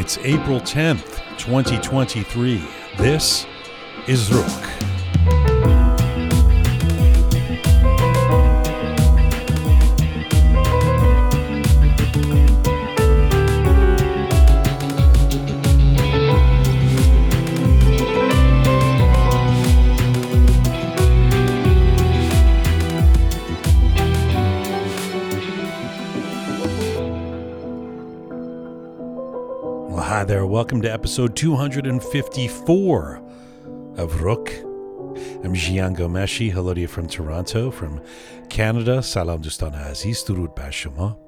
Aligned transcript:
It's 0.00 0.16
April 0.22 0.60
10th, 0.60 1.20
2023. 1.36 2.66
This 2.96 3.44
is 4.08 4.30
Roqe. 4.30 4.89
Welcome 30.60 30.82
to 30.82 30.92
episode 30.92 31.36
254 31.36 33.16
of 33.96 34.12
Roqe. 34.20 34.60
I'm 35.42 35.54
Jian 35.54 35.96
Ghomeshi. 35.96 36.52
Hello 36.52 36.74
to 36.74 36.80
you 36.82 36.86
from 36.86 37.08
Toronto, 37.08 37.70
from 37.70 38.02
Canada. 38.50 39.02
Salam 39.02 39.40
Dustan 39.40 39.72
Aziz, 39.72 40.22
Durud 40.22 40.54
Bashama. 40.54 41.18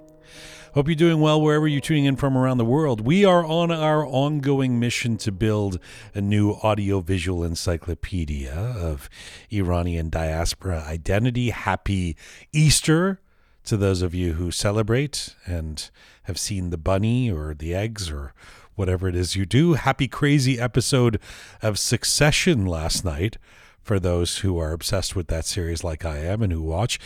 Hope 0.74 0.86
you're 0.86 0.94
doing 0.94 1.20
well 1.20 1.40
wherever 1.40 1.66
you're 1.66 1.80
tuning 1.80 2.04
in 2.04 2.16
from 2.16 2.36
around 2.36 2.58
the 2.58 2.66
world. 2.66 3.00
We 3.00 3.24
are 3.24 3.42
on 3.42 3.70
our 3.70 4.06
ongoing 4.06 4.78
mission 4.78 5.16
to 5.16 5.32
build 5.32 5.78
a 6.14 6.20
new 6.20 6.50
audiovisual 6.50 7.42
encyclopedia 7.42 8.52
of 8.52 9.08
Iranian 9.50 10.10
diaspora 10.10 10.84
identity. 10.86 11.48
Happy 11.48 12.18
Easter 12.52 13.22
to 13.64 13.78
those 13.78 14.02
of 14.02 14.14
you 14.14 14.34
who 14.34 14.50
celebrate 14.50 15.36
and 15.46 15.90
have 16.24 16.38
seen 16.38 16.70
the 16.70 16.76
bunny 16.76 17.30
or 17.30 17.54
the 17.54 17.74
eggs 17.74 18.10
or 18.10 18.34
whatever 18.74 19.08
it 19.08 19.14
is 19.14 19.36
you 19.36 19.46
do. 19.46 19.74
Happy 19.74 20.08
crazy 20.08 20.58
episode 20.58 21.20
of 21.60 21.78
Succession 21.78 22.66
last 22.66 23.04
night 23.04 23.36
for 23.82 23.98
those 23.98 24.38
who 24.38 24.58
are 24.58 24.72
obsessed 24.72 25.16
with 25.16 25.26
that 25.28 25.44
series 25.44 25.82
like 25.82 26.04
I 26.04 26.18
am 26.18 26.42
and 26.42 26.52
who 26.52 26.62
watch. 26.62 26.98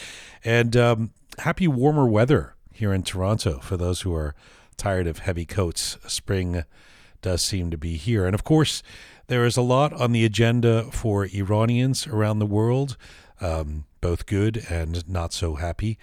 And 0.45 0.77
um, 0.77 1.11
happy 1.39 1.67
warmer 1.67 2.06
weather 2.06 2.55
here 2.73 2.92
in 2.92 3.03
Toronto 3.03 3.58
for 3.61 3.77
those 3.77 4.03
who 4.03 4.14
are 4.14 4.34
tired 4.77 5.06
of 5.06 5.20
heavy 5.20 5.47
coats. 5.47 5.97
Spring 6.06 6.64
does 7.23 7.42
seem 7.42 7.70
to 7.70 7.78
be 7.78 7.97
here. 7.97 8.27
And 8.27 8.34
of 8.34 8.45
course, 8.45 8.83
there 9.28 9.45
is 9.45 9.56
a 9.56 9.62
lot 9.62 9.92
on 9.92 10.12
the 10.12 10.25
agenda 10.25 10.84
for 10.92 11.27
Iranians 11.27 12.06
around 12.06 12.39
the 12.39 12.47
world, 12.47 12.97
um, 13.41 13.84
both 14.01 14.27
good 14.27 14.64
and 14.69 15.08
not 15.08 15.33
so 15.33 15.55
happy. 15.55 15.98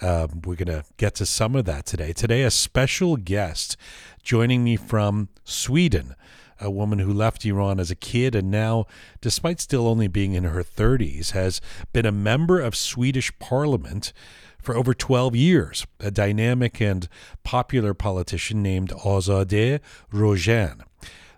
Um, 0.00 0.42
we're 0.44 0.56
going 0.56 0.66
to 0.66 0.84
get 0.96 1.14
to 1.16 1.26
some 1.26 1.54
of 1.54 1.66
that 1.66 1.86
today. 1.86 2.12
Today, 2.12 2.42
a 2.42 2.50
special 2.50 3.16
guest 3.16 3.76
joining 4.24 4.64
me 4.64 4.76
from 4.76 5.28
Sweden, 5.44 6.14
a 6.60 6.70
woman 6.70 6.98
who 6.98 7.12
left 7.12 7.44
Iran 7.44 7.78
as 7.78 7.90
a 7.90 7.96
kid 7.96 8.34
and 8.34 8.50
now, 8.50 8.86
despite 9.20 9.60
still 9.60 9.86
only 9.86 10.08
being 10.08 10.32
in 10.32 10.44
her 10.44 10.62
30s, 10.62 11.32
has 11.32 11.60
been 11.92 12.06
a 12.06 12.12
member 12.12 12.60
of 12.60 12.74
Swedish 12.74 13.36
parliament 13.38 14.12
for 14.60 14.74
over 14.74 14.94
12 14.94 15.36
years, 15.36 15.86
a 16.00 16.10
dynamic 16.10 16.80
and 16.80 17.06
popular 17.42 17.92
politician 17.92 18.62
named 18.62 18.90
Azadeh 18.90 19.80
Rojhan. 20.10 20.80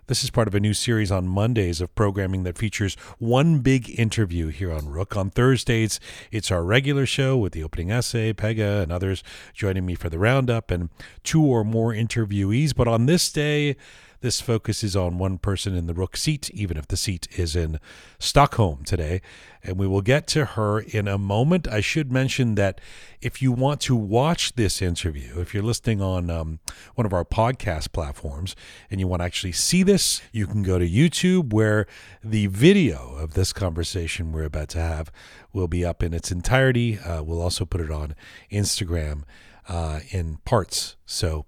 This 0.07 0.23
is 0.23 0.29
part 0.29 0.47
of 0.47 0.55
a 0.55 0.61
new 0.61 0.73
series 0.73 1.11
on 1.11 1.27
Mondays 1.27 1.81
of 1.81 1.93
programming 1.93 2.43
that 2.43 2.57
features 2.57 2.95
one 3.19 3.59
big 3.59 3.99
interview 3.99 4.47
here 4.47 4.71
on 4.71 4.83
Roqe. 4.83 5.17
On 5.17 5.29
Thursdays, 5.29 5.99
it's 6.31 6.49
our 6.49 6.63
regular 6.63 7.05
show 7.05 7.35
with 7.35 7.51
the 7.51 7.61
opening 7.61 7.91
essay, 7.91 8.31
Pega, 8.31 8.81
and 8.81 8.89
others 8.89 9.21
joining 9.53 9.85
me 9.85 9.95
for 9.95 10.09
the 10.09 10.17
roundup, 10.17 10.71
and 10.71 10.87
two 11.25 11.43
or 11.43 11.65
more 11.65 11.91
interviewees. 11.91 12.73
But 12.73 12.87
on 12.87 13.05
this 13.05 13.29
day, 13.29 13.75
this 14.21 14.41
focuses 14.41 14.95
on 14.95 15.17
one 15.17 15.37
person 15.37 15.75
in 15.75 15.87
the 15.87 15.93
Roqe 15.93 16.17
seat, 16.17 16.49
even 16.51 16.77
if 16.77 16.87
the 16.87 16.97
seat 16.97 17.27
is 17.37 17.55
in 17.55 17.79
Stockholm 18.19 18.83
today. 18.83 19.21
And 19.63 19.77
we 19.77 19.87
will 19.87 20.01
get 20.01 20.27
to 20.27 20.45
her 20.45 20.79
in 20.79 21.07
a 21.07 21.17
moment. 21.17 21.67
I 21.67 21.81
should 21.81 22.11
mention 22.11 22.55
that 22.55 22.79
if 23.21 23.41
you 23.41 23.51
want 23.51 23.81
to 23.81 23.95
watch 23.95 24.53
this 24.53 24.81
interview, 24.81 25.39
if 25.39 25.53
you're 25.53 25.63
listening 25.63 26.01
on 26.01 26.29
um, 26.29 26.59
one 26.95 27.05
of 27.05 27.13
our 27.13 27.25
podcast 27.25 27.91
platforms 27.91 28.55
and 28.89 28.99
you 28.99 29.07
want 29.07 29.21
to 29.21 29.25
actually 29.25 29.51
see 29.51 29.83
this, 29.83 30.21
you 30.31 30.47
can 30.47 30.63
go 30.63 30.79
to 30.79 30.87
YouTube 30.87 31.53
where 31.53 31.85
the 32.23 32.47
video 32.47 33.15
of 33.15 33.33
this 33.33 33.53
conversation 33.53 34.31
we're 34.31 34.43
about 34.43 34.69
to 34.69 34.79
have 34.79 35.11
will 35.53 35.67
be 35.67 35.83
up 35.83 36.01
in 36.01 36.13
its 36.13 36.31
entirety. 36.31 36.97
Uh, 36.99 37.23
we'll 37.23 37.41
also 37.41 37.65
put 37.65 37.81
it 37.81 37.91
on 37.91 38.15
Instagram 38.51 39.23
uh, 39.67 39.99
in 40.11 40.37
parts. 40.45 40.95
So, 41.05 41.45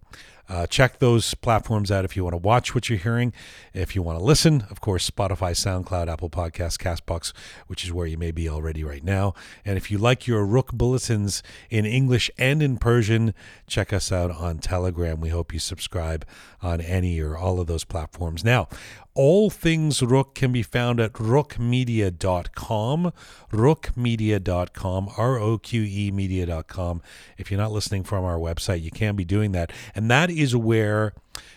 uh, 0.50 0.66
check 0.66 1.00
those 1.00 1.36
platforms 1.36 1.92
out 1.92 2.04
if 2.04 2.18
you 2.18 2.24
want 2.24 2.34
to 2.34 2.38
watch 2.38 2.74
what 2.74 2.90
you're 2.90 2.98
hearing. 2.98 3.32
If 3.74 3.96
you 3.96 4.02
want 4.02 4.18
to 4.18 4.24
listen, 4.24 4.66
of 4.72 4.82
course, 4.82 5.10
Spotify, 5.10 5.52
SoundCloud, 5.52 6.12
Apple 6.12 6.30
Podcasts, 6.30 6.78
Castbox, 6.78 7.32
which 7.68 7.84
is 7.84 7.94
where 7.94 8.08
you 8.08 8.18
may 8.18 8.32
be 8.32 8.50
already 8.50 8.84
right 8.84 9.04
now. 9.04 9.36
And 9.64 9.78
if 9.78 9.92
you 9.92 10.00
like 10.00 10.26
your 10.26 10.46
Roqe 10.46 10.74
bulletins 10.74 11.44
in 11.70 11.86
English 11.86 12.32
and 12.38 12.64
in 12.64 12.78
Persian, 12.78 13.34
check 13.68 13.94
us 13.94 14.12
out 14.12 14.32
on 14.32 14.58
Telegram. 14.58 15.22
We 15.22 15.30
hope 15.30 15.54
you 15.54 15.60
subscribe 15.60 16.26
on 16.62 16.82
any 16.82 17.20
or 17.20 17.38
all 17.38 17.60
of 17.60 17.68
those 17.68 17.84
platforms. 17.84 18.44
Now, 18.44 18.68
all 19.20 19.50
things 19.50 20.00
Roqe 20.00 20.34
can 20.34 20.54
be 20.54 20.64
found 20.64 21.02
at 21.02 21.12
roqemedia.com, 21.12 23.12
roqemedia.com, 23.52 25.10
R 25.18 25.38
O 25.38 25.58
Q 25.58 25.84
E 25.84 26.10
media.com. 26.10 27.02
If 27.38 27.52
you're 27.52 27.60
not 27.60 27.74
listening 27.74 28.06
from 28.06 28.24
our 28.24 28.38
website, 28.38 28.82
you 28.82 28.92
can 28.92 29.18
be 29.18 29.26
doing 29.26 29.52
that. 29.52 29.74
And 29.94 30.10
that 30.10 30.30
is 30.30 30.56
where 30.56 31.14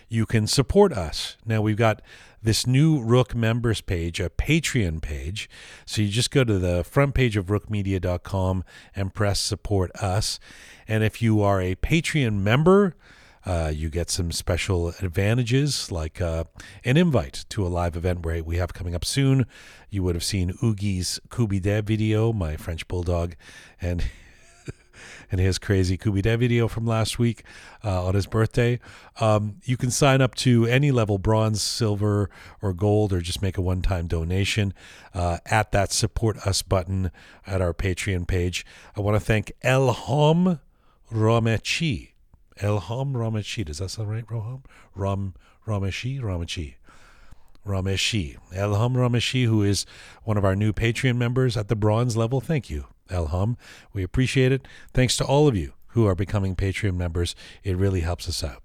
you 0.09 0.25
can 0.25 0.45
support 0.45 0.91
us. 0.91 1.37
Now, 1.45 1.61
we've 1.61 1.77
got 1.77 2.01
this 2.41 2.67
new 2.67 2.99
Roqe 2.99 3.33
members 3.33 3.79
page, 3.79 4.19
a 4.19 4.29
Patreon 4.29 5.01
page. 5.01 5.49
So 5.85 6.01
you 6.01 6.09
just 6.09 6.31
go 6.31 6.43
to 6.43 6.59
the 6.59 6.83
front 6.83 7.15
page 7.15 7.37
of 7.37 7.45
roqemedia.com 7.45 8.65
and 8.93 9.13
press 9.13 9.39
support 9.39 9.89
us. 9.95 10.37
And 10.85 11.01
if 11.01 11.21
you 11.21 11.41
are 11.41 11.61
a 11.61 11.75
Patreon 11.75 12.41
member, 12.41 12.97
uh, 13.45 13.71
you 13.73 13.89
get 13.89 14.09
some 14.09 14.31
special 14.31 14.89
advantages 15.01 15.91
like 15.91 16.21
uh, 16.21 16.45
an 16.85 16.97
invite 16.97 17.45
to 17.49 17.65
a 17.65 17.67
live 17.67 17.95
event 17.95 18.25
where 18.25 18.43
we 18.43 18.57
have 18.57 18.73
coming 18.73 18.95
up 18.95 19.03
soon. 19.03 19.45
You 19.89 20.03
would 20.03 20.15
have 20.15 20.23
seen 20.23 20.53
Oogie's 20.61 21.19
Kubide 21.29 21.83
video, 21.83 22.31
my 22.31 22.55
French 22.55 22.87
bulldog, 22.87 23.35
and 23.81 24.03
and 25.31 25.41
his 25.41 25.59
crazy 25.59 25.97
Kubide 25.97 26.37
video 26.39 26.67
from 26.69 26.85
last 26.85 27.19
week 27.19 27.43
uh, 27.83 28.05
on 28.05 28.15
his 28.15 28.27
birthday. 28.27 28.79
Um, 29.19 29.57
you 29.63 29.75
can 29.75 29.91
sign 29.91 30.21
up 30.21 30.35
to 30.35 30.65
any 30.65 30.91
level 30.91 31.17
bronze, 31.17 31.61
silver, 31.61 32.29
or 32.61 32.73
gold, 32.73 33.11
or 33.11 33.19
just 33.19 33.41
make 33.41 33.57
a 33.57 33.61
one 33.61 33.81
time 33.81 34.07
donation 34.07 34.73
uh, 35.13 35.39
at 35.45 35.73
that 35.73 35.91
support 35.91 36.37
us 36.47 36.61
button 36.61 37.11
at 37.45 37.61
our 37.61 37.73
Patreon 37.73 38.25
page. 38.25 38.65
I 38.95 39.01
want 39.01 39.15
to 39.15 39.19
thank 39.19 39.51
Elham 39.63 40.59
Ramechi. 41.11 42.12
Elham 42.59 43.13
Ramechi. 43.13 43.65
Does 43.65 43.79
that 43.79 43.89
sound 43.89 44.09
right, 44.09 44.25
Roham? 44.27 44.63
Ram 44.95 45.33
Rameshi? 45.67 46.19
Ramechi. 46.19 46.75
Rameshi. 47.65 48.37
Elham 48.53 48.93
Rameshi, 48.93 49.45
who 49.45 49.63
is 49.63 49.85
one 50.23 50.37
of 50.37 50.45
our 50.45 50.55
new 50.55 50.73
Patreon 50.73 51.15
members 51.15 51.55
at 51.55 51.67
the 51.67 51.75
bronze 51.75 52.17
level. 52.17 52.41
Thank 52.41 52.69
you, 52.69 52.87
Elham. 53.09 53.55
We 53.93 54.03
appreciate 54.03 54.51
it. 54.51 54.67
Thanks 54.93 55.17
to 55.17 55.25
all 55.25 55.47
of 55.47 55.55
you 55.55 55.73
who 55.87 56.05
are 56.05 56.15
becoming 56.15 56.55
Patreon 56.55 56.95
members. 56.95 57.35
It 57.63 57.77
really 57.77 58.01
helps 58.01 58.27
us 58.27 58.43
out. 58.43 58.63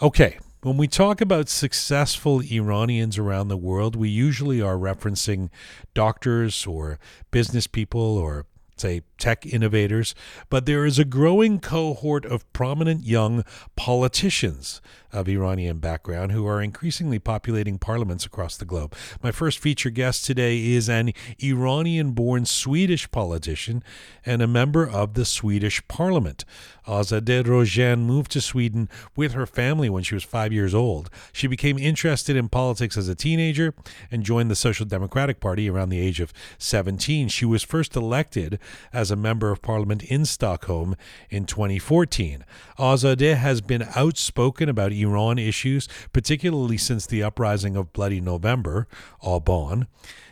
Okay, 0.00 0.38
when 0.62 0.76
we 0.76 0.88
talk 0.88 1.20
about 1.20 1.48
successful 1.48 2.40
Iranians 2.40 3.18
around 3.18 3.48
the 3.48 3.56
world, 3.56 3.96
we 3.96 4.08
usually 4.08 4.60
are 4.60 4.76
referencing 4.76 5.50
doctors 5.94 6.66
or 6.66 6.98
business 7.30 7.66
people 7.66 8.16
or 8.16 8.46
say 8.82 9.02
tech 9.18 9.46
innovators, 9.46 10.14
but 10.50 10.66
there 10.66 10.84
is 10.84 10.98
a 10.98 11.04
growing 11.04 11.60
cohort 11.60 12.24
of 12.26 12.50
prominent 12.52 13.04
young 13.04 13.44
politicians 13.76 14.80
of 15.12 15.28
Iranian 15.28 15.78
background 15.78 16.32
who 16.32 16.46
are 16.46 16.62
increasingly 16.62 17.18
populating 17.18 17.78
parliaments 17.78 18.24
across 18.24 18.56
the 18.56 18.64
globe. 18.64 18.94
My 19.22 19.30
first 19.30 19.58
feature 19.58 19.90
guest 19.90 20.24
today 20.24 20.72
is 20.72 20.88
an 20.88 21.12
Iranian 21.42 22.12
born 22.12 22.46
Swedish 22.46 23.10
politician 23.10 23.82
and 24.24 24.40
a 24.40 24.46
member 24.46 24.88
of 24.88 25.14
the 25.14 25.24
Swedish 25.24 25.86
parliament. 25.88 26.44
Azadeh 26.86 27.44
Rojhan 27.44 28.00
moved 28.00 28.32
to 28.32 28.40
Sweden 28.40 28.88
with 29.14 29.32
her 29.32 29.46
family 29.46 29.88
when 29.88 30.02
she 30.02 30.14
was 30.14 30.24
five 30.24 30.52
years 30.52 30.74
old. 30.74 31.10
She 31.32 31.46
became 31.46 31.78
interested 31.78 32.36
in 32.36 32.48
politics 32.48 32.96
as 32.96 33.08
a 33.08 33.14
teenager 33.14 33.74
and 34.10 34.24
joined 34.24 34.50
the 34.50 34.56
Social 34.56 34.86
Democratic 34.86 35.38
Party 35.38 35.68
around 35.70 35.90
the 35.90 36.00
age 36.00 36.20
of 36.20 36.32
17. 36.58 37.28
She 37.28 37.44
was 37.44 37.62
first 37.62 37.94
elected 37.94 38.58
as 38.92 39.10
a 39.10 39.16
member 39.16 39.50
of 39.50 39.62
parliament 39.62 40.02
in 40.04 40.24
Stockholm 40.24 40.96
in 41.30 41.44
2014. 41.44 42.44
Azadeh 42.78 43.36
has 43.36 43.60
been 43.60 43.86
outspoken 43.94 44.68
about 44.68 44.92
Iran 45.02 45.38
issues, 45.38 45.88
particularly 46.12 46.76
since 46.76 47.06
the 47.06 47.22
uprising 47.22 47.76
of 47.76 47.92
Bloody 47.92 48.20
November, 48.20 48.86
Aban. 49.22 49.86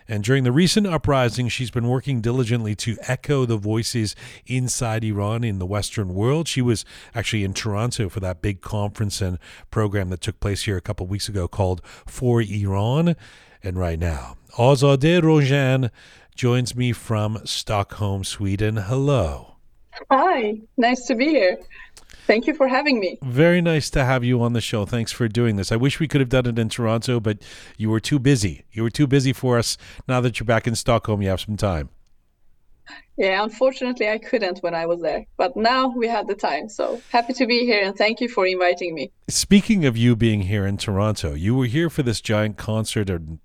And 0.08 0.24
during 0.24 0.42
the 0.42 0.50
recent 0.50 0.88
uprising, 0.88 1.48
she's 1.48 1.70
been 1.70 1.86
working 1.86 2.20
diligently 2.20 2.74
to 2.76 2.96
echo 3.02 3.46
the 3.46 3.56
voices 3.56 4.16
inside 4.44 5.04
Iran 5.04 5.44
in 5.44 5.60
the 5.60 5.66
Western 5.66 6.14
world. 6.14 6.48
She 6.48 6.60
was 6.60 6.84
actually 7.14 7.44
in 7.44 7.54
Toronto 7.54 8.08
for 8.08 8.18
that 8.18 8.42
big 8.42 8.60
conference 8.60 9.20
and 9.20 9.38
program 9.70 10.10
that 10.10 10.20
took 10.20 10.40
place 10.40 10.62
here 10.62 10.76
a 10.76 10.80
couple 10.80 11.06
weeks 11.06 11.28
ago 11.28 11.46
called 11.46 11.80
For 12.06 12.42
Iran. 12.42 13.14
And 13.62 13.78
right 13.78 14.00
now, 14.00 14.36
Azadeh 14.58 15.20
Rojhan 15.20 15.90
joins 16.34 16.74
me 16.74 16.92
from 16.92 17.38
Stockholm, 17.44 18.24
Sweden. 18.24 18.78
Hello. 18.78 19.58
Hi, 20.10 20.54
nice 20.76 21.06
to 21.06 21.14
be 21.14 21.26
here. 21.26 21.58
Thank 22.30 22.46
you 22.46 22.54
for 22.54 22.68
having 22.68 23.00
me. 23.00 23.18
Very 23.24 23.60
nice 23.60 23.90
to 23.90 24.04
have 24.04 24.22
you 24.22 24.40
on 24.40 24.52
the 24.52 24.60
show. 24.60 24.86
Thanks 24.86 25.10
for 25.10 25.26
doing 25.26 25.56
this. 25.56 25.72
I 25.72 25.76
wish 25.76 25.98
we 25.98 26.06
could 26.06 26.20
have 26.20 26.28
done 26.28 26.46
it 26.46 26.60
in 26.60 26.68
Toronto, 26.68 27.18
but 27.18 27.38
you 27.76 27.90
were 27.90 27.98
too 27.98 28.20
busy. 28.20 28.64
You 28.70 28.84
were 28.84 28.90
too 28.90 29.08
busy 29.08 29.32
for 29.32 29.58
us. 29.58 29.76
Now 30.06 30.20
that 30.20 30.38
you're 30.38 30.46
back 30.46 30.68
in 30.68 30.76
Stockholm, 30.76 31.22
you 31.22 31.28
have 31.28 31.40
some 31.40 31.56
time. 31.56 31.88
Yeah, 33.16 33.42
unfortunately, 33.42 34.08
I 34.08 34.18
couldn't 34.18 34.60
when 34.60 34.76
I 34.76 34.86
was 34.86 35.02
there, 35.02 35.26
but 35.36 35.56
now 35.56 35.88
we 35.88 36.06
had 36.06 36.28
the 36.28 36.36
time. 36.36 36.68
So 36.68 37.02
happy 37.10 37.32
to 37.32 37.48
be 37.48 37.64
here 37.64 37.82
and 37.82 37.96
thank 37.96 38.20
you 38.20 38.28
for 38.28 38.46
inviting 38.46 38.94
me. 38.94 39.10
Speaking 39.26 39.84
of 39.84 39.96
you 39.96 40.14
being 40.14 40.42
here 40.42 40.64
in 40.64 40.76
Toronto, 40.76 41.34
you 41.34 41.56
were 41.56 41.66
here 41.66 41.90
for 41.90 42.04
this 42.04 42.20
giant 42.20 42.56
concert 42.56 43.10
and 43.10 43.40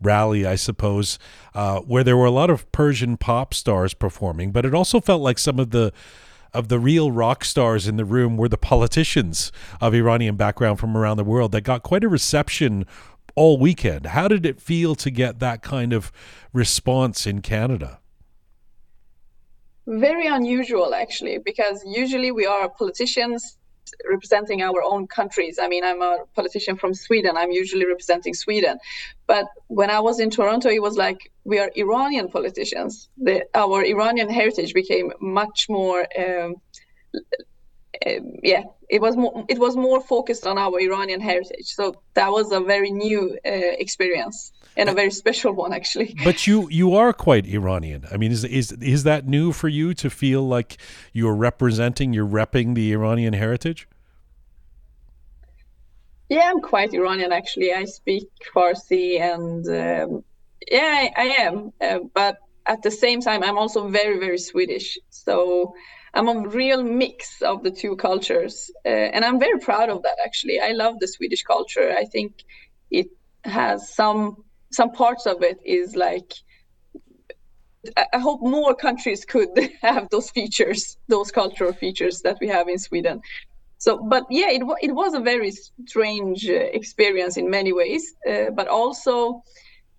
rally, 0.00 0.46
I 0.46 0.54
suppose, 0.54 1.18
uh, 1.54 1.80
where 1.80 2.04
there 2.04 2.16
were 2.16 2.26
a 2.26 2.30
lot 2.30 2.50
of 2.50 2.70
Persian 2.70 3.16
pop 3.16 3.52
stars 3.52 3.94
performing, 3.94 4.52
but 4.52 4.64
it 4.64 4.76
also 4.76 5.00
felt 5.00 5.22
like 5.22 5.40
some 5.40 5.58
of 5.58 5.70
the 5.70 5.92
of 6.54 6.68
the 6.68 6.78
real 6.78 7.10
rock 7.12 7.44
stars 7.44 7.86
in 7.86 7.96
the 7.96 8.04
room 8.04 8.36
were 8.36 8.48
the 8.48 8.56
politicians 8.56 9.52
of 9.80 9.94
Iranian 9.94 10.36
background 10.36 10.78
from 10.78 10.96
around 10.96 11.16
the 11.16 11.24
world 11.24 11.52
that 11.52 11.62
got 11.62 11.82
quite 11.82 12.04
a 12.04 12.08
reception 12.08 12.86
all 13.34 13.58
weekend. 13.58 14.06
How 14.06 14.28
did 14.28 14.46
it 14.46 14.60
feel 14.60 14.94
to 14.96 15.10
get 15.10 15.38
that 15.40 15.62
kind 15.62 15.92
of 15.92 16.10
response 16.52 17.26
in 17.26 17.42
Canada? 17.42 18.00
Very 19.86 20.26
unusual, 20.26 20.94
actually, 20.94 21.38
because 21.38 21.82
usually 21.86 22.30
we 22.30 22.46
are 22.46 22.68
politicians 22.68 23.57
representing 24.08 24.62
our 24.62 24.82
own 24.82 25.06
countries. 25.06 25.58
I 25.60 25.68
mean, 25.68 25.84
I'm 25.84 26.02
a 26.02 26.18
politician 26.34 26.76
from 26.76 26.94
Sweden. 26.94 27.36
I'm 27.36 27.50
usually 27.50 27.86
representing 27.86 28.34
Sweden. 28.34 28.78
But 29.26 29.46
when 29.66 29.90
I 29.90 30.00
was 30.00 30.20
in 30.20 30.30
Toronto, 30.30 30.68
it 30.70 30.82
was 30.82 30.96
like 30.96 31.30
we 31.44 31.58
are 31.58 31.70
Iranian 31.76 32.28
politicians. 32.28 33.08
The, 33.18 33.46
our 33.54 33.84
Iranian 33.84 34.28
heritage 34.28 34.74
became 34.74 35.12
much 35.20 35.66
more. 35.68 36.06
Um, 36.18 36.56
uh, 38.06 38.20
yeah, 38.42 38.64
it 38.88 39.00
was 39.00 39.16
more. 39.16 39.44
It 39.48 39.58
was 39.58 39.76
more 39.76 40.00
focused 40.00 40.46
on 40.46 40.56
our 40.58 40.80
Iranian 40.80 41.20
heritage. 41.20 41.66
So 41.66 41.94
that 42.14 42.30
was 42.30 42.52
a 42.52 42.60
very 42.60 42.90
new 42.90 43.36
uh, 43.44 43.74
experience 43.84 44.52
and 44.78 44.88
a 44.88 44.94
very 44.94 45.10
special 45.10 45.52
one, 45.52 45.72
actually. 45.72 46.14
But 46.24 46.46
you 46.46 46.68
you 46.70 46.94
are 46.94 47.12
quite 47.12 47.46
Iranian. 47.46 48.06
I 48.12 48.16
mean, 48.16 48.32
is 48.32 48.44
is 48.44 48.72
is 48.72 49.02
that 49.02 49.26
new 49.26 49.52
for 49.52 49.68
you 49.68 49.92
to 49.94 50.08
feel 50.08 50.42
like 50.56 50.78
you're 51.12 51.34
representing, 51.34 52.14
you're 52.14 52.32
repping 52.40 52.74
the 52.74 52.92
Iranian 52.92 53.34
heritage? 53.34 53.88
Yeah, 56.28 56.50
I'm 56.50 56.60
quite 56.60 56.92
Iranian 56.92 57.32
actually. 57.32 57.72
I 57.72 57.84
speak 57.84 58.28
Farsi 58.54 59.20
and 59.20 59.66
um, 59.66 60.24
yeah, 60.70 61.08
I, 61.16 61.22
I 61.24 61.26
am. 61.46 61.72
Uh, 61.80 62.00
but 62.14 62.38
at 62.66 62.82
the 62.82 62.90
same 62.90 63.20
time, 63.20 63.42
I'm 63.42 63.56
also 63.56 63.88
very, 63.88 64.18
very 64.18 64.38
Swedish. 64.38 64.98
So 65.08 65.74
I'm 66.12 66.28
a 66.28 66.46
real 66.48 66.82
mix 66.82 67.40
of 67.40 67.62
the 67.62 67.70
two 67.70 67.96
cultures. 67.96 68.70
Uh, 68.84 68.88
and 69.14 69.24
I'm 69.24 69.40
very 69.40 69.58
proud 69.58 69.88
of 69.88 70.02
that 70.02 70.18
actually. 70.24 70.60
I 70.60 70.72
love 70.72 71.00
the 71.00 71.08
Swedish 71.08 71.42
culture. 71.42 71.94
I 71.96 72.04
think 72.04 72.44
it 72.90 73.08
has 73.44 73.88
some 73.94 74.44
some 74.70 74.90
parts 74.90 75.26
of 75.26 75.42
it 75.42 75.58
is 75.64 75.96
like 75.96 76.32
I 77.96 78.18
hope 78.18 78.42
more 78.42 78.74
countries 78.74 79.24
could 79.24 79.50
have 79.82 80.08
those 80.10 80.30
features, 80.30 80.98
those 81.06 81.30
cultural 81.30 81.72
features 81.72 82.20
that 82.22 82.38
we 82.40 82.48
have 82.48 82.68
in 82.68 82.78
Sweden. 82.78 83.20
So 83.78 83.96
but 83.96 84.24
yeah 84.30 84.50
it, 84.50 84.62
it 84.82 84.92
was 84.92 85.14
a 85.14 85.20
very 85.20 85.52
strange 85.52 86.48
uh, 86.48 86.52
experience 86.52 87.36
in 87.36 87.48
many 87.48 87.72
ways 87.72 88.14
uh, 88.28 88.50
but 88.50 88.66
also 88.66 89.42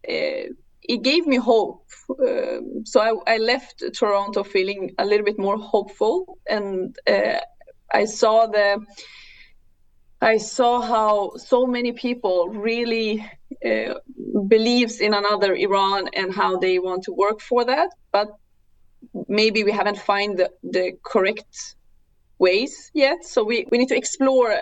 uh, 0.08 0.52
it 0.82 1.02
gave 1.02 1.26
me 1.26 1.38
hope 1.38 1.86
um, 2.10 2.84
so 2.86 3.00
I, 3.00 3.36
I, 3.36 3.38
left 3.38 3.84
toronto 3.94 4.44
feeling 4.44 4.92
a 4.98 5.06
little 5.06 5.26
bit 5.26 5.40
more 5.40 5.58
hopeful 5.58 6.38
and 6.50 6.96
uh, 7.08 7.40
i 7.94 8.06
saw 8.06 8.48
the 8.48 8.84
i 10.22 10.38
saw 10.38 10.82
how 10.82 11.32
so 11.38 11.66
many 11.66 11.92
people 11.92 12.50
really 12.50 13.26
uh, 13.66 13.94
believes 14.48 15.00
in 15.00 15.14
another 15.14 15.56
iran 15.56 16.08
and 16.14 16.34
how 16.34 16.58
they 16.58 16.80
want 16.80 17.04
to 17.04 17.14
work 17.14 17.40
for 17.42 17.66
that 17.66 17.90
but 18.12 18.30
maybe 19.28 19.64
we 19.64 19.72
haven't 19.72 19.98
find 19.98 20.38
the, 20.38 20.50
the 20.64 20.94
correct 21.04 21.76
ways 22.38 22.92
yet. 22.94 23.26
So 23.26 23.44
we, 23.44 23.66
we 23.72 23.78
need 23.78 23.90
to 23.90 23.98
explore 23.98 24.56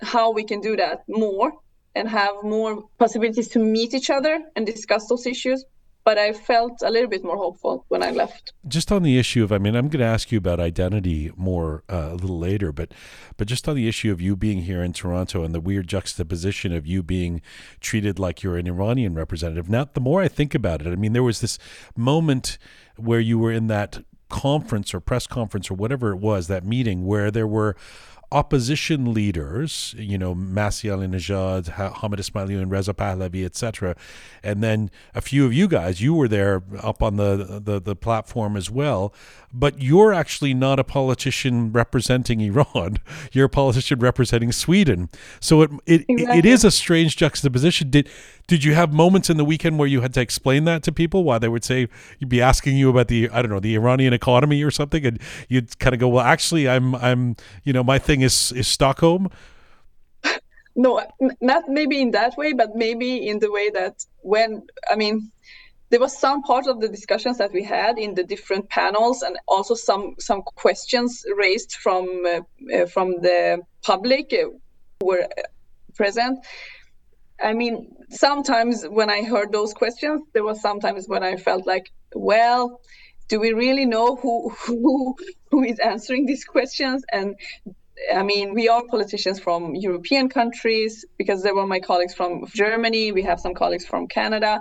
how 0.00 0.32
we 0.32 0.44
can 0.44 0.60
do 0.60 0.76
that 0.76 1.04
more 1.08 1.52
and 1.94 2.08
have 2.08 2.42
more 2.42 2.84
possibilities 2.98 3.48
to 3.48 3.58
meet 3.58 3.94
each 3.94 4.10
other 4.10 4.40
and 4.56 4.66
discuss 4.66 5.06
those 5.08 5.26
issues. 5.26 5.64
But 6.08 6.16
I 6.16 6.32
felt 6.32 6.80
a 6.80 6.90
little 6.90 7.10
bit 7.10 7.22
more 7.22 7.36
hopeful 7.36 7.84
when 7.88 8.02
I 8.02 8.12
left. 8.12 8.54
Just 8.66 8.90
on 8.90 9.02
the 9.02 9.18
issue 9.18 9.44
of, 9.44 9.52
I 9.52 9.58
mean, 9.58 9.74
I'm 9.76 9.88
going 9.88 10.00
to 10.00 10.06
ask 10.06 10.32
you 10.32 10.38
about 10.38 10.58
identity 10.58 11.30
more 11.36 11.84
uh, 11.92 12.08
a 12.12 12.14
little 12.14 12.38
later, 12.38 12.72
but 12.72 12.94
but 13.36 13.46
just 13.46 13.68
on 13.68 13.76
the 13.76 13.86
issue 13.86 14.10
of 14.10 14.18
you 14.18 14.34
being 14.34 14.62
here 14.62 14.82
in 14.82 14.94
Toronto 14.94 15.44
and 15.44 15.54
the 15.54 15.60
weird 15.60 15.86
juxtaposition 15.86 16.72
of 16.72 16.86
you 16.86 17.02
being 17.02 17.42
treated 17.80 18.18
like 18.18 18.42
you're 18.42 18.56
an 18.56 18.66
Iranian 18.66 19.12
representative. 19.14 19.68
Now, 19.68 19.84
the 19.92 20.00
more 20.00 20.22
I 20.22 20.28
think 20.28 20.54
about 20.54 20.80
it, 20.80 20.86
I 20.86 20.96
mean, 20.96 21.12
there 21.12 21.22
was 21.22 21.42
this 21.42 21.58
moment 21.94 22.56
where 22.96 23.20
you 23.20 23.38
were 23.38 23.52
in 23.52 23.66
that 23.66 24.02
conference 24.30 24.94
or 24.94 25.00
press 25.00 25.26
conference 25.26 25.70
or 25.70 25.74
whatever 25.74 26.12
it 26.12 26.20
was, 26.20 26.46
that 26.46 26.64
meeting 26.64 27.04
where 27.04 27.30
there 27.30 27.46
were 27.46 27.76
opposition 28.30 29.14
leaders, 29.14 29.94
you 29.96 30.18
know, 30.18 30.34
Masih 30.34 30.90
Alinejad, 30.90 31.68
Hamed 32.00 32.18
Esmaeilion, 32.18 32.62
and 32.62 32.70
Reza 32.70 32.92
Pahlavi, 32.92 33.44
etc., 33.44 33.96
and 34.42 34.62
then 34.62 34.90
a 35.14 35.20
few 35.20 35.46
of 35.46 35.52
you 35.52 35.66
guys, 35.66 36.00
you 36.00 36.14
were 36.14 36.28
there 36.28 36.62
up 36.82 37.02
on 37.02 37.16
the, 37.16 37.60
the 37.64 37.80
the 37.80 37.96
platform 37.96 38.56
as 38.56 38.70
well, 38.70 39.14
but 39.52 39.80
you're 39.80 40.12
actually 40.12 40.52
not 40.52 40.78
a 40.78 40.84
politician 40.84 41.72
representing 41.72 42.40
Iran. 42.40 42.98
You're 43.32 43.46
a 43.46 43.50
politician 43.50 43.98
representing 43.98 44.52
Sweden. 44.52 45.08
So 45.40 45.62
it 45.62 45.70
it, 45.86 46.04
exactly. 46.08 46.38
it 46.38 46.44
is 46.44 46.64
a 46.64 46.70
strange 46.70 47.16
juxtaposition. 47.16 47.90
Did 47.90 48.08
did 48.46 48.64
you 48.64 48.74
have 48.74 48.92
moments 48.92 49.28
in 49.28 49.36
the 49.36 49.44
weekend 49.44 49.78
where 49.78 49.88
you 49.88 50.00
had 50.00 50.14
to 50.14 50.20
explain 50.20 50.64
that 50.64 50.82
to 50.84 50.92
people? 50.92 51.24
Why 51.24 51.38
they 51.38 51.48
would 51.48 51.64
say 51.64 51.88
you'd 52.18 52.28
be 52.28 52.42
asking 52.42 52.76
you 52.76 52.90
about 52.90 53.08
the 53.08 53.28
I 53.30 53.42
don't 53.42 53.50
know 53.50 53.60
the 53.60 53.74
Iranian 53.74 54.12
economy 54.12 54.62
or 54.62 54.70
something, 54.70 55.04
and 55.04 55.18
you'd 55.48 55.78
kind 55.78 55.94
of 55.94 56.00
go, 56.00 56.08
well, 56.08 56.24
actually, 56.24 56.68
I'm 56.68 56.94
I'm 56.94 57.36
you 57.64 57.72
know 57.72 57.84
my 57.84 57.98
thing 57.98 58.17
is 58.22 58.52
is 58.52 58.68
Stockholm. 58.68 59.30
No, 60.80 61.04
not 61.40 61.64
maybe 61.68 62.00
in 62.00 62.12
that 62.12 62.36
way, 62.36 62.52
but 62.52 62.76
maybe 62.76 63.26
in 63.26 63.40
the 63.40 63.50
way 63.50 63.68
that 63.70 64.04
when 64.22 64.62
I 64.88 64.94
mean 64.94 65.32
there 65.90 66.00
was 66.00 66.16
some 66.16 66.42
part 66.42 66.66
of 66.66 66.80
the 66.80 66.88
discussions 66.88 67.38
that 67.38 67.52
we 67.52 67.62
had 67.62 67.98
in 67.98 68.14
the 68.14 68.24
different 68.24 68.68
panels 68.68 69.22
and 69.22 69.38
also 69.46 69.74
some 69.74 70.14
some 70.18 70.42
questions 70.42 71.24
raised 71.36 71.72
from 71.72 72.24
uh, 72.26 72.40
uh, 72.74 72.86
from 72.86 73.20
the 73.22 73.60
public 73.82 74.32
uh, 74.32 74.48
were 75.00 75.26
present 75.94 76.38
i 77.42 77.52
mean 77.52 77.94
sometimes 78.10 78.84
when 78.84 79.10
i 79.10 79.22
heard 79.22 79.52
those 79.52 79.72
questions 79.72 80.20
there 80.32 80.44
was 80.44 80.60
sometimes 80.60 81.08
when 81.08 81.22
i 81.22 81.36
felt 81.36 81.66
like 81.66 81.90
well 82.14 82.80
do 83.28 83.38
we 83.38 83.52
really 83.52 83.86
know 83.86 84.16
who 84.16 84.50
who 84.66 85.16
who 85.50 85.62
is 85.62 85.78
answering 85.78 86.26
these 86.26 86.44
questions 86.44 87.04
and 87.12 87.36
I 88.14 88.22
mean, 88.22 88.54
we 88.54 88.68
are 88.68 88.82
politicians 88.86 89.38
from 89.40 89.74
European 89.74 90.28
countries 90.28 91.04
because 91.16 91.42
there 91.42 91.54
were 91.54 91.66
my 91.66 91.80
colleagues 91.80 92.14
from 92.14 92.46
Germany. 92.54 93.12
We 93.12 93.22
have 93.22 93.40
some 93.40 93.54
colleagues 93.54 93.86
from 93.86 94.06
Canada. 94.08 94.60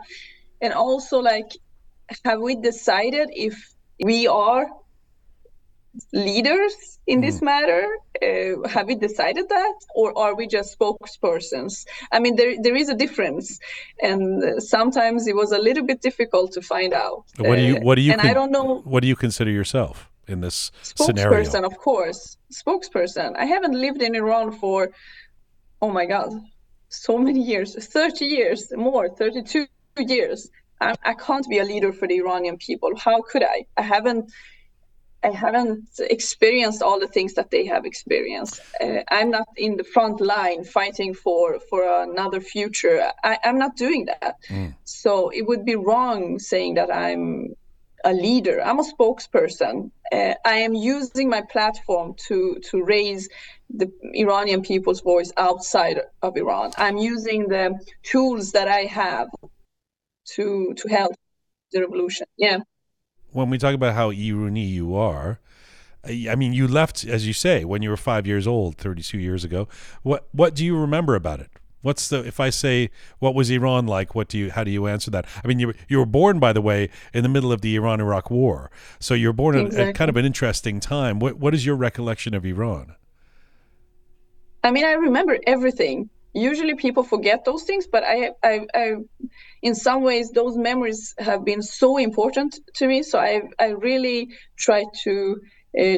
And 0.61 0.73
also 0.73 1.19
like 1.19 1.51
have 2.25 2.39
we 2.41 2.55
decided 2.55 3.29
if 3.33 3.73
we 4.03 4.27
are 4.27 4.67
leaders 6.13 6.99
in 7.05 7.21
this 7.21 7.39
mm. 7.39 7.43
matter? 7.43 7.87
Uh, 8.21 8.67
have 8.67 8.87
we 8.87 8.95
decided 8.95 9.49
that? 9.49 9.73
Or 9.95 10.17
are 10.17 10.35
we 10.35 10.47
just 10.47 10.77
spokespersons? 10.77 11.85
I 12.11 12.19
mean 12.19 12.35
there, 12.35 12.55
there 12.61 12.75
is 12.75 12.89
a 12.89 12.95
difference. 12.95 13.59
And 14.01 14.61
sometimes 14.61 15.27
it 15.27 15.35
was 15.35 15.51
a 15.51 15.57
little 15.57 15.85
bit 15.85 16.01
difficult 16.01 16.53
to 16.53 16.61
find 16.61 16.93
out. 16.93 17.25
What 17.37 17.55
do 17.57 17.61
you 17.61 17.75
what 17.77 17.95
do 17.95 18.01
you 18.01 18.11
and 18.11 18.21
con- 18.21 18.29
i 18.29 18.33
don't 18.33 18.51
know 18.51 18.81
what 18.85 19.01
do 19.01 19.07
you 19.07 19.15
consider 19.15 19.51
yourself 19.51 20.09
in 20.27 20.41
this 20.41 20.71
spokesperson 20.83 21.45
scenario? 21.51 21.67
of 21.67 21.77
course 21.77 22.37
spokesperson 22.51 23.35
i 23.37 23.45
haven't 23.45 23.73
lived 23.73 24.01
in 24.01 24.15
iran 24.15 24.51
for 24.51 24.89
oh 25.81 25.89
my 25.89 26.05
god 26.05 26.29
so 26.89 27.17
many 27.17 27.41
years 27.41 27.75
30 27.75 28.25
years 28.25 28.71
more 28.75 29.09
32 29.09 29.67
years. 30.03 30.49
I, 30.79 30.95
I 31.03 31.13
can't 31.13 31.47
be 31.49 31.59
a 31.59 31.63
leader 31.63 31.91
for 31.91 32.07
the 32.07 32.17
Iranian 32.17 32.57
people. 32.57 32.91
How 32.95 33.21
could 33.21 33.43
I? 33.43 33.65
I 33.77 33.81
haven't. 33.81 34.31
I 35.23 35.31
haven't 35.31 35.89
experienced 35.99 36.83
all 36.83 36.99
the 36.99 37.07
things 37.07 37.33
that 37.33 37.49
they 37.49 37.65
have 37.65 37.85
experienced. 37.85 38.61
Uh, 38.79 38.99
I'm 39.09 39.31
not 39.31 39.47
in 39.57 39.75
the 39.75 39.83
front 39.83 40.21
line 40.21 40.63
fighting 40.63 41.15
for 41.15 41.59
for 41.59 41.83
another 42.03 42.39
future. 42.39 43.11
I, 43.23 43.39
am 43.43 43.57
not 43.57 43.75
doing 43.75 44.05
that. 44.05 44.35
Mm. 44.47 44.75
So 44.83 45.29
it 45.29 45.47
would 45.47 45.65
be 45.65 45.75
wrong 45.75 46.37
saying 46.37 46.75
that 46.75 46.93
I'm 46.93 47.55
a 48.11 48.13
leader. 48.13 48.57
I'm 48.67 48.79
a 48.79 48.83
spokesperson. 48.93 49.91
Uh, 50.11 50.33
I 50.45 50.57
am 50.67 50.73
using 50.73 51.27
my 51.29 51.41
platform 51.41 52.15
to 52.27 52.37
to 52.69 52.75
raise 52.83 53.29
the 53.69 53.87
Iranian 54.13 54.61
people's 54.61 55.01
voice 55.01 55.31
outside 55.47 55.99
of 56.21 56.37
Iran. 56.37 56.71
I'm 56.77 56.97
using 57.13 57.39
the 57.55 57.65
tools 58.11 58.53
that 58.53 58.67
I 58.79 58.81
have 59.01 59.27
to 60.35 60.73
to 60.79 60.85
help 60.97 61.13
the 61.71 61.81
revolution. 61.81 62.27
Yeah 62.37 62.59
when 63.31 63.49
we 63.49 63.57
talk 63.57 63.75
about 63.75 63.93
how 63.93 64.11
Iruni 64.11 64.67
you 64.67 64.95
are, 64.95 65.39
I 66.03 66.35
mean, 66.35 66.53
you 66.53 66.67
left, 66.67 67.03
as 67.05 67.27
you 67.27 67.33
say, 67.33 67.65
when 67.65 67.81
you 67.81 67.89
were 67.89 67.97
five 67.97 68.25
years 68.25 68.47
old, 68.47 68.77
32 68.77 69.19
years 69.19 69.43
ago. 69.43 69.67
What 70.03 70.27
what 70.31 70.55
do 70.55 70.65
you 70.65 70.79
remember 70.79 71.15
about 71.15 71.39
it? 71.41 71.51
What's 71.81 72.09
the 72.09 72.25
if 72.25 72.39
I 72.39 72.49
say 72.49 72.89
what 73.19 73.35
was 73.35 73.49
Iran 73.49 73.87
like? 73.87 74.15
What 74.15 74.27
do 74.27 74.37
you 74.37 74.51
how 74.51 74.63
do 74.63 74.71
you 74.71 74.87
answer 74.87 75.11
that? 75.11 75.25
I 75.43 75.47
mean, 75.47 75.59
you 75.59 75.73
you 75.87 75.99
were 75.99 76.05
born, 76.05 76.39
by 76.39 76.53
the 76.53 76.61
way, 76.61 76.89
in 77.13 77.23
the 77.23 77.29
middle 77.29 77.51
of 77.51 77.61
the 77.61 77.75
Iran 77.75 77.99
Iraq 78.01 78.31
War, 78.31 78.71
so 78.99 79.13
you're 79.13 79.33
born 79.33 79.57
exactly. 79.57 79.89
at, 79.89 79.95
kind 79.95 80.09
of 80.09 80.17
an 80.17 80.25
interesting 80.25 80.79
time. 80.79 81.19
What 81.19 81.37
what 81.37 81.53
is 81.53 81.65
your 81.65 81.75
recollection 81.75 82.33
of 82.33 82.45
Iran? 82.45 82.95
I 84.63 84.71
mean, 84.71 84.85
I 84.85 84.93
remember 84.93 85.37
everything 85.45 86.09
usually 86.37 86.75
people 86.75 87.03
forget 87.03 87.45
those 87.45 87.63
things 87.63 87.87
but 87.87 88.03
I, 88.03 88.31
I, 88.43 88.67
I 88.73 88.95
in 89.61 89.75
some 89.75 90.03
ways 90.03 90.31
those 90.31 90.57
memories 90.57 91.15
have 91.17 91.43
been 91.43 91.61
so 91.61 91.97
important 91.97 92.59
to 92.75 92.87
me 92.87 93.03
so 93.03 93.19
i 93.19 93.41
i 93.59 93.69
really 93.69 94.29
try 94.57 94.85
to 95.03 95.41
uh, 95.79 95.97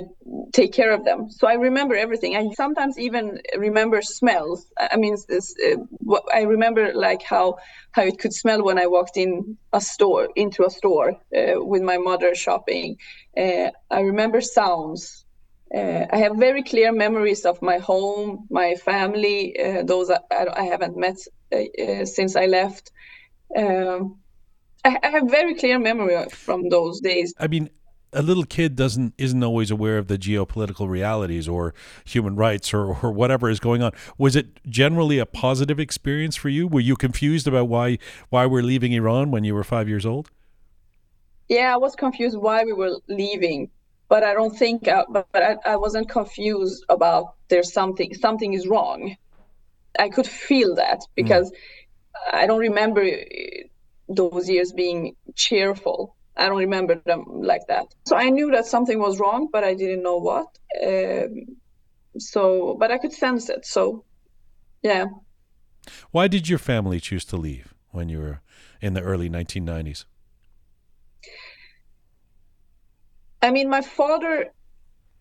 take 0.52 0.74
care 0.74 0.92
of 0.92 1.06
them. 1.06 1.30
So 1.30 1.48
i 1.48 1.54
remember 1.54 1.96
everything. 1.96 2.36
I 2.36 2.50
sometimes 2.54 2.98
even 3.00 3.40
remember 3.58 4.02
smells. 4.02 4.66
I 4.78 4.98
mean 4.98 5.16
this, 5.28 5.56
uh, 5.66 6.18
i 6.34 6.42
remember 6.42 6.94
like 6.94 7.22
how 7.22 7.58
how 7.92 8.04
it 8.04 8.20
could 8.20 8.34
smell 8.34 8.64
when 8.64 8.80
i 8.80 8.88
walked 8.88 9.18
in 9.18 9.58
a 9.74 9.82
store 9.82 10.30
into 10.36 10.66
a 10.66 10.70
store 10.70 11.12
uh, 11.38 11.64
with 11.72 11.84
my 11.84 11.98
mother 11.98 12.36
shopping. 12.36 12.98
Uh, 13.38 13.70
i 13.92 14.00
remember 14.02 14.42
sounds. 14.42 15.26
Uh, 15.74 16.06
I 16.12 16.18
have 16.18 16.36
very 16.38 16.64
clear 16.64 16.92
memories 16.92 17.46
of 17.46 17.62
my 17.62 17.78
home, 17.78 18.48
my 18.50 18.74
family, 18.74 19.40
uh, 19.60 19.84
those 19.84 20.10
I, 20.10 20.18
I, 20.32 20.64
haven't 20.64 20.98
met 20.98 21.18
since 22.08 22.36
I 22.36 22.48
left. 22.48 22.90
Um, 23.56 24.18
I, 24.84 24.98
have 25.04 25.30
very 25.30 25.54
clear 25.56 25.78
memory 25.78 26.28
from 26.30 26.70
those 26.70 27.02
days. 27.02 27.36
I 27.40 27.48
mean, 27.48 27.70
a 28.12 28.22
little 28.22 28.44
kid 28.44 28.76
doesn't 28.76 29.14
isn't 29.18 29.44
always 29.44 29.72
aware 29.72 29.98
of 29.98 30.08
the 30.08 30.18
geopolitical 30.18 30.88
realities 30.88 31.48
or 31.48 31.74
human 32.06 32.36
rights 32.36 32.74
or, 32.74 32.98
or 33.04 33.12
whatever 33.12 33.50
is 33.50 33.60
going 33.60 33.84
on. 33.84 33.92
Was 34.18 34.36
it 34.36 34.48
generally 34.68 35.20
a 35.20 35.26
positive 35.26 35.80
experience 35.80 36.36
for 36.36 36.50
you? 36.50 36.68
Were 36.68 36.80
you 36.80 36.96
confused 36.96 37.48
about 37.48 37.68
why 37.68 37.98
why 38.30 38.46
we're 38.46 38.64
leaving 38.64 38.94
Iran 38.94 39.32
when 39.32 39.44
you 39.44 39.54
were 39.54 39.64
five 39.64 39.88
years 39.88 40.06
old? 40.06 40.32
Yeah, 41.48 41.74
I 41.74 41.78
was 41.78 41.96
confused 41.96 42.38
why 42.38 42.64
we 42.64 42.74
were 42.74 42.98
leaving 43.08 43.72
but 44.10 44.24
I 44.24 44.34
don't 44.34 44.58
think, 44.58 44.88
uh, 44.88 45.06
but, 45.08 45.28
I, 45.36 45.56
I 45.66 45.76
wasn't 45.78 46.10
confused 46.10 46.84
about 46.90 47.36
there's 47.48 47.72
something, 47.72 48.14
something 48.16 48.54
is 48.54 48.68
wrong. 48.68 49.16
I 49.98 50.10
could 50.10 50.28
feel 50.28 50.76
that 50.76 51.02
because 51.16 51.52
mm. 51.52 51.56
I 52.34 52.48
don't 52.48 52.60
remember 52.60 53.08
those 54.10 54.50
years 54.50 54.74
being 54.74 55.16
cheerful. 55.36 56.16
I 56.40 56.48
don't 56.48 56.58
remember 56.58 56.96
them 57.06 57.26
like 57.28 57.68
that. 57.68 57.88
So 58.06 58.16
I 58.16 58.30
knew 58.30 58.50
that 58.52 58.66
something 58.66 59.00
was 59.00 59.20
wrong, 59.20 59.50
but 59.52 59.64
I 59.64 59.74
didn't 59.74 60.04
know 60.04 60.18
what. 60.18 60.48
Um, 60.84 61.58
so, 62.18 62.76
but 62.80 62.92
I 62.92 62.98
could 62.98 63.14
sense 63.14 63.50
it. 63.50 63.66
So, 63.66 64.06
yeah. 64.82 65.06
Why 66.12 66.28
did 66.28 66.48
your 66.48 66.60
family 66.60 67.00
choose 67.00 67.26
to 67.26 67.38
leave 67.38 67.74
when 67.92 68.10
you 68.10 68.20
were 68.20 68.42
in 68.82 68.94
the 68.94 69.02
early 69.02 69.30
1990s? 69.30 70.06
I 73.42 73.52
mean, 73.52 73.70
my 73.70 73.82
father 73.82 74.52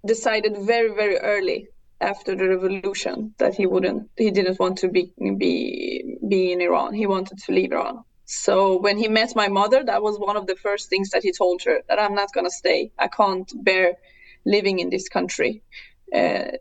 decided 0.07 0.57
very, 0.59 0.95
very 0.95 1.19
early 1.19 1.69
after 2.01 2.37
the 2.37 2.49
revolution 2.49 3.35
that 3.39 3.55
he 3.55 3.67
wouldn't, 3.67 4.09
he 4.17 4.31
didn't 4.31 4.59
want 4.59 4.79
to 4.79 4.89
be 4.89 5.13
be 5.37 6.17
be 6.29 6.53
in 6.53 6.61
Iran. 6.61 6.95
He 6.95 7.07
wanted 7.07 7.39
to 7.39 7.53
leave 7.53 7.73
Iran. 7.73 8.05
So 8.31 8.77
when 8.77 8.99
he 8.99 9.09
met 9.09 9.35
my 9.35 9.49
mother, 9.49 9.83
that 9.83 10.03
was 10.03 10.19
one 10.19 10.37
of 10.37 10.47
the 10.47 10.55
first 10.55 10.91
things 10.91 11.09
that 11.11 11.23
he 11.23 11.33
told 11.33 11.63
her 11.63 11.81
that 11.89 11.99
I'm 11.99 12.15
not 12.15 12.33
gonna 12.35 12.51
stay. 12.51 12.93
I 12.99 13.09
can't 13.09 13.51
bear 13.65 13.95
living 14.45 14.81
in 14.81 14.91
this 14.91 15.09
country. 15.09 15.63
Uh, 16.15 16.53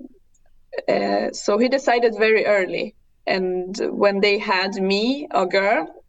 uh, 0.87 1.33
so 1.33 1.57
he 1.57 1.67
decided 1.67 2.15
very 2.17 2.45
early. 2.45 2.95
And 3.25 3.77
when 3.91 4.21
they 4.21 4.37
had 4.37 4.75
me, 4.75 5.27
a 5.31 5.45
girl, 5.45 6.03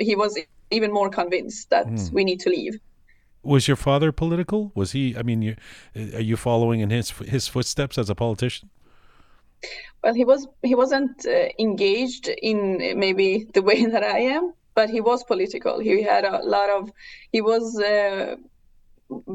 he 0.00 0.16
was 0.16 0.36
even 0.72 0.92
more 0.92 1.10
convinced 1.10 1.70
that 1.70 1.86
mm. 1.86 2.12
we 2.12 2.24
need 2.24 2.40
to 2.40 2.50
leave 2.50 2.80
was 3.42 3.68
your 3.68 3.76
father 3.76 4.12
political? 4.12 4.72
Was 4.74 4.92
he? 4.92 5.16
I 5.16 5.22
mean, 5.22 5.42
you, 5.42 5.56
are 5.94 6.20
you 6.20 6.36
following 6.36 6.80
in 6.80 6.90
his 6.90 7.10
his 7.10 7.48
footsteps 7.48 7.96
as 7.96 8.10
a 8.10 8.14
politician? 8.14 8.68
Well, 10.02 10.14
he 10.14 10.24
was 10.24 10.46
he 10.62 10.74
wasn't 10.74 11.26
uh, 11.26 11.48
engaged 11.58 12.28
in 12.28 12.98
maybe 12.98 13.46
the 13.54 13.62
way 13.62 13.86
that 13.94 14.04
I 14.04 14.18
am, 14.36 14.52
but 14.78 14.90
he 14.90 15.00
was 15.00 15.24
political. 15.24 15.80
He 15.80 16.02
had 16.02 16.24
a 16.24 16.38
lot 16.54 16.70
of. 16.78 16.82
He 17.32 17.40
was 17.40 17.64
uh, 17.80 18.36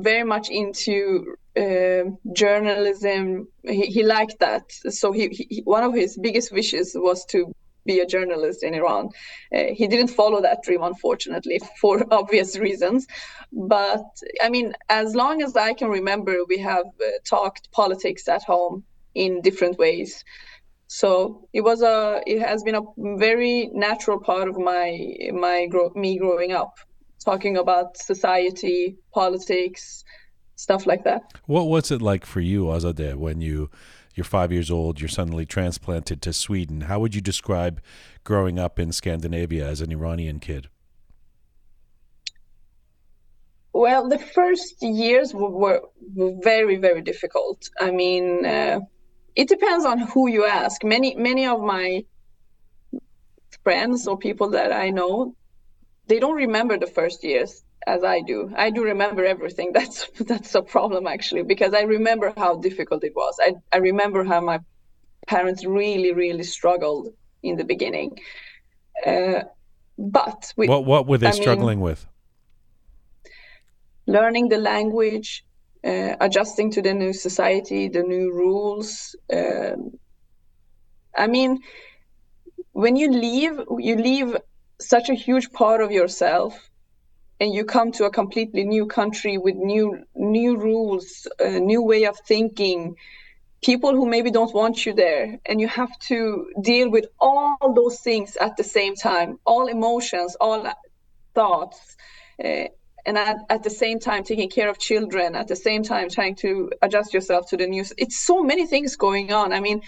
very 0.10 0.26
much 0.34 0.48
into 0.50 1.36
uh, 1.64 2.04
journalism. 2.42 3.50
He, 3.78 3.82
he 3.96 4.02
liked 4.04 4.38
that. 4.40 4.66
So 5.00 5.12
he, 5.12 5.24
he 5.50 5.62
one 5.66 5.84
of 5.84 5.94
his 6.02 6.12
biggest 6.26 6.50
wishes 6.60 6.88
was 6.96 7.26
to 7.34 7.40
be 7.90 8.00
a 8.00 8.06
journalist 8.16 8.64
in 8.64 8.74
Iran. 8.74 9.10
Uh, 9.54 9.72
he 9.80 9.86
didn't 9.94 10.12
follow 10.22 10.40
that 10.42 10.64
dream, 10.66 10.82
unfortunately, 10.92 11.60
for 11.82 11.96
obvious 12.22 12.58
reasons. 12.68 13.06
But 13.52 14.06
I 14.46 14.48
mean, 14.56 14.68
as 15.02 15.14
long 15.22 15.36
as 15.42 15.58
I 15.58 15.74
can 15.74 15.90
remember, 16.00 16.34
we 16.54 16.60
have 16.72 16.88
uh, 16.88 17.10
talked 17.36 17.64
politics 17.82 18.24
at 18.30 18.44
home 18.44 18.76
in 19.14 19.42
different 19.42 19.78
ways. 19.78 20.24
So 20.88 21.48
it 21.54 21.62
was 21.62 21.82
a, 21.82 22.22
it 22.28 22.40
has 22.42 22.64
been 22.64 22.76
a 22.76 22.82
very 23.18 23.70
natural 23.74 24.20
part 24.20 24.48
of 24.48 24.58
my 24.58 25.16
my 25.34 25.68
me 25.96 26.18
growing 26.18 26.52
up, 26.52 26.78
talking 27.24 27.58
about 27.58 27.98
society, 27.98 28.98
politics, 29.14 30.04
stuff 30.56 30.86
like 30.86 31.04
that. 31.04 31.22
What 31.46 31.68
was 31.68 31.92
it 31.92 32.02
like 32.02 32.26
for 32.26 32.42
you, 32.42 32.66
Azadeh, 32.66 33.16
when 33.16 33.42
you 33.42 33.70
you're 34.16 34.24
five 34.24 34.52
years 34.52 34.70
old, 34.70 35.02
you're 35.02 35.10
suddenly 35.10 35.46
transplanted 35.46 36.22
to 36.22 36.34
Sweden. 36.34 36.82
How 36.82 37.00
would 37.00 37.16
you 37.16 37.22
describe 37.22 37.82
growing 38.24 38.60
up 38.60 38.80
in 38.80 38.92
Scandinavia 38.92 39.68
as 39.68 39.82
an 39.82 39.92
Iranian 39.92 40.40
kid? 40.40 40.70
Well, 43.74 44.08
the 44.08 44.20
first 44.20 44.84
years 44.84 45.34
were, 45.34 45.50
were 45.50 45.82
very, 46.44 46.78
very 46.78 47.02
difficult. 47.02 47.70
I 47.80 47.90
mean, 47.90 48.46
uh, 48.46 48.82
it 49.36 49.48
depends 49.48 49.86
on 49.86 50.00
who 50.00 50.28
you 50.28 50.46
ask. 50.46 50.84
Many, 50.84 51.16
many 51.16 51.48
of 51.48 51.62
my 51.62 52.04
friends 53.64 54.08
or 54.08 54.18
people 54.18 54.50
that 54.52 54.72
I 54.72 54.90
know, 54.90 55.36
they 56.08 56.20
don't 56.20 56.36
remember 56.36 56.78
the 56.78 56.88
first 56.88 57.24
years 57.24 57.64
as 57.88 58.04
I 58.04 58.22
do. 58.22 58.52
I 58.56 58.70
do 58.70 58.84
remember 58.84 59.26
everything. 59.26 59.72
That's 59.74 60.08
that's 60.20 60.56
a 60.56 60.62
problem 60.62 61.08
actually 61.08 61.44
because 61.44 61.74
I 61.74 61.82
remember 61.82 62.34
how 62.38 62.56
difficult 62.56 63.04
it 63.04 63.16
was. 63.16 63.38
I 63.42 63.54
I 63.72 63.78
remember 63.78 64.24
how 64.24 64.42
my 64.42 64.60
parents 65.28 65.66
really 65.66 66.14
really 66.14 66.44
struggled 66.44 67.10
in 67.42 67.56
the 67.58 67.64
beginning. 67.64 68.20
Uh, 69.06 69.42
but 69.98 70.54
we, 70.58 70.68
what 70.68 70.86
what 70.86 71.08
were 71.08 71.18
they 71.18 71.28
I 71.28 71.32
struggling 71.32 71.80
mean, 71.80 71.86
with? 71.86 72.06
Learning 74.06 74.50
the 74.50 74.58
language, 74.58 75.46
uh, 75.84 76.16
adjusting 76.20 76.72
to 76.72 76.82
the 76.82 76.94
new 76.94 77.14
society, 77.14 77.88
the 77.88 78.04
new 78.04 78.32
rules. 78.34 79.16
Um, 79.32 79.92
I 81.16 81.28
mean, 81.28 81.60
when 82.72 82.96
you 82.96 83.12
leave, 83.12 83.60
you 83.78 83.96
leave 83.96 84.36
such 84.80 85.10
a 85.10 85.14
huge 85.14 85.52
part 85.52 85.82
of 85.82 85.92
yourself 85.92 86.70
and 87.40 87.54
you 87.54 87.66
come 87.66 87.92
to 87.92 88.06
a 88.06 88.12
completely 88.12 88.64
new 88.64 88.86
country 88.86 89.38
with 89.38 89.56
new 89.56 90.04
new 90.16 90.58
rules 90.58 91.28
a 91.40 91.60
new 91.60 91.82
way 91.82 92.04
of 92.06 92.18
thinking 92.20 92.96
people 93.62 93.92
who 93.96 94.06
maybe 94.06 94.32
don't 94.32 94.54
want 94.54 94.86
you 94.86 94.94
there 94.94 95.40
and 95.46 95.60
you 95.62 95.68
have 95.68 95.98
to 96.00 96.18
deal 96.62 96.90
with 96.90 97.06
all 97.20 97.58
those 97.76 98.00
things 98.00 98.36
at 98.38 98.56
the 98.58 98.64
same 98.64 98.96
time 98.96 99.40
all 99.46 99.68
emotions 99.68 100.36
all 100.40 100.62
thoughts 101.34 101.96
uh, 102.44 102.66
and 103.06 103.18
at, 103.18 103.38
at 103.50 103.64
the 103.64 103.70
same 103.70 104.00
time 104.00 104.24
taking 104.24 104.50
care 104.50 104.70
of 104.70 104.78
children 104.78 105.36
at 105.36 105.48
the 105.48 105.56
same 105.56 105.84
time 105.84 106.10
trying 106.10 106.36
to 106.36 106.72
adjust 106.82 107.14
yourself 107.14 107.50
to 107.50 107.58
the 107.58 107.68
news 107.68 107.94
it's 107.98 108.20
so 108.20 108.44
many 108.44 108.66
things 108.66 108.96
going 108.96 109.32
on 109.32 109.54
i 109.54 109.60
mean 109.60 109.82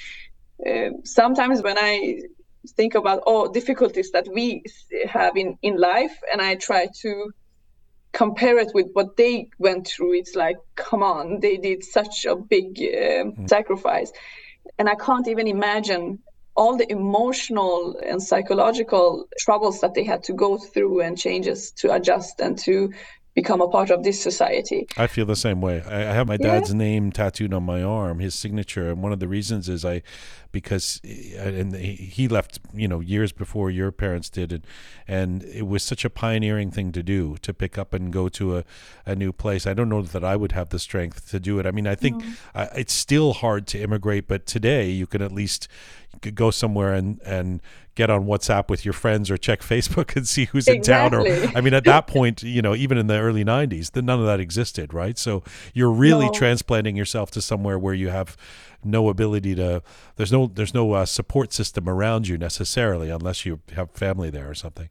uh, 0.66 0.90
sometimes 1.04 1.62
when 1.62 1.78
i 1.78 2.20
think 2.76 2.96
about 2.96 3.20
all 3.26 3.50
difficulties 3.50 4.12
that 4.12 4.28
we 4.28 4.64
have 5.08 5.38
in 5.38 5.58
in 5.62 5.78
life 5.78 6.18
and 6.32 6.42
i 6.42 6.56
try 6.56 6.88
to 7.02 7.32
compare 8.16 8.58
it 8.58 8.72
with 8.74 8.88
what 8.94 9.18
they 9.18 9.50
went 9.60 9.88
through, 9.88 10.14
it's 10.14 10.36
like, 10.36 10.58
come 10.76 11.04
on, 11.04 11.42
they 11.42 11.58
did 11.58 11.84
such 11.84 12.26
a 12.26 12.36
big 12.36 12.78
uh, 12.80 13.28
mm. 13.28 13.50
sacrifice. 13.50 14.12
And 14.80 14.90
I 14.90 14.96
can't 14.96 15.28
even 15.28 15.48
imagine 15.48 16.20
all 16.56 16.78
the 16.78 16.90
emotional 16.92 18.00
and 18.06 18.22
psychological 18.22 19.28
troubles 19.40 19.82
that 19.82 19.94
they 19.94 20.04
had 20.04 20.24
to 20.24 20.34
go 20.34 20.58
through 20.58 21.02
and 21.02 21.18
changes 21.18 21.72
to 21.72 21.94
adjust 21.94 22.40
and 22.40 22.58
to 22.60 22.92
become 23.36 23.60
a 23.60 23.68
part 23.68 23.92
of 23.92 24.04
this 24.04 24.20
society. 24.20 24.88
I 24.96 25.08
feel 25.08 25.26
the 25.26 25.36
same 25.36 25.60
way. 25.60 25.84
I, 25.84 26.10
I 26.10 26.14
have 26.14 26.26
my 26.26 26.38
dad's 26.38 26.72
yeah. 26.72 26.78
name 26.78 27.12
tattooed 27.12 27.54
on 27.54 27.64
my 27.64 27.84
arm, 27.84 28.20
his 28.20 28.34
signature, 28.34 28.90
and 28.90 29.04
one 29.04 29.12
of 29.12 29.20
the 29.20 29.28
reasons 29.28 29.68
is 29.68 29.84
I, 29.84 30.02
because 30.54 31.02
eh, 31.04 31.38
and 31.38 31.76
he 31.76 32.30
left, 32.30 32.60
you 32.74 32.88
know, 32.88 33.02
years 33.02 33.34
before 33.34 33.70
your 33.70 33.92
parents 33.92 34.30
did, 34.30 34.54
and 34.54 34.66
and 35.06 35.44
it 35.44 35.68
was 35.68 35.84
such 35.84 36.06
a 36.06 36.10
pioneering 36.10 36.72
thing 36.72 36.94
to 36.94 37.04
do 37.04 37.36
to 37.42 37.54
pick 37.54 37.78
up 37.78 37.94
and 37.94 38.12
go 38.12 38.30
to 38.30 38.58
a, 38.58 38.64
a 39.06 39.16
new 39.16 39.34
place. 39.34 39.68
I 39.68 39.74
don't 39.74 39.90
know 39.90 40.02
that 40.02 40.24
I 40.24 40.38
would 40.38 40.54
have 40.54 40.70
the 40.70 40.80
strength 40.80 41.30
to 41.32 41.40
do 41.40 41.60
it. 41.60 41.66
I 41.66 41.72
mean, 41.72 41.88
I 41.88 41.96
think 41.96 42.24
no. 42.24 42.70
it's 42.74 42.94
still 42.94 43.34
hard 43.34 43.68
to 43.68 43.80
immigrate, 43.80 44.30
but 44.30 44.46
today 44.46 44.90
you 44.90 45.08
can 45.08 45.22
at 45.22 45.34
least 45.34 45.68
go 46.34 46.52
somewhere 46.52 46.94
and 46.94 47.22
and 47.24 47.62
get 47.96 48.10
on 48.10 48.26
WhatsApp 48.26 48.70
with 48.70 48.86
your 48.86 48.94
friends 48.94 49.32
or 49.32 49.38
check 49.38 49.62
Facebook 49.62 50.16
and 50.16 50.28
see 50.28 50.46
who's 50.46 50.68
exactly. 50.68 51.30
in 51.30 51.34
town. 51.34 51.52
Or 51.52 51.58
I 51.58 51.62
mean, 51.62 51.74
at 51.74 51.86
that 51.86 52.08
point, 52.16 52.44
you 52.44 52.62
know, 52.62 52.76
even 52.76 52.98
in 52.98 53.08
the 53.08 53.18
early 53.18 53.44
'90s, 53.44 53.92
then 53.92 54.06
none 54.06 54.20
of 54.20 54.26
that 54.26 54.40
existed, 54.40 54.94
right? 54.94 55.18
So 55.18 55.44
you're 55.74 55.92
really 55.92 56.28
no. 56.28 56.32
transplanting 56.34 56.96
yourself 56.96 57.32
to 57.32 57.42
somewhere 57.42 57.80
where 57.80 57.94
you 57.94 58.10
have 58.10 58.38
no 58.84 59.10
ability 59.10 59.56
to. 59.56 59.82
There's 60.18 60.32
no 60.32 60.48
there's 60.48 60.74
no 60.74 60.94
uh, 60.94 61.06
support 61.06 61.54
system 61.54 61.90
around 61.90 62.28
you 62.28 62.38
necessarily, 62.38 63.10
unless 63.10 63.46
you 63.46 63.62
have 63.76 63.92
family 63.92 64.30
there 64.30 64.50
or 64.50 64.56
something. 64.56 64.90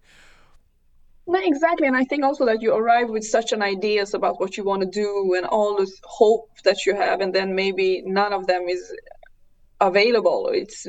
No, 1.26 1.40
exactly, 1.42 1.86
and 1.86 1.96
I 1.96 2.04
think 2.04 2.22
also 2.22 2.44
that 2.44 2.60
you 2.60 2.74
arrive 2.74 3.08
with 3.08 3.24
such 3.24 3.52
an 3.52 3.62
ideas 3.62 4.12
about 4.12 4.40
what 4.40 4.58
you 4.58 4.64
want 4.64 4.82
to 4.82 4.88
do 4.88 5.34
and 5.34 5.46
all 5.46 5.74
this 5.76 5.98
hope 6.04 6.50
that 6.64 6.84
you 6.84 6.94
have, 6.94 7.22
and 7.22 7.34
then 7.34 7.54
maybe 7.54 8.02
none 8.04 8.34
of 8.34 8.46
them 8.46 8.68
is 8.68 8.92
available. 9.86 10.50
It's 10.52 10.86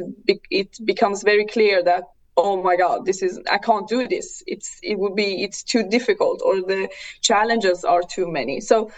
it 0.49 0.77
becomes 0.85 1.23
very 1.23 1.45
clear 1.45 1.83
that 1.83 2.03
oh 2.37 2.61
my 2.61 2.75
god 2.75 3.05
this 3.05 3.21
is 3.23 3.39
i 3.49 3.57
can't 3.57 3.87
do 3.87 4.07
this. 4.07 4.43
It's 4.47 4.79
it 4.83 4.97
would 4.99 5.15
be 5.15 5.43
it's 5.43 5.63
too 5.63 5.83
difficult 5.83 6.41
or 6.43 6.55
the 6.61 6.89
challenges 7.21 7.83
are 7.83 8.03
too 8.03 8.31
many. 8.31 8.61
So 8.61 8.91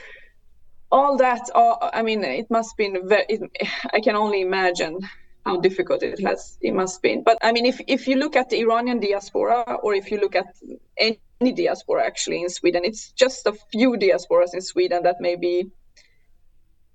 all 0.91 1.17
that 1.17 1.41
uh, 1.53 1.75
i 1.93 2.01
mean 2.01 2.23
it 2.23 2.49
must 2.49 2.77
be 2.77 2.95
very 3.03 3.25
it, 3.27 3.41
i 3.93 3.99
can 3.99 4.15
only 4.15 4.41
imagine 4.41 4.97
how 5.45 5.59
difficult 5.59 6.03
it 6.03 6.19
has 6.19 6.57
it 6.61 6.73
must 6.73 7.01
be. 7.01 7.21
But 7.23 7.37
i 7.41 7.51
mean 7.51 7.65
if 7.65 7.81
if 7.87 8.07
you 8.07 8.15
look 8.15 8.35
at 8.35 8.49
the 8.49 8.59
iranian 8.59 8.99
diaspora 8.99 9.77
or 9.83 9.93
if 9.93 10.11
you 10.11 10.19
look 10.19 10.35
at 10.35 10.47
any 10.97 11.51
diaspora 11.53 12.05
actually 12.05 12.41
in 12.41 12.49
sweden 12.49 12.83
it's 12.83 13.11
just 13.11 13.47
a 13.47 13.53
few 13.71 13.91
diasporas 13.97 14.53
in 14.53 14.61
sweden 14.61 15.03
that 15.03 15.17
maybe 15.19 15.69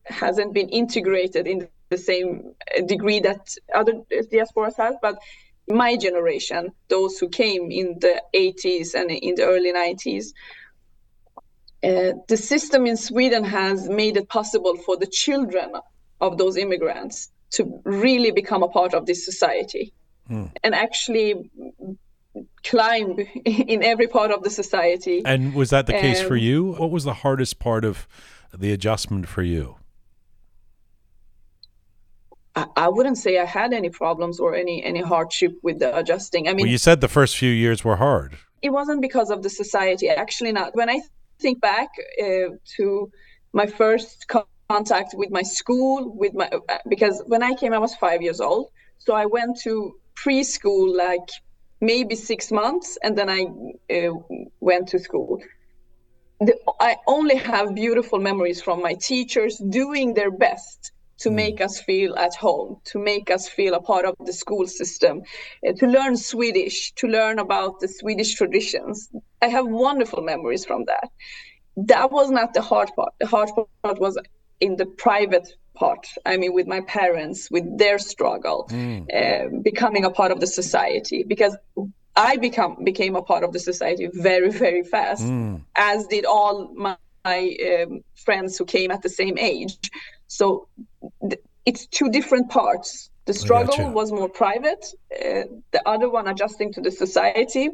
hasn't 0.04 0.52
been 0.52 0.68
integrated 0.68 1.46
in 1.46 1.68
the 1.92 1.98
same 1.98 2.54
degree 2.86 3.20
that 3.20 3.54
other 3.74 3.94
diasporas 4.32 4.76
have, 4.76 4.96
but 5.00 5.16
my 5.68 5.96
generation, 5.96 6.72
those 6.88 7.18
who 7.18 7.28
came 7.28 7.70
in 7.70 7.98
the 8.00 8.20
80s 8.34 8.94
and 8.94 9.10
in 9.10 9.34
the 9.36 9.44
early 9.44 9.72
90s, 9.72 10.26
uh, 11.84 12.12
the 12.28 12.36
system 12.36 12.86
in 12.86 12.96
Sweden 12.96 13.44
has 13.44 13.88
made 13.88 14.16
it 14.16 14.28
possible 14.28 14.76
for 14.76 14.96
the 14.96 15.06
children 15.06 15.72
of 16.20 16.38
those 16.38 16.56
immigrants 16.56 17.30
to 17.50 17.80
really 17.84 18.30
become 18.30 18.62
a 18.62 18.68
part 18.68 18.94
of 18.94 19.06
this 19.06 19.24
society 19.24 19.92
hmm. 20.28 20.46
and 20.62 20.74
actually 20.74 21.50
climb 22.64 23.18
in 23.44 23.82
every 23.82 24.06
part 24.06 24.30
of 24.30 24.42
the 24.42 24.50
society. 24.50 25.22
And 25.24 25.54
was 25.54 25.70
that 25.70 25.86
the 25.86 25.92
case 25.92 26.20
um, 26.20 26.28
for 26.28 26.36
you? 26.36 26.72
What 26.72 26.90
was 26.90 27.04
the 27.04 27.14
hardest 27.14 27.58
part 27.58 27.84
of 27.84 28.06
the 28.52 28.72
adjustment 28.72 29.28
for 29.28 29.42
you? 29.42 29.76
I, 32.54 32.88
wouldn't 32.88 33.18
say 33.18 33.38
I 33.38 33.44
had 33.44 33.72
any 33.72 33.88
problems 33.88 34.38
or 34.38 34.54
any 34.54 34.84
any 34.84 35.00
hardship 35.00 35.52
with 35.62 35.78
the 35.78 35.96
adjusting. 35.96 36.48
I 36.48 36.52
mean, 36.52 36.64
well, 36.64 36.70
you 36.70 36.78
said 36.78 37.00
the 37.00 37.08
first 37.08 37.36
few 37.36 37.50
years 37.50 37.82
were 37.84 37.96
hard. 37.96 38.36
It 38.60 38.70
wasn't 38.70 39.00
because 39.00 39.30
of 39.30 39.42
the 39.42 39.50
society. 39.50 40.08
Actually, 40.08 40.52
not. 40.52 40.74
When 40.74 40.90
I 40.90 41.00
think 41.40 41.60
back 41.60 41.88
uh, 42.22 42.56
to 42.76 43.10
my 43.52 43.66
first 43.66 44.26
contact 44.68 45.14
with 45.14 45.30
my 45.30 45.42
school, 45.42 46.14
with 46.14 46.34
my 46.34 46.48
uh, 46.48 46.78
because 46.88 47.22
when 47.26 47.42
I 47.42 47.54
came, 47.54 47.72
I 47.72 47.78
was 47.78 47.94
five 47.96 48.20
years 48.22 48.40
old. 48.40 48.68
So 48.98 49.14
I 49.14 49.26
went 49.26 49.58
to 49.60 49.94
preschool 50.14 50.94
like 50.94 51.28
maybe 51.80 52.14
six 52.14 52.52
months, 52.52 52.98
and 53.02 53.16
then 53.16 53.28
I 53.30 53.40
uh, 53.96 54.12
went 54.60 54.88
to 54.88 54.98
school. 54.98 55.40
The, 56.40 56.54
I 56.80 56.96
only 57.06 57.36
have 57.36 57.74
beautiful 57.74 58.18
memories 58.18 58.60
from 58.60 58.82
my 58.82 58.94
teachers 58.94 59.56
doing 59.58 60.14
their 60.14 60.30
best 60.30 60.92
to 61.22 61.30
mm. 61.30 61.34
make 61.34 61.60
us 61.60 61.80
feel 61.80 62.16
at 62.16 62.34
home, 62.34 62.70
to 62.84 62.98
make 62.98 63.30
us 63.30 63.48
feel 63.48 63.74
a 63.74 63.80
part 63.80 64.04
of 64.04 64.14
the 64.26 64.32
school 64.32 64.66
system, 64.66 65.22
uh, 65.66 65.72
to 65.72 65.86
learn 65.86 66.16
Swedish, 66.16 66.92
to 67.00 67.06
learn 67.06 67.38
about 67.38 67.80
the 67.80 67.88
Swedish 67.88 68.34
traditions. 68.34 69.08
I 69.40 69.48
have 69.48 69.66
wonderful 69.66 70.22
memories 70.22 70.64
from 70.64 70.84
that. 70.86 71.08
That 71.76 72.12
was 72.12 72.30
not 72.30 72.54
the 72.54 72.62
hard 72.62 72.90
part. 72.96 73.12
The 73.20 73.26
hard 73.26 73.50
part 73.82 73.98
was 74.00 74.18
in 74.60 74.76
the 74.76 74.86
private 74.86 75.48
part. 75.74 76.06
I 76.26 76.36
mean, 76.36 76.52
with 76.52 76.66
my 76.66 76.80
parents, 76.82 77.50
with 77.50 77.66
their 77.78 77.98
struggle, 77.98 78.68
mm. 78.70 79.06
uh, 79.12 79.60
becoming 79.62 80.04
a 80.04 80.10
part 80.10 80.30
of 80.32 80.40
the 80.40 80.46
society, 80.46 81.24
because 81.26 81.56
I 82.14 82.36
become 82.36 82.84
became 82.84 83.16
a 83.16 83.22
part 83.22 83.42
of 83.42 83.52
the 83.52 83.58
society 83.58 84.08
very, 84.12 84.50
very 84.50 84.84
fast, 84.84 85.24
mm. 85.24 85.62
as 85.74 86.06
did 86.08 86.24
all 86.26 86.70
my, 86.74 86.96
my 87.24 87.56
um, 87.70 88.02
friends 88.14 88.58
who 88.58 88.66
came 88.66 88.90
at 88.90 89.02
the 89.02 89.08
same 89.08 89.38
age. 89.38 89.78
So 90.26 90.68
it's 91.64 91.86
two 91.86 92.10
different 92.10 92.50
parts. 92.50 93.10
The 93.24 93.34
struggle 93.34 93.90
was 93.90 94.10
more 94.10 94.28
private. 94.28 94.84
Uh, 95.12 95.44
the 95.70 95.82
other 95.86 96.10
one, 96.10 96.26
adjusting 96.26 96.72
to 96.72 96.80
the 96.80 96.90
society, 96.90 97.70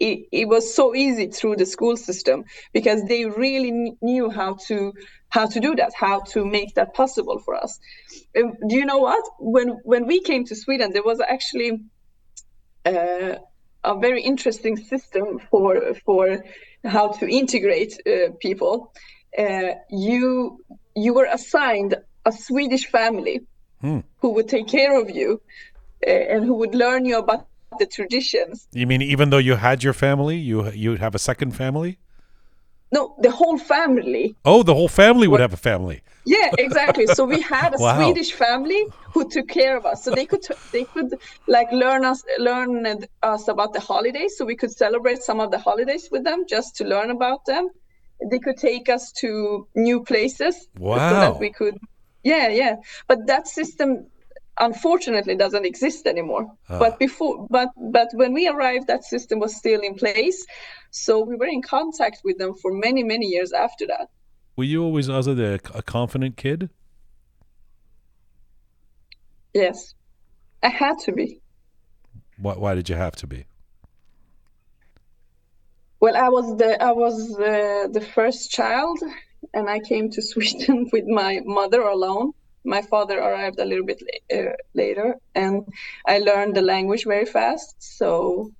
it, 0.00 0.26
it, 0.32 0.48
was 0.48 0.74
so 0.74 0.94
easy 0.94 1.26
through 1.26 1.56
the 1.56 1.66
school 1.66 1.96
system 1.96 2.44
because 2.72 3.04
they 3.04 3.24
really 3.24 3.70
kn- 3.70 3.96
knew 4.00 4.30
how 4.30 4.54
to 4.66 4.92
how 5.30 5.46
to 5.46 5.60
do 5.60 5.74
that, 5.74 5.92
how 5.94 6.20
to 6.20 6.44
make 6.44 6.74
that 6.74 6.94
possible 6.94 7.38
for 7.40 7.54
us. 7.54 7.78
Um, 8.36 8.54
do 8.68 8.76
you 8.76 8.86
know 8.86 8.98
what? 8.98 9.24
When 9.38 9.68
when 9.84 10.06
we 10.06 10.20
came 10.20 10.44
to 10.46 10.56
Sweden, 10.56 10.92
there 10.92 11.02
was 11.02 11.20
actually 11.20 11.80
uh, 12.84 13.34
a 13.84 13.98
very 13.98 14.22
interesting 14.22 14.76
system 14.76 15.40
for 15.50 15.94
for 16.04 16.44
how 16.84 17.08
to 17.08 17.28
integrate 17.28 18.00
uh, 18.06 18.32
people. 18.40 18.92
Uh, 19.36 19.74
you 19.90 20.64
you 20.94 21.12
were 21.14 21.28
assigned 21.30 21.96
a 22.28 22.32
Swedish 22.32 22.86
family 22.86 23.36
hmm. 23.80 24.00
who 24.20 24.28
would 24.34 24.48
take 24.48 24.68
care 24.68 24.94
of 25.02 25.10
you 25.10 25.40
uh, 26.06 26.32
and 26.32 26.44
who 26.44 26.54
would 26.60 26.74
learn 26.74 27.04
you 27.04 27.18
about 27.18 27.46
the 27.78 27.86
traditions. 27.86 28.66
You 28.72 28.86
mean 28.86 29.02
even 29.02 29.30
though 29.30 29.44
you 29.48 29.54
had 29.68 29.78
your 29.86 29.96
family, 30.06 30.36
you 30.36 30.56
you 30.84 30.90
have 31.04 31.14
a 31.20 31.22
second 31.30 31.50
family? 31.62 31.92
No, 32.96 33.02
the 33.26 33.32
whole 33.40 33.58
family. 33.58 34.24
Oh, 34.44 34.62
the 34.62 34.76
whole 34.78 34.92
family 35.04 35.26
would 35.28 35.44
have 35.46 35.56
a 35.60 35.62
family. 35.72 35.98
Yeah, 36.24 36.50
exactly. 36.66 37.06
So 37.06 37.22
we 37.34 37.40
had 37.56 37.70
a 37.74 37.78
wow. 37.78 37.96
Swedish 37.96 38.32
family 38.44 38.82
who 39.12 39.28
took 39.34 39.48
care 39.60 39.74
of 39.80 39.84
us. 39.90 39.98
So 40.04 40.08
they 40.10 40.26
could 40.30 40.44
they 40.76 40.84
could 40.94 41.10
like 41.56 41.70
learn 41.84 42.02
us 42.12 42.20
learn 42.38 42.70
us 43.34 43.48
about 43.54 43.70
the 43.76 43.82
holidays. 43.92 44.32
So 44.36 44.42
we 44.52 44.56
could 44.60 44.74
celebrate 44.84 45.20
some 45.28 45.38
of 45.44 45.50
the 45.54 45.60
holidays 45.68 46.04
with 46.12 46.24
them 46.28 46.40
just 46.54 46.76
to 46.76 46.84
learn 46.94 47.10
about 47.18 47.40
them 47.52 47.64
they 48.30 48.38
could 48.38 48.56
take 48.56 48.88
us 48.88 49.12
to 49.12 49.66
new 49.74 50.02
places 50.02 50.68
wow. 50.78 50.96
so 51.10 51.14
that 51.20 51.38
we 51.38 51.50
could 51.52 51.78
yeah 52.22 52.48
yeah. 52.48 52.76
But 53.06 53.26
that 53.26 53.48
system 53.48 54.06
unfortunately 54.60 55.36
doesn't 55.36 55.64
exist 55.64 56.06
anymore. 56.06 56.46
Ah. 56.68 56.78
but 56.78 56.98
before 56.98 57.46
but 57.50 57.68
but 57.76 58.08
when 58.14 58.32
we 58.34 58.48
arrived 58.48 58.86
that 58.88 59.04
system 59.04 59.38
was 59.38 59.56
still 59.56 59.80
in 59.80 59.94
place. 59.94 60.46
So 60.90 61.24
we 61.24 61.36
were 61.36 61.46
in 61.46 61.62
contact 61.62 62.22
with 62.24 62.38
them 62.38 62.54
for 62.54 62.72
many 62.72 63.02
many 63.02 63.26
years 63.26 63.52
after 63.52 63.86
that. 63.86 64.08
Were 64.56 64.64
you 64.64 64.82
always 64.82 65.06
the, 65.06 65.60
a 65.72 65.82
confident 65.82 66.36
kid? 66.36 66.68
Yes. 69.54 69.94
I 70.62 70.68
had 70.68 70.98
to 71.00 71.12
be. 71.12 71.40
Why, 72.38 72.54
why 72.54 72.74
did 72.74 72.88
you 72.88 72.96
have 72.96 73.14
to 73.16 73.26
be? 73.26 73.46
Well, 76.00 76.16
I 76.16 76.28
was 76.28 76.56
the 76.56 76.82
I 76.82 76.92
was 76.92 77.28
the, 77.36 77.88
the 77.92 78.00
first 78.00 78.50
child, 78.50 78.98
and 79.54 79.68
I 79.68 79.80
came 79.80 80.10
to 80.10 80.22
Sweden 80.22 80.88
with 80.92 81.06
my 81.06 81.40
mother 81.44 81.82
alone. 81.82 82.32
My 82.64 82.82
father 82.82 83.18
arrived 83.18 83.58
a 83.58 83.64
little 83.64 83.84
bit 83.84 84.02
uh, 84.34 84.52
later, 84.74 85.16
and 85.34 85.64
I 86.06 86.18
learned 86.18 86.54
the 86.56 86.62
language 86.62 87.04
very 87.04 87.24
fast. 87.24 87.76
So, 87.78 88.52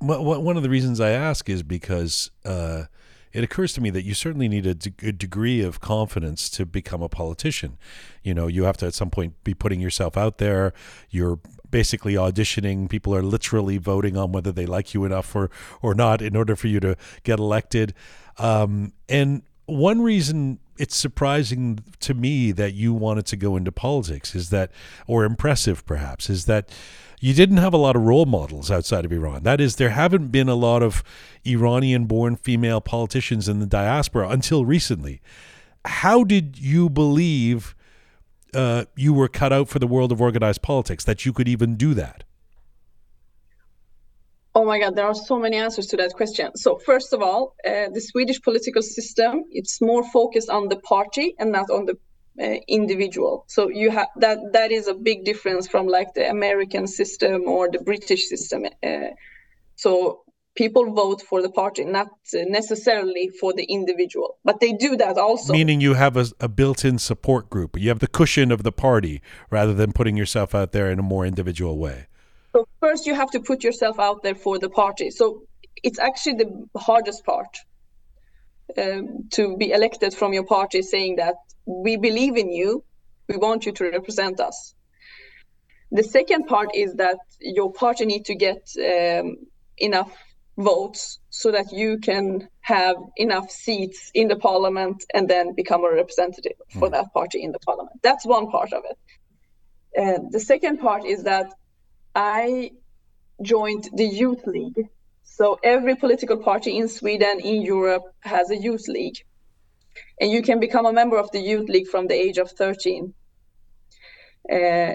well, 0.00 0.42
one 0.42 0.56
of 0.56 0.62
the 0.62 0.70
reasons 0.70 1.00
I 1.00 1.10
ask 1.10 1.48
is 1.48 1.62
because 1.62 2.30
uh, 2.44 2.84
it 3.34 3.42
occurs 3.42 3.72
to 3.74 3.80
me 3.80 3.90
that 3.90 4.04
you 4.04 4.14
certainly 4.14 4.48
need 4.48 4.64
a 4.64 4.74
degree 4.74 5.60
of 5.60 5.80
confidence 5.80 6.48
to 6.50 6.64
become 6.64 7.02
a 7.02 7.08
politician. 7.08 7.78
You 8.22 8.32
know, 8.32 8.46
you 8.46 8.62
have 8.62 8.76
to 8.78 8.86
at 8.86 8.94
some 8.94 9.10
point 9.10 9.42
be 9.42 9.54
putting 9.54 9.80
yourself 9.80 10.16
out 10.16 10.38
there. 10.38 10.72
You're 11.10 11.40
basically 11.68 12.14
auditioning. 12.14 12.88
People 12.88 13.12
are 13.12 13.22
literally 13.22 13.76
voting 13.76 14.16
on 14.16 14.30
whether 14.30 14.52
they 14.52 14.66
like 14.66 14.94
you 14.94 15.04
enough 15.04 15.34
or 15.34 15.50
or 15.82 15.94
not 15.94 16.22
in 16.22 16.36
order 16.36 16.54
for 16.54 16.68
you 16.68 16.78
to 16.78 16.96
get 17.24 17.40
elected. 17.40 17.92
Um, 18.38 18.92
and 19.08 19.42
one 19.66 20.02
reason 20.02 20.58
it's 20.76 20.96
surprising 20.96 21.78
to 22.00 22.14
me 22.14 22.52
that 22.52 22.74
you 22.74 22.92
wanted 22.92 23.26
to 23.26 23.36
go 23.36 23.56
into 23.56 23.70
politics 23.70 24.34
is 24.34 24.50
that, 24.50 24.70
or 25.06 25.24
impressive 25.24 25.86
perhaps, 25.86 26.28
is 26.28 26.46
that 26.46 26.68
you 27.20 27.32
didn't 27.32 27.58
have 27.58 27.72
a 27.72 27.78
lot 27.78 27.96
of 27.96 28.02
role 28.02 28.26
models 28.26 28.70
outside 28.70 29.04
of 29.04 29.12
Iran. 29.12 29.44
That 29.44 29.60
is, 29.60 29.76
there 29.76 29.90
haven't 29.90 30.28
been 30.28 30.48
a 30.48 30.54
lot 30.54 30.82
of 30.82 31.02
Iranian 31.46 32.06
born 32.06 32.36
female 32.36 32.80
politicians 32.80 33.48
in 33.48 33.60
the 33.60 33.66
diaspora 33.66 34.28
until 34.28 34.64
recently. 34.64 35.22
How 35.84 36.24
did 36.24 36.58
you 36.58 36.90
believe 36.90 37.74
uh, 38.52 38.84
you 38.96 39.14
were 39.14 39.28
cut 39.28 39.52
out 39.52 39.68
for 39.68 39.78
the 39.78 39.86
world 39.86 40.12
of 40.12 40.20
organized 40.20 40.62
politics, 40.62 41.04
that 41.04 41.24
you 41.24 41.32
could 41.32 41.48
even 41.48 41.76
do 41.76 41.94
that? 41.94 42.24
Oh 44.56 44.64
my 44.64 44.78
God, 44.78 44.94
there 44.94 45.06
are 45.06 45.14
so 45.14 45.38
many 45.38 45.56
answers 45.56 45.86
to 45.88 45.96
that 45.96 46.12
question. 46.14 46.56
So 46.56 46.78
first 46.78 47.12
of 47.12 47.20
all, 47.22 47.56
uh, 47.66 47.88
the 47.92 48.00
Swedish 48.00 48.40
political 48.40 48.82
system 48.82 49.44
it's 49.50 49.80
more 49.80 50.04
focused 50.10 50.48
on 50.48 50.68
the 50.68 50.76
party 50.76 51.34
and 51.38 51.50
not 51.50 51.70
on 51.70 51.86
the 51.86 51.96
uh, 52.40 52.60
individual. 52.68 53.44
So 53.48 53.68
you 53.68 53.90
have 53.90 54.08
that 54.16 54.38
that 54.52 54.70
is 54.70 54.86
a 54.86 54.94
big 54.94 55.24
difference 55.24 55.66
from 55.66 55.86
like 55.86 56.14
the 56.14 56.28
American 56.28 56.86
system 56.86 57.48
or 57.48 57.68
the 57.70 57.80
British 57.80 58.28
system. 58.28 58.66
Uh, 58.82 59.10
so 59.76 60.24
people 60.54 60.92
vote 60.92 61.20
for 61.22 61.42
the 61.42 61.50
party, 61.50 61.84
not 61.84 62.08
necessarily 62.32 63.28
for 63.40 63.52
the 63.52 63.64
individual, 63.64 64.38
but 64.44 64.60
they 64.60 64.72
do 64.72 64.96
that 64.96 65.18
also. 65.18 65.52
Meaning 65.52 65.80
you 65.80 65.94
have 65.94 66.16
a, 66.16 66.26
a 66.40 66.48
built-in 66.48 66.98
support 66.98 67.50
group. 67.50 67.76
You 67.78 67.88
have 67.88 67.98
the 67.98 68.06
cushion 68.06 68.52
of 68.52 68.62
the 68.62 68.72
party 68.72 69.20
rather 69.50 69.74
than 69.74 69.92
putting 69.92 70.16
yourself 70.16 70.54
out 70.54 70.72
there 70.72 70.90
in 70.90 70.98
a 70.98 71.02
more 71.02 71.26
individual 71.26 71.78
way. 71.78 72.06
So 72.54 72.68
first 72.80 73.06
you 73.06 73.14
have 73.14 73.30
to 73.32 73.40
put 73.40 73.64
yourself 73.64 73.98
out 73.98 74.22
there 74.22 74.36
for 74.36 74.58
the 74.58 74.70
party. 74.70 75.10
So 75.10 75.42
it's 75.82 75.98
actually 75.98 76.34
the 76.34 76.66
hardest 76.78 77.24
part 77.24 77.58
um, 78.78 79.28
to 79.32 79.56
be 79.56 79.72
elected 79.72 80.14
from 80.14 80.32
your 80.32 80.44
party 80.44 80.82
saying 80.82 81.16
that 81.16 81.34
we 81.66 81.96
believe 81.96 82.36
in 82.36 82.50
you, 82.52 82.84
we 83.28 83.36
want 83.36 83.66
you 83.66 83.72
to 83.72 83.90
represent 83.90 84.38
us. 84.38 84.74
The 85.90 86.04
second 86.04 86.46
part 86.46 86.70
is 86.74 86.94
that 86.94 87.18
your 87.40 87.72
party 87.72 88.06
need 88.06 88.24
to 88.26 88.34
get 88.36 88.68
um, 88.78 89.36
enough 89.78 90.16
votes 90.56 91.18
so 91.30 91.50
that 91.50 91.72
you 91.72 91.98
can 91.98 92.48
have 92.60 92.96
enough 93.16 93.50
seats 93.50 94.12
in 94.14 94.28
the 94.28 94.36
parliament 94.36 95.04
and 95.12 95.28
then 95.28 95.54
become 95.54 95.84
a 95.84 95.90
representative 95.92 96.52
mm. 96.52 96.78
for 96.78 96.86
hmm. 96.86 96.94
that 96.94 97.12
party 97.12 97.42
in 97.42 97.50
the 97.50 97.58
parliament. 97.58 97.98
That's 98.02 98.24
one 98.24 98.48
part 98.50 98.72
of 98.72 98.84
it. 98.88 98.98
Uh, 100.00 100.18
the 100.30 100.38
second 100.38 100.78
part 100.78 101.04
is 101.04 101.24
that 101.24 101.52
I 102.14 102.72
joined 103.42 103.88
the 103.94 104.06
youth 104.06 104.46
league. 104.46 104.88
So 105.22 105.58
every 105.62 105.96
political 105.96 106.36
party 106.36 106.76
in 106.76 106.88
Sweden, 106.88 107.40
in 107.40 107.62
Europe, 107.62 108.04
has 108.20 108.50
a 108.50 108.56
youth 108.56 108.86
league. 108.88 109.18
And 110.20 110.30
you 110.30 110.42
can 110.42 110.60
become 110.60 110.86
a 110.86 110.92
member 110.92 111.18
of 111.18 111.30
the 111.32 111.40
youth 111.40 111.68
league 111.68 111.88
from 111.88 112.06
the 112.06 112.14
age 112.14 112.38
of 112.38 112.50
13. 112.50 113.12
Uh, 114.50 114.94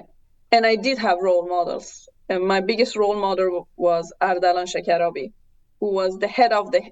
and 0.52 0.66
I 0.66 0.76
did 0.76 0.98
have 1.00 1.18
role 1.22 1.48
models. 1.48 2.08
And 2.30 2.48
my 2.48 2.62
biggest 2.62 2.96
role 2.96 3.16
model 3.16 3.68
was 3.76 4.14
Ardalan 4.22 4.68
Shekarabi, 4.74 5.34
who 5.80 5.92
was 5.94 6.20
the 6.20 6.28
head 6.28 6.54
of 6.54 6.72
the 6.72 6.84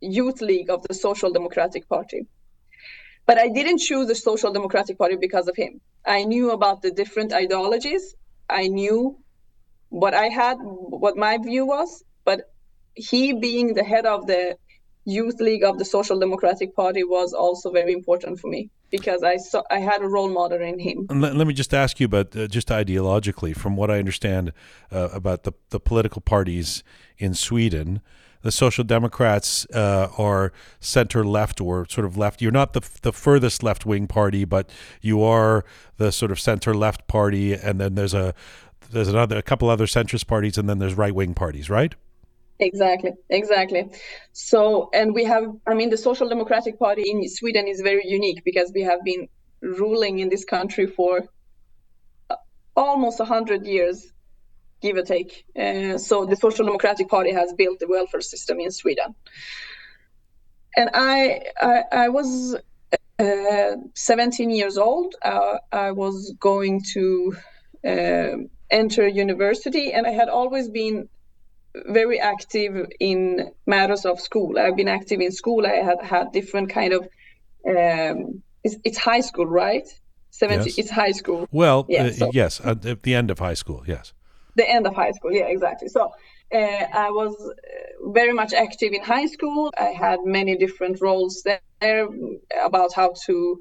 youth 0.00 0.40
league 0.40 0.70
of 0.70 0.82
the 0.82 0.94
Social 0.94 1.30
Democratic 1.32 1.88
Party. 1.88 2.26
But 3.26 3.38
I 3.38 3.48
didn't 3.48 3.78
choose 3.78 4.06
the 4.06 4.14
Social 4.14 4.52
Democratic 4.52 4.98
Party 4.98 5.16
because 5.16 5.48
of 5.48 5.56
him. 5.56 5.80
I 6.06 6.24
knew 6.24 6.50
about 6.52 6.82
the 6.82 6.90
different 6.90 7.32
ideologies. 7.32 8.14
I 8.48 8.68
knew 8.68 9.18
what 9.94 10.12
I 10.12 10.28
had, 10.28 10.56
what 11.04 11.16
my 11.16 11.38
view 11.38 11.64
was, 11.64 12.02
but 12.24 12.50
he 12.96 13.32
being 13.32 13.74
the 13.74 13.84
head 13.84 14.06
of 14.06 14.26
the 14.26 14.56
youth 15.04 15.40
league 15.40 15.62
of 15.62 15.78
the 15.78 15.84
Social 15.84 16.18
Democratic 16.18 16.74
Party 16.74 17.04
was 17.04 17.32
also 17.32 17.70
very 17.70 17.92
important 17.92 18.40
for 18.40 18.48
me 18.48 18.70
because 18.90 19.22
I 19.22 19.36
saw 19.36 19.62
I 19.70 19.78
had 19.78 20.02
a 20.02 20.08
role 20.08 20.30
model 20.30 20.60
in 20.60 20.80
him. 20.80 21.06
Let, 21.10 21.36
let 21.36 21.46
me 21.46 21.54
just 21.54 21.72
ask 21.72 22.00
you 22.00 22.06
about 22.06 22.34
uh, 22.34 22.48
just 22.48 22.68
ideologically, 22.68 23.54
from 23.56 23.76
what 23.76 23.88
I 23.88 23.98
understand 23.98 24.52
uh, 24.90 25.10
about 25.12 25.44
the 25.44 25.52
the 25.70 25.78
political 25.78 26.20
parties 26.20 26.82
in 27.16 27.34
Sweden. 27.34 28.00
The 28.42 28.52
Social 28.52 28.84
Democrats 28.84 29.66
uh, 29.72 30.08
are 30.18 30.52
center 30.78 31.24
left 31.24 31.62
or 31.62 31.86
sort 31.88 32.04
of 32.04 32.18
left. 32.18 32.42
You're 32.42 32.58
not 32.62 32.72
the 32.72 32.82
the 33.00 33.12
furthest 33.12 33.62
left 33.62 33.86
wing 33.86 34.06
party, 34.06 34.44
but 34.44 34.70
you 35.00 35.22
are 35.22 35.64
the 35.96 36.10
sort 36.12 36.30
of 36.30 36.38
center 36.38 36.74
left 36.74 37.06
party. 37.06 37.54
And 37.54 37.80
then 37.80 37.94
there's 37.94 38.12
a 38.14 38.34
there's 38.94 39.08
another 39.08 39.36
a 39.36 39.42
couple 39.42 39.68
other 39.68 39.86
centrist 39.86 40.26
parties 40.26 40.56
and 40.56 40.68
then 40.68 40.78
there's 40.78 40.94
right 40.94 41.14
wing 41.14 41.34
parties, 41.34 41.68
right? 41.68 41.94
Exactly, 42.60 43.12
exactly. 43.30 43.90
So, 44.32 44.88
and 44.94 45.14
we 45.14 45.24
have, 45.24 45.44
I 45.66 45.74
mean, 45.74 45.90
the 45.90 45.96
Social 45.96 46.28
Democratic 46.28 46.78
Party 46.78 47.10
in 47.10 47.28
Sweden 47.28 47.66
is 47.66 47.80
very 47.80 48.06
unique 48.06 48.44
because 48.44 48.70
we 48.72 48.82
have 48.82 49.02
been 49.04 49.28
ruling 49.60 50.20
in 50.20 50.28
this 50.28 50.44
country 50.44 50.86
for 50.86 51.24
uh, 52.30 52.36
almost 52.76 53.18
100 53.18 53.66
years, 53.66 54.12
give 54.80 54.96
or 54.96 55.02
take. 55.02 55.44
Uh, 55.58 55.98
so, 55.98 56.24
the 56.24 56.36
Social 56.36 56.64
Democratic 56.64 57.08
Party 57.08 57.32
has 57.32 57.52
built 57.54 57.80
the 57.80 57.88
welfare 57.88 58.20
system 58.20 58.60
in 58.60 58.70
Sweden. 58.70 59.16
And 60.76 60.90
I, 60.94 61.42
I, 61.60 61.82
I 61.92 62.08
was 62.08 62.56
uh, 63.18 63.76
17 63.94 64.50
years 64.50 64.78
old. 64.78 65.16
Uh, 65.22 65.58
I 65.72 65.90
was 65.90 66.34
going 66.38 66.82
to 66.92 67.36
uh, 67.84 68.36
enter 68.82 69.06
university 69.06 69.92
and 69.94 70.06
i 70.06 70.10
had 70.10 70.28
always 70.28 70.68
been 70.68 71.08
very 71.86 72.20
active 72.20 72.86
in 73.00 73.50
matters 73.66 74.04
of 74.04 74.20
school. 74.20 74.58
I've 74.58 74.76
been 74.76 74.88
active 74.88 75.20
in 75.20 75.32
school. 75.32 75.66
I 75.66 75.82
had 75.82 76.00
had 76.02 76.32
different 76.32 76.70
kind 76.70 76.92
of 76.92 77.02
um, 77.66 78.42
it's, 78.62 78.76
it's 78.84 78.98
high 78.98 79.20
school 79.20 79.46
right? 79.46 79.86
70 80.30 80.64
yes. 80.64 80.78
it's 80.78 80.90
high 80.90 81.12
school. 81.12 81.48
Well 81.50 81.86
yeah, 81.88 82.04
uh, 82.04 82.12
so. 82.12 82.30
yes 82.32 82.60
at 82.64 83.02
the 83.02 83.14
end 83.14 83.30
of 83.30 83.38
high 83.38 83.54
school 83.54 83.84
yes. 83.86 84.12
The 84.56 84.68
end 84.68 84.86
of 84.86 84.94
high 84.94 85.12
school 85.12 85.32
yeah 85.32 85.46
exactly. 85.46 85.88
So 85.88 86.12
uh, 86.52 86.84
i 87.06 87.10
was 87.10 87.34
uh, 87.40 88.10
very 88.10 88.32
much 88.32 88.52
active 88.52 88.92
in 88.92 89.02
high 89.02 89.26
school. 89.26 89.72
I 89.78 89.92
had 90.06 90.20
many 90.24 90.56
different 90.56 91.00
roles 91.00 91.42
there 91.44 92.08
about 92.62 92.92
how 92.94 93.14
to 93.26 93.60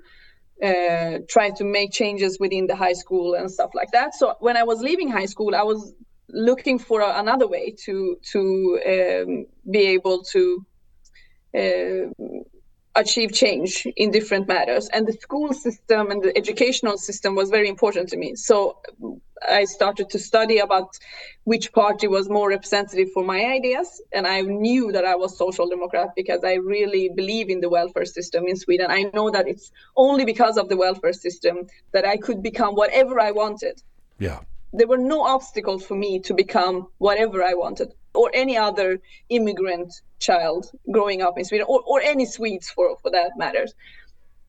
uh, 0.64 1.20
try 1.30 1.50
to 1.52 1.64
make 1.64 1.92
changes 1.92 2.40
within 2.40 2.68
the 2.68 2.76
high 2.76 2.94
school 2.94 3.34
and 3.34 3.52
stuff 3.52 3.72
like 3.74 3.92
that. 3.92 4.16
So 4.16 4.36
when 4.40 4.58
I 4.58 4.64
was 4.64 4.80
leaving 4.80 5.10
high 5.10 5.26
school, 5.26 5.56
I 5.56 5.64
was 5.64 5.94
looking 6.30 6.80
for 6.80 7.02
another 7.02 7.48
way 7.48 7.76
to 7.86 8.18
to 8.32 8.80
um, 8.88 9.46
be 9.70 9.80
able 9.88 10.24
to 10.24 10.66
uh, 11.56 12.43
achieve 12.96 13.34
change 13.34 13.88
in 13.98 14.12
different 14.12 14.48
matters. 14.48 14.88
And 14.90 15.08
the 15.08 15.14
school 15.14 15.54
system 15.54 16.12
and 16.12 16.22
the 16.22 16.36
educational 16.38 16.98
system 16.98 17.36
was 17.36 17.50
very 17.50 17.68
important 17.68 18.10
to 18.10 18.18
me. 18.18 18.36
So 18.36 18.78
I 19.50 19.66
started 19.66 20.10
to 20.12 20.20
study 20.20 20.60
about 20.60 20.98
which 21.44 21.74
party 21.74 22.08
was 22.08 22.30
more 22.30 22.50
representative 22.50 23.12
for 23.12 23.24
my 23.24 23.46
ideas. 23.46 24.02
And 24.12 24.28
I 24.28 24.42
knew 24.42 24.92
that 24.92 25.06
I 25.06 25.16
was 25.16 25.38
social 25.38 25.68
democrat 25.68 26.10
because 26.16 26.44
I 26.44 26.54
really 26.56 27.10
believe 27.10 27.50
in 27.50 27.62
the 27.62 27.70
welfare 27.70 28.06
system 28.06 28.48
in 28.48 28.56
Sweden. 28.56 28.88
I 28.90 29.10
know 29.14 29.30
that 29.32 29.48
it's 29.48 29.72
only 29.98 30.24
because 30.24 30.58
of 30.58 30.70
the 30.70 30.78
welfare 30.78 31.14
system 31.14 31.68
that 31.92 32.06
I 32.06 32.18
could 32.18 32.44
become 32.44 32.76
whatever 32.76 33.20
I 33.20 33.32
wanted. 33.32 33.82
Yeah. 34.20 34.40
There 34.72 34.88
were 34.88 34.98
no 34.98 35.24
obstacles 35.24 35.86
for 35.86 35.96
me 35.96 36.20
to 36.20 36.34
become 36.34 36.88
whatever 36.98 37.44
I 37.44 37.54
wanted 37.54 37.94
or 38.14 38.32
any 38.34 38.58
other 38.58 39.00
immigrant 39.30 39.94
child 40.20 40.72
growing 40.92 41.22
up 41.22 41.38
in 41.38 41.46
Sweden, 41.46 41.66
or, 41.70 41.82
or 41.86 42.02
any 42.02 42.26
Swedes 42.26 42.70
for, 42.70 42.98
for 43.02 43.12
that 43.12 43.32
matter. 43.38 43.66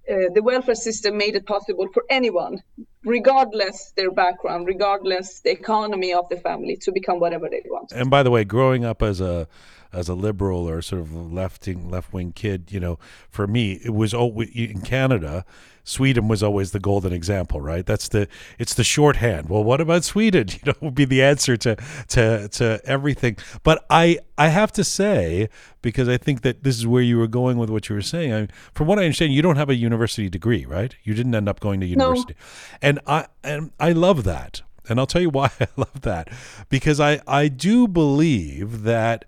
Uh, 0.09 0.29
the 0.35 0.43
welfare 0.43 0.75
system 0.75 1.17
made 1.17 1.35
it 1.35 1.47
possible 1.47 1.89
for 1.95 2.05
anyone, 2.11 2.63
regardless 3.05 3.93
their 3.97 4.11
background, 4.11 4.67
regardless 4.67 5.41
the 5.41 5.51
economy 5.51 6.13
of 6.13 6.29
the 6.29 6.37
family, 6.37 6.77
to 6.77 6.93
become 6.93 7.19
whatever 7.21 7.49
they 7.49 7.63
want. 7.67 7.91
And 7.93 8.11
by 8.11 8.23
the 8.23 8.31
way, 8.31 8.45
growing 8.45 8.85
up 8.85 9.03
as 9.03 9.23
a 9.23 9.49
as 9.95 10.09
a 10.09 10.15
liberal 10.15 10.69
or 10.69 10.83
sort 10.83 11.01
of 11.01 11.15
left 11.15 11.67
left 11.67 12.13
wing 12.13 12.33
kid, 12.33 12.71
you 12.71 12.81
know, 12.81 12.99
for 13.31 13.47
me, 13.47 13.81
it 13.85 13.95
was 13.95 14.13
oh, 14.13 14.41
in 14.41 14.81
Canada. 14.83 15.45
Sweden 15.87 16.29
was 16.29 16.43
always 16.43 16.71
the 16.71 16.81
golden 16.81 17.13
example, 17.13 17.61
right? 17.61 17.85
That's 17.85 18.09
the 18.09 18.27
it's 18.59 18.75
the 18.75 18.85
shorthand. 18.85 19.51
Well, 19.51 19.63
what 19.63 19.81
about 19.81 20.05
Sweden? 20.05 20.49
You 20.55 20.73
know, 20.73 20.75
would 20.81 20.95
be 20.95 21.05
the 21.05 21.23
answer 21.23 21.57
to 21.59 21.77
to 22.09 22.49
to 22.49 22.81
everything. 22.85 23.37
But 23.63 23.85
I 23.91 24.19
I 24.39 24.49
have 24.49 24.73
to 24.73 24.85
say 24.85 25.49
because 25.83 26.09
I 26.09 26.17
think 26.17 26.41
that 26.43 26.65
this 26.65 26.79
is 26.79 26.87
where 26.87 27.03
you 27.03 27.19
were 27.19 27.27
going 27.27 27.59
with 27.59 27.69
what 27.69 27.89
you 27.89 27.95
were 27.95 28.03
saying. 28.03 28.33
I 28.33 28.49
from 28.73 28.87
what 28.87 28.99
I 28.99 29.03
understand, 29.03 29.35
you 29.35 29.43
don't 29.43 29.57
have 29.57 29.69
a 29.69 29.75
university 29.75 30.31
degree, 30.31 30.65
right? 30.65 30.97
You 31.05 31.13
didn't 31.15 31.35
end 31.35 31.49
up 31.49 31.61
going 31.61 31.81
to 31.81 31.87
university, 31.87 32.35
no. 32.35 32.89
and 32.89 33.01
I 33.07 33.27
and 33.43 33.71
I 33.79 33.93
love 33.93 34.25
that. 34.25 34.63
And 34.89 34.99
I'll 34.99 35.07
tell 35.07 35.23
you 35.23 35.31
why 35.31 35.51
I 35.61 35.69
love 35.77 36.01
that 36.03 36.31
because 36.71 37.01
I 37.01 37.21
I 37.27 37.49
do 37.49 37.87
believe 37.87 38.83
that 38.85 39.27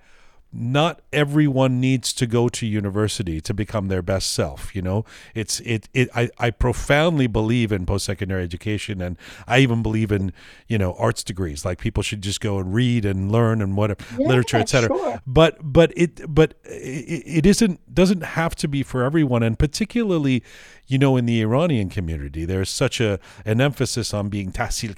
not 0.58 1.00
everyone 1.12 1.80
needs 1.80 2.12
to 2.14 2.26
go 2.26 2.48
to 2.48 2.66
university 2.66 3.40
to 3.40 3.52
become 3.54 3.88
their 3.88 4.02
best 4.02 4.32
self 4.32 4.74
you 4.74 4.82
know? 4.82 5.04
It's 5.34 5.60
it, 5.60 5.88
it 5.94 6.08
I, 6.14 6.30
I 6.38 6.50
profoundly 6.50 7.26
believe 7.26 7.72
in 7.72 7.86
post-secondary 7.86 8.42
education 8.42 9.00
and 9.00 9.16
i 9.46 9.58
even 9.58 9.82
believe 9.82 10.10
in 10.12 10.32
you 10.68 10.78
know 10.78 10.94
arts 10.98 11.22
degrees. 11.22 11.64
Like 11.64 11.78
people 11.78 12.02
should 12.02 12.22
just 12.22 12.40
go 12.40 12.58
and 12.58 12.72
read 12.74 13.04
and 13.04 13.30
learn 13.30 13.60
and 13.62 13.76
whatever 13.76 14.02
Yeah, 14.18 14.28
literature 14.28 14.56
etc 14.58 14.88
sure. 14.96 15.20
but 15.26 15.58
but 15.62 15.92
it 15.96 16.32
but 16.34 16.54
it, 16.64 17.22
it 17.26 17.46
isn't 17.46 17.94
doesn't 17.94 18.22
have 18.22 18.54
to 18.56 18.68
be 18.68 18.82
for 18.82 19.02
everyone 19.04 19.42
and 19.42 19.58
particularly 19.58 20.42
you 20.86 20.98
know 20.98 21.16
in 21.16 21.26
the 21.26 21.40
iranian 21.40 21.88
community 21.88 22.44
there's 22.44 22.70
such 22.70 23.00
a 23.00 23.18
an 23.44 23.60
emphasis 23.60 24.14
on 24.14 24.28
being 24.28 24.52
tahsil 24.52 24.96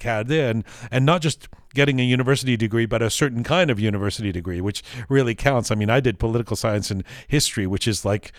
and 0.49 0.63
and 0.91 1.05
not 1.05 1.21
just 1.21 1.47
getting 1.73 1.99
a 1.99 2.03
university 2.03 2.57
degree 2.57 2.85
but 2.85 3.01
a 3.01 3.09
certain 3.09 3.43
kind 3.43 3.69
of 3.69 3.79
university 3.79 4.31
degree 4.31 4.59
which 4.59 4.83
really 5.07 5.35
counts. 5.35 5.71
I 5.71 5.75
mean 5.75 5.89
i 5.89 5.99
did 5.99 6.19
political 6.19 6.55
science 6.55 6.89
and 6.89 7.03
history 7.27 7.67
which 7.67 7.87
is 7.87 8.03
like 8.03 8.31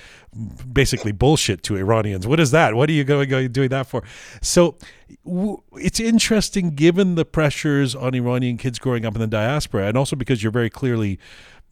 basically 0.72 1.12
bullshit 1.12 1.62
to 1.64 1.76
iranians. 1.76 2.26
What 2.26 2.40
is 2.40 2.50
that? 2.50 2.74
What 2.74 2.88
are 2.88 2.92
you 2.92 3.04
going, 3.04 3.28
going 3.28 3.52
doing 3.52 3.68
that 3.70 3.86
for? 3.86 4.02
So 4.42 4.76
w- 5.24 5.62
it's 5.74 6.00
interesting 6.00 6.70
given 6.70 7.14
the 7.14 7.24
pressures 7.24 7.94
on 7.94 8.14
iranian 8.14 8.56
kids 8.56 8.78
growing 8.78 9.04
up 9.04 9.14
in 9.14 9.20
the 9.20 9.26
diaspora 9.26 9.86
and 9.86 9.96
also 9.96 10.16
because 10.16 10.42
you're 10.42 10.52
very 10.52 10.70
clearly 10.70 11.18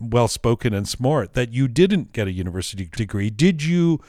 well 0.01 0.29
spoken 0.29 0.73
and 0.73 0.89
smart 0.89 1.35
that 1.35 1.53
you 1.53 1.67
didn't 1.67 2.13
get 2.13 2.29
a 2.29 2.33
university 2.33 2.85
degree. 2.87 3.31
Did 3.31 3.65
you 3.65 4.01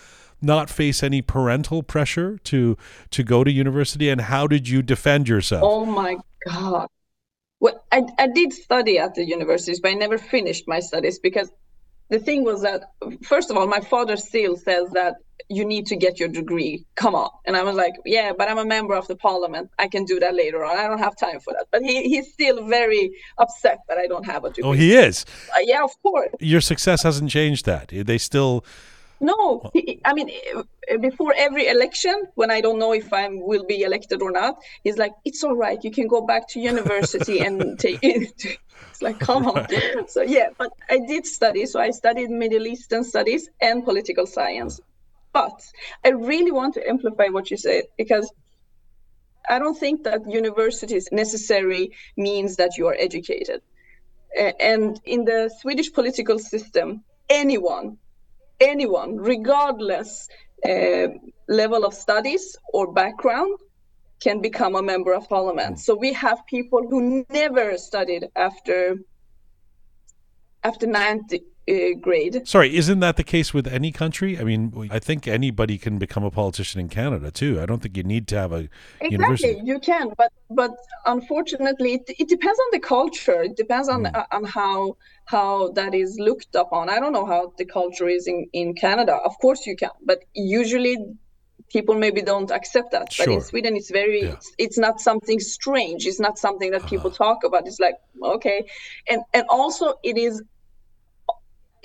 not 0.41 0.69
face 0.69 1.03
any 1.03 1.21
parental 1.21 1.83
pressure 1.83 2.37
to 2.45 2.77
to 3.11 3.23
go 3.23 3.43
to 3.43 3.51
university 3.51 4.09
and 4.09 4.21
how 4.21 4.47
did 4.47 4.67
you 4.67 4.81
defend 4.81 5.27
yourself 5.27 5.63
Oh 5.63 5.85
my 5.85 6.17
God. 6.47 6.87
Well, 7.59 7.83
I, 7.91 8.03
I 8.17 8.27
did 8.27 8.53
study 8.53 8.99
at 8.99 9.15
the 9.15 9.25
universities, 9.25 9.81
but 9.81 9.89
I 9.91 9.93
never 9.95 10.17
finished 10.17 10.63
my 10.67 10.79
studies 10.79 11.19
because 11.19 11.51
the 12.09 12.17
thing 12.17 12.43
was 12.45 12.61
that, 12.61 12.83
first 13.23 13.51
of 13.51 13.57
all, 13.57 13.67
my 13.67 13.81
father 13.81 14.15
still 14.15 14.55
says 14.55 14.89
that 14.91 15.15
you 15.49 15.65
need 15.65 15.85
to 15.87 15.95
get 15.97 16.19
your 16.19 16.29
degree. 16.29 16.85
Come 16.95 17.15
on. 17.15 17.29
And 17.45 17.57
I 17.57 17.63
was 17.63 17.75
like, 17.75 17.93
yeah, 18.05 18.31
but 18.37 18.49
I'm 18.49 18.57
a 18.59 18.65
member 18.65 18.95
of 18.95 19.07
the 19.07 19.15
parliament. 19.15 19.69
I 19.77 19.87
can 19.89 20.05
do 20.05 20.19
that 20.21 20.33
later 20.35 20.63
on. 20.63 20.77
I 20.77 20.87
don't 20.87 20.99
have 20.99 21.17
time 21.17 21.39
for 21.41 21.53
that. 21.53 21.67
But 21.71 21.81
he, 21.83 22.03
he's 22.03 22.31
still 22.31 22.65
very 22.65 23.11
upset 23.37 23.79
that 23.89 23.97
I 23.97 24.07
don't 24.07 24.25
have 24.25 24.45
a 24.45 24.49
degree. 24.51 24.69
oh 24.69 24.71
he 24.71 24.95
is 24.95 25.25
Uh, 25.51 25.59
yeah, 25.63 25.83
of 25.83 25.91
course. 26.01 26.29
your 26.39 26.61
success 26.61 27.03
hasn't 27.03 27.29
changed 27.29 27.65
that 27.65 27.89
they 27.89 28.17
still 28.17 28.63
No, 29.21 29.69
he, 29.73 29.99
I 30.05 30.13
mean, 30.13 30.29
eh, 30.29 30.97
before 30.97 31.33
every 31.37 31.67
election, 31.67 32.15
when 32.35 32.51
I 32.51 32.61
don't 32.61 32.79
know 32.79 32.93
if 32.93 33.11
I 33.11 33.27
will 33.29 33.65
be 33.65 33.81
elected 33.81 34.21
or 34.21 34.31
not, 34.31 34.55
he's 34.83 34.97
like, 34.97 35.13
"It's 35.25 35.43
all 35.43 35.55
right. 35.55 35.83
You 35.83 35.91
can 35.91 36.07
go 36.07 36.21
back 36.21 36.47
to 36.49 36.59
university 36.59 37.39
and 37.39 37.77
take 37.85 37.99
it." 38.01 38.59
It's 38.89 39.01
like, 39.01 39.19
come 39.19 39.45
on. 39.47 39.65
So 40.07 40.21
yeah, 40.23 40.49
but 40.57 40.71
I 40.89 40.99
did 40.99 41.25
study. 41.25 41.65
So 41.65 41.79
I 41.79 41.91
studied 41.91 42.29
Middle 42.29 42.67
Eastern 42.67 43.03
studies 43.03 43.49
and 43.61 43.85
political 43.85 44.25
science. 44.25 44.81
But 45.31 45.61
I 46.03 46.09
really 46.09 46.51
want 46.51 46.73
to 46.73 46.89
amplify 46.89 47.27
what 47.27 47.51
you 47.51 47.57
said 47.57 47.83
because 47.97 48.29
I 49.49 49.57
don't 49.59 49.77
think 49.77 50.03
that 50.03 50.29
universities 50.29 51.07
necessarily 51.11 51.91
means 52.17 52.55
that 52.57 52.77
you 52.77 52.87
are 52.87 52.95
educated. 52.99 53.61
And 54.59 54.99
in 55.05 55.23
the 55.25 55.49
Swedish 55.61 55.91
political 55.93 56.37
system, 56.37 57.03
anyone 57.29 57.97
anyone, 58.59 59.17
regardless 59.17 60.27
uh, 60.67 61.07
level 61.47 61.85
of 61.85 61.93
studies 61.93 62.57
or 62.73 62.93
background, 62.93 63.57
can 64.19 64.41
become 64.41 64.75
a 64.75 64.81
member 64.81 65.13
of 65.13 65.27
parliament. 65.29 65.79
So 65.79 65.95
we 65.95 66.13
have 66.13 66.45
people 66.47 66.85
who 66.89 67.25
never 67.29 67.77
studied 67.77 68.27
after 68.35 68.97
after 70.63 70.85
ninth 70.85 71.33
uh, 71.69 71.97
grade. 71.99 72.35
sorry 72.47 72.75
isn't 72.75 72.99
that 72.99 73.15
the 73.17 73.23
case 73.23 73.53
with 73.53 73.67
any 73.67 73.91
country 73.91 74.31
i 74.39 74.43
mean 74.43 74.61
i 74.91 74.99
think 74.99 75.27
anybody 75.27 75.77
can 75.77 75.97
become 75.97 76.23
a 76.23 76.31
politician 76.31 76.79
in 76.81 76.89
canada 76.89 77.29
too 77.31 77.59
i 77.61 77.65
don't 77.65 77.81
think 77.83 77.95
you 77.95 78.03
need 78.03 78.27
to 78.27 78.35
have 78.43 78.51
a 78.51 78.67
Exactly, 79.01 79.11
university 79.11 79.61
you 79.71 79.79
can, 79.79 80.05
but 80.17 80.31
but 80.61 80.71
unfortunately, 81.05 81.91
it, 81.97 82.05
it 82.21 82.27
depends 82.35 82.59
on 82.65 82.69
the 82.71 82.79
culture. 82.79 83.39
It 83.49 83.55
depends 83.55 83.87
on 83.95 84.05
uh, 84.05 84.25
on 84.37 84.43
how 84.45 84.97
how 85.25 85.69
that 85.79 85.93
is 85.93 86.17
looked 86.19 86.55
upon. 86.55 86.89
I 86.89 86.99
don't 86.99 87.13
know 87.13 87.25
how 87.25 87.53
the 87.57 87.65
culture 87.65 88.07
is 88.17 88.27
in 88.27 88.39
in 88.53 88.67
Canada. 88.73 89.13
Of 89.29 89.33
course, 89.39 89.61
you 89.69 89.75
can, 89.75 89.91
but 90.11 90.19
usually 90.33 90.95
people 91.75 91.95
maybe 91.95 92.21
don't 92.21 92.51
accept 92.51 92.91
that. 92.91 93.13
sure. 93.13 93.25
But 93.25 93.33
in 93.33 93.41
Sweden, 93.41 93.75
it's 93.79 93.91
very 93.91 94.21
Yeah. 94.23 94.33
it's, 94.33 94.47
it's 94.65 94.77
not 94.77 94.95
something 95.09 95.39
strange. 95.39 96.01
It's 96.09 96.19
not 96.27 96.35
something 96.45 96.71
that 96.71 96.83
people 96.93 97.11
talk 97.11 97.39
about. 97.47 97.61
It's 97.69 97.79
like 97.87 97.97
okay, 98.35 98.59
and 99.11 99.21
and 99.35 99.43
also 99.49 99.85
it 100.03 100.17
is. 100.17 100.41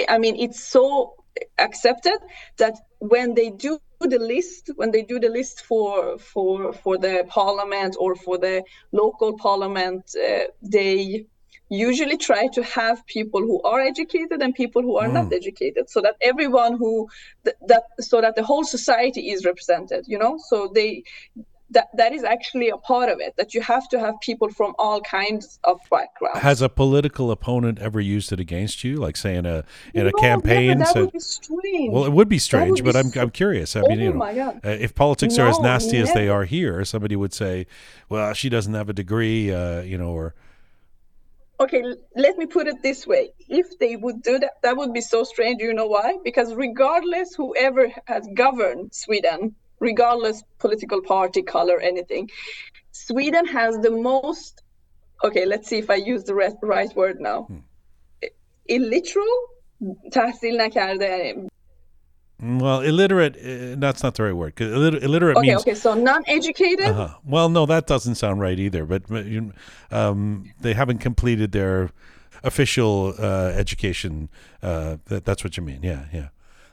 I 0.09 0.19
mean, 0.19 0.37
it's 0.37 0.63
so 0.63 1.15
accepted 1.59 2.19
that 2.59 2.75
when 2.99 3.35
they 3.35 3.51
do 3.51 3.79
the 4.01 4.19
list, 4.19 4.71
when 4.77 4.91
they 4.91 5.03
do 5.03 5.19
the 5.19 5.29
list 5.29 5.63
for 5.65 6.19
for 6.19 6.73
for 6.73 6.99
the 6.99 7.25
parliament 7.29 7.97
or 7.99 8.15
for 8.15 8.39
the 8.39 8.63
local 8.93 9.37
parliament, 9.39 10.15
uh, 10.17 10.45
they 10.63 11.27
usually 11.71 12.17
try 12.17 12.47
to 12.49 12.63
have 12.63 13.05
people 13.07 13.41
who 13.41 13.63
are 13.63 13.81
educated 13.81 14.43
and 14.43 14.55
people 14.55 14.83
who 14.83 14.97
are 14.97 15.09
not 15.09 15.33
educated, 15.33 15.89
so 15.89 16.01
that 16.03 16.17
everyone 16.21 16.77
who 16.77 17.09
th- 17.45 17.57
that 17.67 17.85
so 18.01 18.21
that 18.21 18.37
the 18.37 18.43
whole 18.45 18.65
society 18.65 19.31
is 19.31 19.45
represented. 19.45 20.05
You 20.07 20.19
know, 20.19 20.39
so 20.49 20.71
they. 20.75 21.03
That, 21.75 21.89
that 21.97 22.13
is 22.13 22.25
actually 22.25 22.69
a 22.71 22.77
part 22.77 23.09
of 23.09 23.19
it 23.21 23.35
that 23.37 23.53
you 23.55 23.61
have 23.61 23.89
to 23.91 23.99
have 23.99 24.15
people 24.21 24.49
from 24.51 24.75
all 24.79 25.01
kinds 25.01 25.59
of 25.65 25.81
backgrounds. 25.91 26.41
Has 26.41 26.63
a 26.63 26.69
political 26.69 27.31
opponent 27.31 27.79
ever 27.81 28.01
used 28.01 28.33
it 28.33 28.41
against 28.41 28.85
you? 28.85 28.97
Like 28.97 29.17
say 29.17 29.35
in 29.35 29.45
a 29.45 29.65
in 29.93 30.07
a 30.07 30.13
campaign 30.13 30.79
never. 30.79 30.79
that 30.85 30.89
said 30.93 31.03
would 31.03 31.13
be 31.13 31.19
strange. 31.21 31.93
Well 31.93 32.05
it 32.05 32.13
would 32.13 32.29
be 32.29 32.39
strange 32.39 32.81
would 32.81 32.93
but 32.95 32.95
be 32.95 33.19
i'm 33.19 33.23
i'm 33.25 33.31
curious. 33.31 33.75
I 33.77 33.81
Oh 33.81 33.89
mean 33.89 34.01
you 34.01 34.11
know 34.11 34.17
my 34.19 34.35
God. 34.35 34.61
uh, 34.65 34.69
if 34.87 34.95
politics 34.95 35.37
are 35.39 35.49
as 35.49 35.59
No, 35.59 35.65
nasty 35.65 35.99
as 35.99 36.13
they 36.15 36.29
are 36.29 36.45
here 36.45 36.85
somebody 36.85 37.17
would 37.17 37.35
say 37.35 37.67
well 38.09 38.33
she 38.35 38.49
doesn't 38.49 38.75
have 38.75 38.89
a 38.89 38.93
degree 38.93 39.53
uh, 39.53 39.81
you 39.83 39.99
know 39.99 40.11
or 40.11 40.35
okay 41.61 41.83
let 42.17 42.37
me 42.37 42.47
put 42.47 42.67
it 42.67 42.83
this 42.83 43.07
way. 43.07 43.31
If 43.49 43.79
they 43.79 43.97
would 43.97 44.23
do 44.23 44.39
that 44.39 44.55
that 44.63 44.77
would 44.77 44.93
be 44.93 45.01
so 45.01 45.25
strange. 45.25 45.61
You 45.61 45.75
know 45.75 45.87
why? 45.87 46.19
Because 46.25 46.55
regardless 46.55 47.35
whoever 47.35 47.89
has 48.07 48.29
governed 48.35 48.95
sweden 48.95 49.55
regardless 49.91 50.37
political 50.65 51.01
party 51.15 51.43
color 51.55 51.77
anything 51.91 52.25
sweden 52.93 53.47
has 53.59 53.73
the 53.87 53.91
most 54.11 54.53
okay 55.27 55.45
let's 55.53 55.67
see 55.71 55.79
if 55.85 55.89
i 55.97 55.99
use 56.13 56.23
the 56.25 56.35
re- 56.43 56.61
right 56.77 56.93
word 57.01 57.17
now 57.31 57.39
I- 58.25 58.35
illiterate 58.77 59.45
tahsil 60.17 60.55
nakerde 60.63 61.13
Mm, 62.43 62.59
well 62.61 62.81
illiterate 62.91 63.37
uh, 63.39 63.79
that's 63.79 64.03
not 64.03 64.13
the 64.17 64.23
right 64.27 64.35
word. 64.43 64.53
illiterate, 64.61 65.05
illiterate 65.07 65.37
okay 65.39 65.49
means 65.55 65.61
okay 65.63 65.75
so 65.85 65.95
non-educated 65.95 66.91
Uh-huh. 66.91 67.15
Well, 67.35 67.49
no, 67.49 67.63
that 67.67 67.87
doesn't 67.87 68.17
sound 68.17 68.41
right 68.47 68.59
either. 68.67 68.83
But 68.93 69.03
but, 69.07 69.25
um, 69.95 70.51
they 70.61 70.75
haven't 70.75 70.99
completed 70.99 71.53
their 71.53 71.79
official 72.43 73.15
uh, 73.19 73.55
education. 73.63 74.29
Uh, 74.61 74.99
that, 75.07 75.25
that's 75.25 75.43
what 75.45 75.55
you 75.57 75.63
mean. 75.63 75.81
Yeah, 75.87 76.03
yeah. 76.13 76.29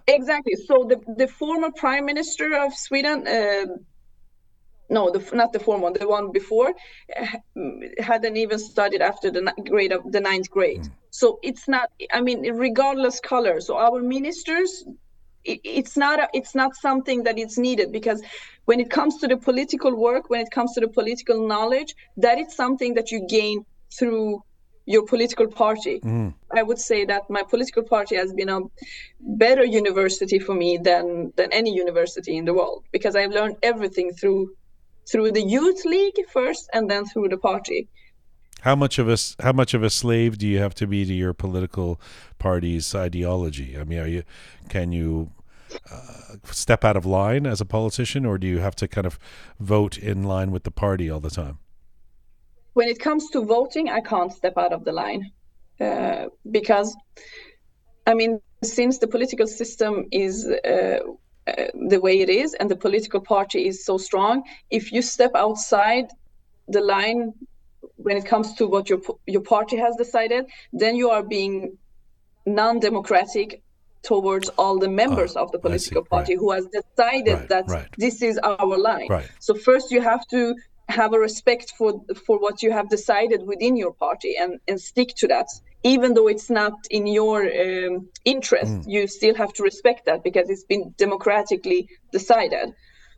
Exactly. 0.08 0.56
So 0.68 0.86
the 0.90 1.00
the 1.16 1.28
former 1.28 1.72
prime 1.72 2.06
minister 2.06 2.56
of 2.56 2.74
Sweden, 2.74 3.28
uh, 3.28 3.66
no, 4.90 5.10
the 5.10 5.24
not 5.36 5.54
the 5.54 5.60
former 5.60 5.84
one, 5.84 5.94
the 5.94 6.08
one 6.08 6.32
before, 6.32 6.74
uh, 7.20 7.28
hadn't 8.00 8.38
even 8.38 8.60
studied 8.60 9.02
after 9.02 9.32
the 9.32 9.54
grade 9.70 9.92
of 9.92 10.12
the 10.12 10.20
ninth 10.20 10.50
grade. 10.50 10.88
So 11.12 11.40
it's 11.44 11.68
not. 11.68 11.90
I 12.14 12.22
mean, 12.22 12.42
regardless 12.54 13.20
color. 13.20 13.62
So 13.62 13.78
our 13.78 14.02
ministers, 14.02 14.84
i 15.48 15.60
it's 15.64 15.98
not. 15.98 16.20
A, 16.20 16.28
it's 16.34 16.56
not 16.56 16.76
something 16.76 17.24
that 17.24 17.38
is 17.40 17.58
needed 17.58 17.92
because 17.92 18.22
when 18.66 18.80
it 18.80 18.90
comes 18.90 19.18
to 19.18 19.28
the 19.28 19.38
political 19.38 19.96
work, 19.96 20.30
when 20.30 20.42
it 20.42 20.52
comes 20.52 20.74
to 20.74 20.82
the 20.82 20.88
political 20.88 21.48
knowledge, 21.48 21.96
that 22.18 22.38
is 22.38 22.56
something 22.56 22.94
that 22.96 23.12
you 23.12 23.26
gain 23.28 23.66
through 23.98 24.44
your 24.86 25.06
political 25.06 25.48
party. 25.48 26.02
I 26.52 26.63
would 26.63 26.80
say 26.80 27.06
that 27.06 27.30
my 27.30 27.44
political 27.44 27.84
party 27.84 28.15
has 28.15 28.34
been 28.34 28.50
a 28.50 28.62
better 29.20 29.63
university 29.63 30.39
for 30.39 30.56
me 30.56 30.78
than 30.78 31.32
than 31.36 31.52
any 31.52 31.74
university 31.74 32.36
in 32.38 32.46
the 32.46 32.54
world 32.54 32.84
because 32.91 33.15
I've 33.15 33.32
learned 33.32 33.58
everything 33.62 34.12
through 34.13 34.56
through 35.10 35.32
the 35.32 35.44
youth 35.44 35.86
league 35.86 36.20
first 36.32 36.70
and 36.74 36.89
then 36.89 37.06
through 37.06 37.30
the 37.30 37.38
party. 37.38 37.88
How 38.62 38.76
much 38.76 39.00
of 39.00 39.10
a 39.10 39.17
how 39.41 39.54
much 39.54 39.74
of 39.74 39.84
a 39.84 39.89
slave 39.89 40.38
do 40.38 40.48
you 40.48 40.60
have 40.60 40.76
to 40.76 40.88
be 40.88 41.06
to 41.06 41.13
your 41.13 41.34
political 41.34 42.00
party's 42.38 42.94
ideology? 42.94 43.78
I 43.78 43.84
mean, 43.84 44.00
are 44.00 44.08
you 44.08 44.24
can 44.70 44.91
you 44.91 45.32
uh, 45.91 46.36
step 46.52 46.84
out 46.84 46.98
of 46.98 47.06
line 47.06 47.46
as 47.48 47.62
a 47.62 47.65
politician, 47.65 48.26
or 48.26 48.38
do 48.38 48.46
you 48.46 48.60
have 48.60 48.76
to 48.76 48.88
kind 48.88 49.08
of 49.08 49.17
vote 49.60 49.98
in 49.98 50.24
line 50.24 50.52
with 50.52 50.63
the 50.63 50.72
party 50.72 51.10
all 51.10 51.20
the 51.20 51.30
time? 51.30 51.58
When 52.74 52.88
it 52.88 53.00
comes 53.00 53.30
to 53.32 53.44
voting, 53.44 53.90
I 53.90 54.02
can't 54.02 54.32
step 54.32 54.54
out 54.58 54.74
of 54.74 54.86
the 54.86 54.92
line 54.92 55.32
uh, 55.80 56.26
because, 56.50 56.96
I 58.08 58.14
mean, 58.14 58.40
since 58.64 59.00
the 59.00 59.08
political 59.08 59.48
system 59.48 60.06
is 60.12 60.48
uh, 60.48 61.00
uh, 61.48 61.66
the 61.90 62.00
way 62.00 62.22
it 62.22 62.30
is 62.30 62.54
and 62.54 62.70
the 62.70 62.76
political 62.76 63.20
party 63.20 63.68
is 63.68 63.86
so 63.86 63.98
strong, 63.98 64.44
if 64.70 64.92
you 64.92 65.02
step 65.02 65.32
outside 65.36 66.06
the 66.68 66.82
line 66.82 67.34
when 67.96 68.16
it 68.16 68.26
comes 68.26 68.54
to 68.54 68.68
what 68.68 68.90
your 68.90 69.02
your 69.26 69.42
party 69.42 69.78
has 69.78 69.96
decided, 69.96 70.46
then 70.72 70.96
you 70.96 71.10
are 71.10 71.24
being 71.24 71.78
non-democratic 72.46 73.62
towards 74.04 74.50
all 74.58 74.80
the 74.80 74.90
members 74.90 75.36
Oh, 75.36 75.44
of 75.44 75.52
the 75.52 75.58
see. 75.58 75.62
political 75.62 76.04
party 76.06 76.34
Right. 76.34 76.40
who 76.40 76.52
has 76.52 76.66
decided 76.80 77.38
Right, 77.40 77.50
that 77.50 77.66
right. 77.68 77.88
this 77.98 78.22
is 78.22 78.40
our 78.44 78.78
line. 78.78 79.08
So 79.40 79.54
first 79.54 79.92
you 79.92 80.02
have 80.02 80.26
to 80.28 80.56
have 80.91 81.13
a 81.13 81.19
respect 81.19 81.67
for 81.77 81.91
for 82.25 82.36
what 82.45 82.62
you 82.63 82.71
have 82.71 82.88
decided 82.89 83.41
within 83.51 83.75
your 83.84 83.93
party 83.93 84.32
and 84.41 84.51
and 84.69 84.80
stick 84.80 85.10
to 85.21 85.27
that. 85.27 85.47
Even 85.84 86.13
though 86.13 86.30
it's 86.34 86.49
not 86.62 86.73
in 86.97 87.04
your 87.08 87.39
um, 87.65 87.93
interest, 88.34 88.75
Mm. 88.82 88.91
you 88.93 89.08
still 89.08 89.36
have 89.43 89.51
to 89.54 89.63
respect 89.63 90.01
that 90.06 90.19
because 90.27 90.47
it's 90.54 90.67
been 90.73 90.93
democratically 91.06 91.82
decided. 92.12 92.67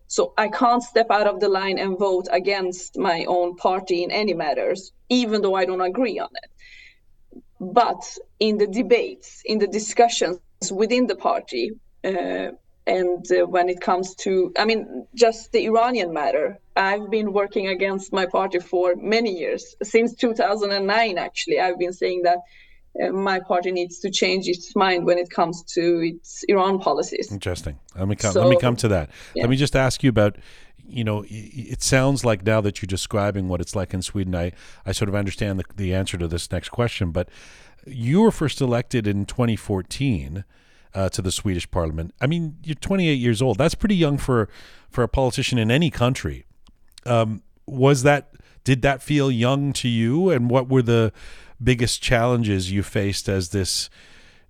So 0.08 0.22
I 0.46 0.48
can't 0.62 0.84
step 0.84 1.08
out 1.18 1.28
of 1.28 1.40
the 1.40 1.50
line 1.50 1.78
and 1.84 1.98
vote 2.00 2.28
against 2.32 2.98
my 2.98 3.26
own 3.36 3.50
party 3.68 3.98
in 4.04 4.12
any 4.12 4.34
matters, 4.34 4.82
even 5.10 5.42
though 5.42 5.56
I 5.62 5.66
don't 5.66 5.82
agree 5.92 6.18
on 6.20 6.30
it. 6.44 6.50
But 7.60 8.04
in 8.40 8.58
the 8.58 8.68
debates, 8.68 9.42
in 9.46 9.58
the 9.60 9.68
discussions 9.80 10.40
within 10.72 11.08
the 11.08 11.16
party, 11.16 11.72
uh, 12.04 12.50
and 12.86 13.26
uh, 13.32 13.46
when 13.46 13.70
it 13.70 13.80
comes 13.80 14.14
to, 14.16 14.52
I 14.58 14.66
mean, 14.66 15.08
just 15.16 15.52
the 15.52 15.66
Iranian 15.66 16.14
matter, 16.14 16.60
I've 16.76 17.10
been 17.10 17.32
working 17.32 17.68
against 17.68 18.12
my 18.12 18.26
party 18.26 18.60
for 18.60 18.96
many 18.98 19.32
years. 19.32 19.76
Since 19.82 20.16
2009, 20.16 21.18
actually, 21.18 21.60
I've 21.60 21.80
been 21.80 21.94
saying 21.94 22.24
that 22.24 22.40
uh, 23.02 23.12
my 23.12 23.40
party 23.40 23.72
needs 23.72 24.00
to 24.00 24.12
change 24.12 24.48
its 24.48 24.76
mind 24.76 25.06
when 25.06 25.18
it 25.18 25.30
comes 25.30 25.64
to 25.76 26.02
its 26.02 26.44
Iran 26.50 26.80
policies. 26.80 27.32
Interesting. 27.32 27.80
Let 27.98 28.08
me 28.08 28.16
come. 28.16 28.34
let 28.34 28.50
me 28.50 28.60
come 28.60 28.76
to 28.78 28.88
that. 28.90 29.10
yeah. 29.34 29.44
Let 29.44 29.50
me 29.50 29.56
just 29.56 29.76
ask 29.76 30.04
you 30.04 30.10
about. 30.10 30.38
You 30.86 31.06
know, 31.06 31.24
it 31.30 31.82
sounds 31.82 32.26
like 32.26 32.46
now 32.46 32.60
that 32.60 32.82
you're 32.82 32.88
describing 32.88 33.48
what 33.48 33.62
it's 33.62 33.74
like 33.74 33.94
in 33.94 34.02
Sweden, 34.02 34.36
I, 34.36 34.52
I 34.86 34.92
sort 34.92 35.08
of 35.08 35.16
understand 35.16 35.58
the, 35.58 35.64
the 35.74 35.94
answer 35.94 36.18
to 36.18 36.28
this 36.28 36.52
next 36.52 36.70
question. 36.70 37.12
But 37.12 37.30
you 37.88 38.20
were 38.20 38.32
first 38.32 38.60
elected 38.60 39.08
in 39.08 39.26
2014 39.26 40.44
uh, 40.94 41.10
to 41.10 41.22
the 41.22 41.32
Swedish 41.32 41.70
Parliament. 41.70 42.14
I 42.22 42.28
mean, 42.28 42.58
you're 42.64 42.76
28 42.76 43.14
years 43.14 43.42
old. 43.42 43.58
That's 43.58 43.76
pretty 43.76 43.96
young 43.96 44.18
for 44.18 44.50
for 44.90 45.04
a 45.04 45.08
politician 45.08 45.58
in 45.58 45.72
any 45.72 45.90
country. 45.90 46.46
Um, 47.06 47.42
was 47.66 48.04
that 48.04 48.34
did 48.64 48.82
that 48.84 49.02
feel 49.02 49.32
young 49.32 49.74
to 49.74 49.88
you? 49.88 50.30
And 50.30 50.50
what 50.50 50.70
were 50.70 50.82
the 50.82 51.12
biggest 51.62 52.02
challenges 52.02 52.72
you 52.72 52.84
faced 52.84 53.28
as 53.28 53.50
this 53.50 53.90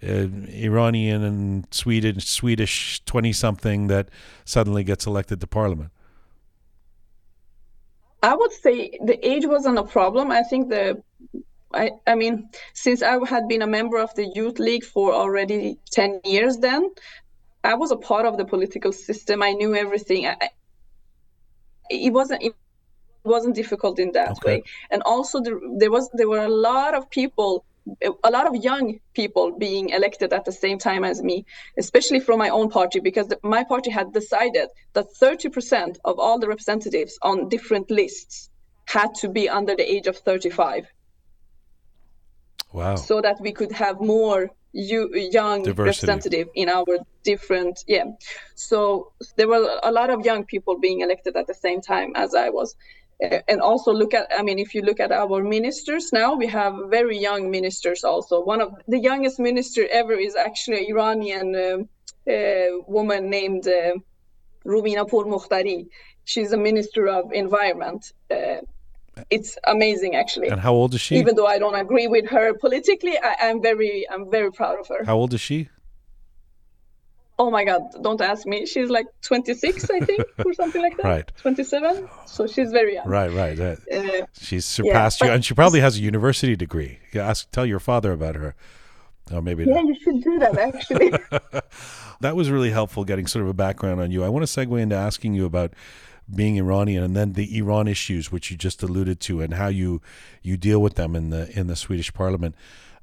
uh, 0.02 0.28
Iranian 0.50 1.24
and 1.24 1.68
Swedish 1.72 2.26
Swedish 2.28 3.04
20 3.06 3.34
something 3.34 3.88
that 3.88 4.10
suddenly 4.46 4.84
gets 4.84 5.06
elected 5.06 5.40
to 5.42 5.48
parliament? 5.48 5.92
I 8.22 8.36
would 8.36 8.54
say 8.54 8.98
the 9.04 9.20
age 9.28 9.46
wasn't 9.46 9.78
a 9.78 9.84
problem. 9.84 10.32
I 10.32 10.44
think 10.44 10.70
the, 10.70 11.04
I, 11.74 11.92
I 12.08 12.16
mean, 12.16 12.50
since 12.74 13.04
I 13.04 13.18
had 13.28 13.48
been 13.48 13.62
a 13.62 13.68
member 13.68 14.00
of 14.00 14.14
the 14.16 14.32
youth 14.36 14.60
league 14.60 14.84
for 14.84 15.14
already 15.14 15.78
10 15.92 16.22
years 16.26 16.58
then, 16.58 16.92
I 17.64 17.76
was 17.76 17.92
a 17.92 17.98
part 17.98 18.26
of 18.26 18.38
the 18.38 18.46
political 18.46 18.92
system. 18.92 19.44
I 19.44 19.54
knew 19.54 19.76
everything. 19.76 20.28
I, 20.28 20.38
it 21.90 22.14
wasn't, 22.14 22.44
it 22.44 22.54
wasn't 23.26 23.56
difficult 23.56 24.00
in 24.00 24.12
that 24.14 24.38
Okay. 24.38 24.58
way. 24.58 24.64
And 24.92 25.04
also 25.04 25.42
there, 25.42 25.60
there 25.78 25.92
was, 25.92 26.10
there 26.14 26.30
were 26.30 26.46
a 26.46 26.50
lot 26.50 26.96
of 26.96 27.10
people, 27.10 27.66
a 28.24 28.32
lot 28.32 28.48
of 28.48 28.56
young 28.64 29.00
people 29.16 29.58
being 29.58 29.90
elected 29.90 30.34
at 30.34 30.46
the 30.46 30.52
same 30.52 30.80
time 30.80 31.04
as 31.04 31.22
me, 31.24 31.46
especially 31.78 32.20
from 32.20 32.40
my 32.40 32.50
own 32.50 32.70
party, 32.70 33.00
because 33.00 33.28
the, 33.28 33.40
my 33.44 33.64
party 33.64 33.92
had 33.92 34.14
decided 34.14 34.70
that 34.94 35.08
30% 35.22 35.98
of 36.06 36.20
all 36.20 36.40
the 36.40 36.48
representatives 36.48 37.18
on 37.22 37.50
different 37.50 37.92
lists 37.92 38.50
had 38.88 39.16
to 39.16 39.30
be 39.30 39.50
under 39.50 39.76
the 39.76 39.92
age 39.92 40.08
of 40.08 40.18
35 40.18 40.86
Wow. 42.74 42.96
so 42.96 43.22
that 43.22 43.40
we 43.40 43.52
could 43.52 43.72
have 43.72 44.02
more 44.02 44.50
you, 44.74 45.14
young 45.14 45.64
Diversity. 45.64 46.08
representative 46.08 46.48
in 46.56 46.68
our 46.70 46.98
different 47.24 47.84
yeah 47.88 48.06
so 48.56 49.12
there 49.38 49.48
were 49.48 49.80
a 49.84 49.92
lot 49.92 50.10
of 50.10 50.26
young 50.26 50.44
people 50.44 50.80
being 50.80 51.02
elected 51.02 51.38
at 51.38 51.48
the 51.48 51.54
same 51.54 51.80
time 51.82 52.12
as 52.16 52.34
i 52.34 52.50
was 52.50 52.76
and 53.48 53.62
also 53.62 53.94
look 53.94 54.14
at 54.14 54.28
i 54.38 54.42
mean 54.42 54.58
if 54.58 54.74
you 54.74 54.82
look 54.82 55.00
at 55.00 55.12
our 55.12 55.44
ministers 55.44 56.12
now 56.12 56.34
we 56.34 56.48
have 56.48 56.74
very 56.90 57.18
young 57.18 57.52
ministers 57.52 58.04
also 58.04 58.44
one 58.44 58.60
of 58.60 58.74
the 58.88 59.00
youngest 59.00 59.40
minister 59.40 59.88
ever 59.92 60.14
is 60.14 60.36
actually 60.36 60.80
an 60.80 60.86
iranian 60.90 61.56
um, 61.56 61.90
uh, 62.30 62.68
woman 62.88 63.30
named 63.30 63.68
uh, 63.68 63.94
Romina. 64.66 65.06
She's 66.26 66.54
a 66.54 66.58
minister 66.58 67.08
of 67.08 67.34
environment. 67.34 68.14
Uh, 68.32 68.62
it's 69.30 69.58
amazing, 69.68 70.16
actually 70.16 70.48
And 70.50 70.60
how 70.60 70.74
old 70.74 70.94
is 70.94 71.02
she? 71.02 71.18
even 71.18 71.36
though 71.36 71.46
I 71.48 71.60
don't 71.60 71.76
agree 71.76 72.08
with 72.08 72.28
her 72.30 72.54
politically, 72.56 73.18
I, 73.18 73.36
I'm 73.42 73.62
very 73.62 74.06
I'm 74.10 74.30
very 74.32 74.52
proud 74.52 74.80
of 74.80 74.88
her. 74.88 75.04
How 75.06 75.16
old 75.18 75.34
is 75.34 75.42
she? 75.42 75.70
Oh 77.40 77.50
my 77.50 77.64
God, 77.66 77.82
don't 78.04 78.22
ask 78.22 78.46
me. 78.46 78.66
She's 78.68 78.90
like 78.90 79.08
26, 79.24 79.90
I 79.90 80.00
think, 80.02 80.22
or 80.46 80.54
something 80.62 80.82
like 80.82 80.96
that. 80.98 81.04
Right. 81.06 81.32
27. 81.38 82.08
So 82.28 82.46
she's 82.46 82.72
very 82.72 82.94
young. 82.94 83.08
Right, 83.08 83.32
right. 83.32 83.60
Uh, 83.60 83.76
Uh, 83.92 84.26
she's 84.40 84.66
surpassed 84.66 85.20
you, 85.22 85.30
and 85.30 85.44
she 85.44 85.56
probably 85.56 85.80
has 85.80 85.98
a 85.98 86.02
university 86.02 86.56
degree. 86.56 87.00
Yeah, 87.12 87.28
ask, 87.28 87.50
tell 87.50 87.66
your 87.66 87.80
father 87.80 88.12
about 88.12 88.36
her. 88.36 88.56
Oh, 89.32 89.42
maybe 89.42 89.64
yeah, 89.66 89.74
not. 89.76 89.86
you 89.86 89.96
should 90.04 90.22
do 90.24 90.38
that 90.40 90.58
actually. 90.58 91.12
That 92.22 92.36
was 92.38 92.50
really 92.50 92.70
helpful 92.72 93.04
getting 93.04 93.28
sort 93.28 93.44
of 93.44 93.50
a 93.50 93.54
background 93.54 94.00
on 94.00 94.10
you. 94.12 94.24
I 94.24 94.30
want 94.30 94.48
to 94.48 94.52
segue 94.66 94.80
into 94.80 94.96
asking 94.96 95.34
you 95.34 95.46
about 95.46 95.74
being 96.34 96.58
Iranian 96.58 97.04
and 97.04 97.16
then 97.16 97.34
the 97.34 97.58
Iran 97.58 97.88
issues, 97.88 98.32
which 98.32 98.52
you 98.52 98.58
just 98.58 98.84
alluded 98.84 99.20
to, 99.22 99.42
and 99.42 99.56
how 99.56 99.68
you 99.68 100.02
you 100.42 100.58
deal 100.58 100.82
with 100.82 100.96
them 100.96 101.16
in 101.16 101.30
the 101.30 101.58
in 101.58 101.68
the 101.68 101.76
Swedish 101.76 102.14
Parliament. 102.14 102.56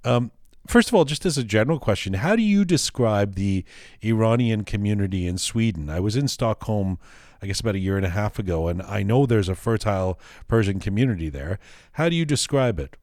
Um, 0.04 0.30
first 0.66 0.88
of 0.88 0.94
all, 0.94 1.04
just 1.04 1.26
as 1.26 1.37
a 1.37 1.44
general 1.44 1.78
question, 1.78 2.14
how 2.14 2.37
do 2.37 2.42
you 2.42 2.64
describe 2.64 3.35
the 3.35 3.64
Iranian 4.02 4.64
community 4.64 5.26
in 5.26 5.38
Sweden? 5.38 5.90
I 5.90 6.00
was 6.00 6.16
in 6.16 6.28
Stockholm, 6.28 6.98
I 7.42 7.46
guess 7.46 7.61
about 7.61 7.74
a 7.74 7.78
year 7.78 7.96
and 7.96 8.06
a 8.06 8.11
half 8.11 8.38
ago, 8.38 8.68
and 8.68 8.83
I 8.83 9.02
know 9.02 9.26
there's 9.26 9.48
a 9.48 9.54
fertile 9.54 10.18
Persian 10.48 10.80
community 10.80 11.28
there. 11.28 11.59
How 11.92 12.09
do 12.09 12.16
you 12.16 12.24
describe 12.24 12.78
it? 12.80 12.96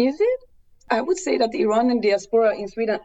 is 0.00 0.20
it? 0.20 0.40
I 0.90 1.00
would 1.00 1.18
say 1.18 1.38
that 1.38 1.50
the 1.52 1.62
Iranian 1.62 2.00
diaspora 2.00 2.56
in 2.56 2.68
Sweden 2.68 3.00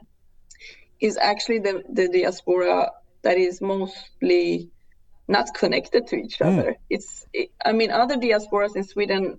is 1.00 1.16
actually 1.18 1.58
the, 1.58 1.84
the 1.88 2.08
diaspora 2.08 2.90
that 3.22 3.36
is 3.36 3.60
mostly 3.60 4.70
not 5.28 5.52
connected 5.54 6.06
to 6.08 6.16
each 6.16 6.40
other. 6.40 6.76
It's, 6.88 7.26
it, 7.32 7.50
I 7.64 7.72
mean, 7.72 7.90
other 7.90 8.16
diasporas 8.16 8.76
in 8.76 8.84
Sweden 8.84 9.38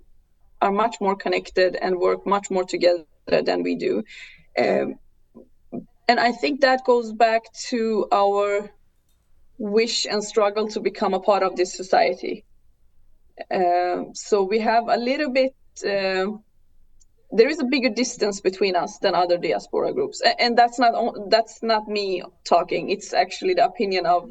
are 0.60 0.72
much 0.72 0.96
more 1.00 1.16
connected 1.16 1.76
and 1.76 1.98
work 1.98 2.26
much 2.26 2.50
more 2.50 2.64
together 2.64 3.04
than 3.26 3.62
we 3.62 3.74
do. 3.76 4.02
Um, 4.58 4.96
and 6.08 6.18
I 6.20 6.32
think 6.32 6.60
that 6.62 6.84
goes 6.84 7.12
back 7.12 7.42
to 7.68 8.06
our 8.12 8.70
wish 9.58 10.06
and 10.06 10.22
struggle 10.22 10.68
to 10.68 10.80
become 10.80 11.14
a 11.14 11.20
part 11.20 11.42
of 11.42 11.56
this 11.56 11.74
society. 11.74 12.44
Um, 13.50 14.10
so 14.14 14.42
we 14.42 14.58
have 14.60 14.88
a 14.88 14.96
little 14.96 15.30
bit. 15.30 15.54
um 15.86 16.42
there 17.30 17.50
is 17.50 17.60
a 17.60 17.64
bigger 17.64 17.90
distance 17.90 18.40
between 18.40 18.74
us 18.74 18.98
than 18.98 19.14
other 19.14 19.36
diaspora 19.36 19.92
groups, 19.92 20.22
A- 20.22 20.40
and 20.40 20.56
that's 20.56 20.78
not 20.78 20.94
that's 21.30 21.62
not 21.62 21.86
me 21.86 22.22
talking. 22.44 22.88
It's 22.88 23.12
actually 23.12 23.54
the 23.54 23.66
opinion 23.66 24.06
of 24.06 24.30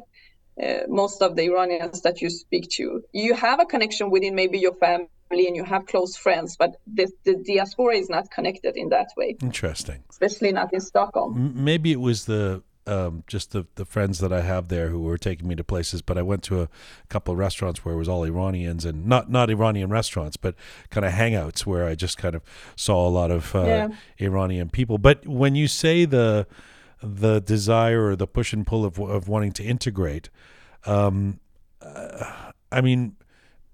uh, 0.62 0.80
most 0.88 1.22
of 1.22 1.36
the 1.36 1.44
Iranians 1.44 2.00
that 2.02 2.20
you 2.20 2.30
speak 2.30 2.68
to. 2.72 3.02
You 3.12 3.34
have 3.34 3.60
a 3.60 3.64
connection 3.66 4.10
within 4.10 4.34
maybe 4.34 4.58
your 4.58 4.74
family 4.74 5.08
and 5.30 5.54
you 5.56 5.64
have 5.64 5.86
close 5.86 6.16
friends, 6.16 6.56
but 6.56 6.76
the, 6.86 7.06
the 7.24 7.36
diaspora 7.46 7.96
is 7.96 8.08
not 8.08 8.30
connected 8.30 8.76
in 8.76 8.88
that 8.88 9.08
way, 9.16 9.36
Interesting. 9.42 10.02
especially 10.10 10.52
not 10.52 10.72
in 10.72 10.80
Stockholm. 10.80 11.52
Maybe 11.54 11.92
it 11.92 12.00
was 12.00 12.24
the 12.26 12.62
um, 12.86 13.22
just 13.26 13.52
the, 13.52 13.66
the 13.74 13.84
friends 13.84 14.18
that 14.20 14.32
I 14.32 14.40
have 14.40 14.68
there 14.68 14.88
who 14.88 15.00
were 15.00 15.18
taking 15.18 15.46
me 15.46 15.54
to 15.56 15.62
places, 15.64 16.00
but 16.00 16.16
I 16.16 16.22
went 16.22 16.42
to 16.44 16.62
a 16.62 16.68
couple 17.10 17.32
of 17.32 17.38
restaurants 17.38 17.84
where 17.84 17.94
it 17.94 17.98
was 17.98 18.08
all 18.08 18.24
Iranians 18.24 18.86
and 18.86 19.06
not 19.06 19.30
not 19.30 19.50
Iranian 19.50 19.90
restaurants, 19.90 20.38
but 20.38 20.54
kind 20.88 21.04
of 21.04 21.12
hangouts 21.12 21.66
where 21.66 21.86
I 21.86 21.94
just 21.94 22.16
kind 22.16 22.34
of 22.34 22.42
saw 22.76 23.06
a 23.06 23.10
lot 23.10 23.30
of 23.30 23.54
uh, 23.54 23.64
Yeah. 23.64 23.88
Iranian 24.18 24.70
people. 24.70 24.96
But 24.96 25.26
when 25.26 25.54
you 25.54 25.68
say 25.68 26.06
the 26.06 26.46
the 27.02 27.40
desire 27.40 28.06
or 28.06 28.16
the 28.16 28.26
push 28.26 28.52
and 28.52 28.66
pull 28.66 28.84
of 28.84 28.98
of 28.98 29.28
wanting 29.28 29.52
to 29.52 29.64
integrate, 29.64 30.30
um, 30.84 31.40
uh, 31.80 32.50
I 32.70 32.80
mean, 32.80 33.16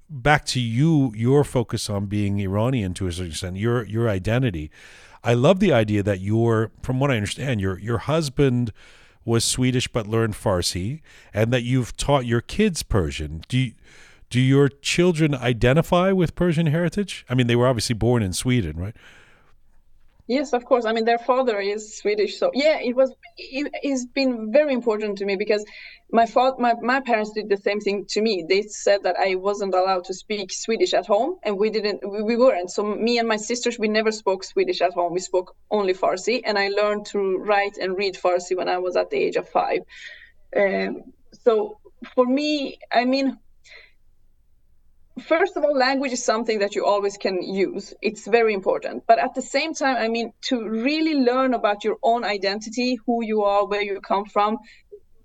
back 0.09 0.45
to 0.47 0.61
you, 0.61 1.13
your 1.17 1.45
focus 1.45 1.91
on 1.91 2.07
being 2.07 2.39
Iranian 2.39 2.95
to 2.95 3.07
a 3.07 3.13
certain 3.13 3.31
extent, 3.31 3.57
your 3.57 3.85
your 3.85 4.09
identity. 4.09 4.71
I 5.23 5.33
love 5.33 5.59
the 5.59 5.73
idea 5.73 6.03
that 6.03 6.21
your, 6.21 6.71
from 6.83 7.01
what 7.01 7.11
I 7.11 7.17
understand, 7.17 7.61
your 7.61 7.79
your 7.79 7.99
husband 7.99 8.73
was 9.25 9.43
Swedish 9.45 9.89
but 9.89 10.07
learned 10.07 10.35
Farsi, 10.35 11.01
and 11.33 11.51
that 11.53 11.63
you've 11.63 11.97
taught 11.97 12.27
your 12.27 12.43
kids 12.43 12.83
Persian. 12.83 13.43
Do 13.49 13.59
you, 13.59 13.73
do 14.29 14.41
your 14.41 14.69
children 14.69 15.35
identify 15.35 16.13
with 16.13 16.35
Persian 16.35 16.67
heritage? 16.67 17.25
I 17.29 17.35
mean, 17.35 17.47
they 17.47 17.57
were 17.57 17.67
obviously 17.67 17.95
born 17.95 18.23
in 18.23 18.33
Sweden, 18.33 18.77
right? 18.77 18.95
Yes 20.27 20.53
of 20.53 20.65
course. 20.65 20.85
I 20.85 20.93
mean 20.93 21.05
their 21.05 21.19
father 21.19 21.59
is 21.61 21.99
swedish 21.99 22.39
so 22.39 22.51
yeah 22.55 22.79
it 22.81 22.95
was 22.97 23.13
it, 23.37 23.73
has 23.85 24.07
been 24.07 24.53
very 24.53 24.73
important 24.73 25.19
to 25.19 25.25
me 25.25 25.37
because 25.37 25.65
my 26.13 26.27
father 26.27 26.57
my, 26.59 26.75
my 26.83 27.01
parents 27.01 27.33
did 27.33 27.49
the 27.49 27.57
same 27.57 27.81
thing 27.81 28.07
to 28.11 28.21
me. 28.21 28.45
They 28.49 28.63
said 28.63 29.03
that 29.03 29.17
i 29.19 29.35
wasn't 29.35 29.75
allowed 29.75 30.05
to 30.05 30.15
speak 30.15 30.53
swedish 30.53 30.95
at 30.95 31.07
home 31.07 31.37
and 31.43 31.59
we 31.59 31.71
didn't 31.71 32.01
we, 32.09 32.23
we 32.23 32.37
weren't. 32.37 32.71
So 32.71 32.83
me 32.83 33.19
and 33.19 33.29
my 33.29 33.37
sisters 33.37 33.79
we 33.79 33.89
never 33.89 34.13
spoke 34.13 34.45
swedish 34.45 34.81
at 34.81 34.93
home. 34.93 35.13
We 35.13 35.21
spoke 35.21 35.55
only 35.71 35.95
farsi 35.95 36.43
and 36.45 36.59
i 36.59 36.69
learned 36.69 37.07
to 37.07 37.39
write 37.39 37.77
and 37.77 37.97
read 37.97 38.15
farsi 38.15 38.57
when 38.57 38.69
i 38.69 38.79
was 38.79 38.97
at 38.97 39.11
the 39.11 39.19
age 39.19 39.37
of 39.37 39.49
five. 39.49 39.81
Um, 40.57 41.03
so 41.33 41.79
for 42.15 42.27
me 42.27 42.79
i 42.93 43.05
mean 43.05 43.39
first 45.21 45.57
of 45.57 45.65
all 45.65 45.77
language 45.77 46.13
is 46.13 46.25
something 46.25 46.59
that 46.59 46.75
you 46.75 46.85
always 46.85 47.17
can 47.17 47.43
use. 47.43 47.95
It's 48.03 48.27
very 48.27 48.53
important. 48.53 49.05
But 49.07 49.19
at 49.19 49.35
the 49.35 49.43
same 49.43 49.75
time 49.75 49.97
i 49.97 50.09
mean 50.09 50.33
to 50.49 50.69
really 50.69 51.15
learn 51.15 51.55
about 51.55 51.85
your 51.85 51.97
own 52.03 52.25
identity 52.25 52.99
who 53.07 53.25
you 53.25 53.43
are 53.43 53.67
where 53.67 53.83
you 53.83 54.01
come 54.01 54.25
from 54.25 54.59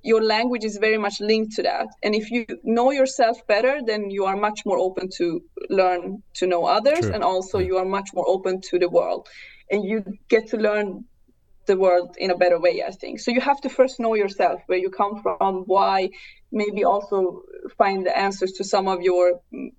your 0.01 0.23
language 0.23 0.63
is 0.63 0.77
very 0.77 0.97
much 0.97 1.19
linked 1.19 1.55
to 1.57 1.63
that. 1.63 1.87
And 2.03 2.15
if 2.15 2.31
you 2.31 2.45
know 2.63 2.91
yourself 2.91 3.45
better 3.47 3.81
then 3.85 4.09
you 4.09 4.25
are 4.25 4.37
much 4.37 4.61
more 4.65 4.77
open 4.77 5.09
to 5.17 5.41
learn 5.69 6.23
to 6.35 6.47
know 6.47 6.65
others 6.65 7.01
True. 7.01 7.13
and 7.13 7.23
also 7.23 7.59
you 7.59 7.77
are 7.77 7.85
much 7.85 8.09
more 8.13 8.27
open 8.27 8.61
to 8.69 8.79
the 8.79 8.89
world. 8.89 9.27
And 9.71 9.83
you 9.83 10.03
get 10.29 10.47
to 10.49 10.57
learn 10.57 11.05
the 11.65 11.77
world 11.77 12.15
in 12.17 12.31
a 12.31 12.37
better 12.37 12.59
way 12.59 12.83
i 12.89 12.91
think. 12.91 13.19
So 13.19 13.31
you 13.31 13.41
have 13.41 13.61
to 13.61 13.69
first 13.69 13.99
know 13.99 14.15
yourself 14.15 14.61
where 14.67 14.81
you 14.85 14.89
come 14.89 15.21
from 15.21 15.63
why 15.73 16.09
maybe 16.51 16.83
also 16.83 17.43
find 17.77 18.05
the 18.05 18.17
answers 18.17 18.53
to 18.53 18.63
some 18.63 18.87
of 18.87 19.01
your 19.01 19.41
mm, 19.53 19.69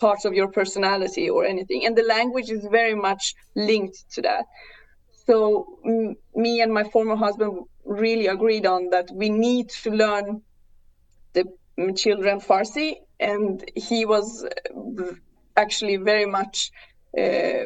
parts 0.00 0.24
of 0.24 0.34
your 0.34 0.48
personality 0.48 1.30
or 1.30 1.44
anything. 1.44 1.86
And 1.86 1.96
the 1.96 2.02
language 2.04 2.50
is 2.50 2.66
very 2.70 2.94
much 2.94 3.34
linked 3.56 3.98
to 4.14 4.22
that. 4.22 4.46
So 5.26 5.66
m- 5.86 6.16
me 6.34 6.60
and 6.62 6.72
my 6.72 6.84
former 6.84 7.16
husband 7.16 7.52
really 7.84 8.26
agreed 8.26 8.66
on 8.66 8.90
that 8.90 9.08
we 9.14 9.30
need 9.30 9.70
to 9.84 9.90
learn 9.90 10.42
the 11.34 11.44
children 11.96 12.40
farsi. 12.40 12.96
And 13.18 13.64
he 13.76 14.04
was 14.06 14.44
uh, 14.44 15.12
actually 15.56 15.96
very 15.96 16.26
much 16.26 16.70
uh, 17.18 17.64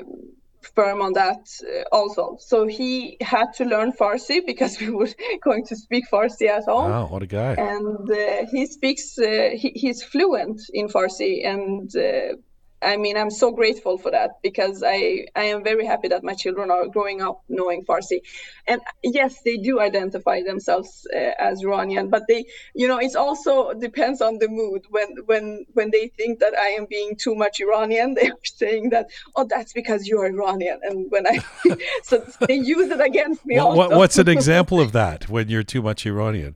firm 0.64 1.00
on 1.00 1.12
that 1.14 1.46
uh, 1.62 1.82
also. 1.92 2.36
So 2.40 2.66
he 2.66 3.16
had 3.20 3.52
to 3.54 3.64
learn 3.64 3.92
Farsi 3.92 4.44
because 4.46 4.80
we 4.80 4.90
were 4.90 5.08
going 5.42 5.64
to 5.66 5.76
speak 5.76 6.04
Farsi 6.10 6.48
at 6.48 6.64
home. 6.64 6.90
Wow, 6.90 7.06
what 7.06 7.22
a 7.22 7.26
guy! 7.26 7.54
And 7.54 8.10
uh, 8.10 8.46
he 8.50 8.66
speaks, 8.66 9.18
uh, 9.18 9.50
he, 9.54 9.72
he's 9.74 10.02
fluent 10.02 10.60
in 10.72 10.88
Farsi, 10.88 11.46
and 11.46 11.94
uh, 11.96 12.36
I 12.82 12.96
mean, 12.96 13.16
I'm 13.16 13.30
so 13.30 13.50
grateful 13.50 13.96
for 13.96 14.10
that 14.10 14.42
because 14.42 14.82
I, 14.82 15.26
I 15.34 15.44
am 15.44 15.64
very 15.64 15.86
happy 15.86 16.08
that 16.08 16.22
my 16.22 16.34
children 16.34 16.70
are 16.70 16.86
growing 16.86 17.22
up 17.22 17.42
knowing 17.48 17.84
Farsi. 17.84 18.20
And 18.66 18.80
yes, 19.02 19.40
they 19.42 19.56
do 19.56 19.80
identify 19.80 20.42
themselves 20.42 21.06
uh, 21.14 21.30
as 21.38 21.62
Iranian, 21.62 22.10
but 22.10 22.24
they, 22.28 22.44
you 22.74 22.86
know, 22.86 22.98
it 22.98 23.16
also 23.16 23.72
depends 23.72 24.20
on 24.20 24.38
the 24.38 24.48
mood. 24.48 24.82
When 24.90 25.16
when 25.26 25.64
when 25.72 25.90
they 25.90 26.08
think 26.08 26.40
that 26.40 26.54
I 26.54 26.68
am 26.68 26.86
being 26.88 27.16
too 27.16 27.34
much 27.34 27.60
Iranian, 27.60 28.14
they 28.20 28.28
are 28.28 28.44
saying 28.44 28.90
that, 28.90 29.06
oh, 29.34 29.46
that's 29.48 29.72
because 29.72 30.06
you're 30.06 30.26
Iranian. 30.26 30.80
And 30.82 31.10
when 31.10 31.26
I, 31.26 31.38
so 32.02 32.18
they 32.46 32.56
use 32.56 32.90
it 32.90 33.00
against 33.00 33.46
me. 33.46 33.58
What, 33.58 33.92
what's 33.92 34.18
an 34.18 34.28
example 34.28 34.80
of 34.80 34.92
that 35.00 35.28
when 35.28 35.48
you're 35.48 35.62
too 35.62 35.82
much 35.82 36.06
Iranian? 36.06 36.54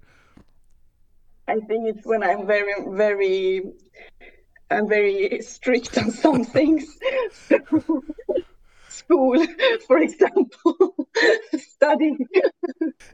I 1.49 1.55
think 1.61 1.89
it's 1.89 2.07
when 2.07 2.23
I'm 2.23 2.47
very, 2.47 2.75
very 2.89 3.63
I'm 4.71 4.89
very 4.89 5.41
strict 5.43 5.97
on 5.99 6.11
some 6.11 6.45
things. 6.45 6.99
School, 8.89 9.47
for 9.87 9.99
example, 9.99 11.09
studying. 11.57 12.19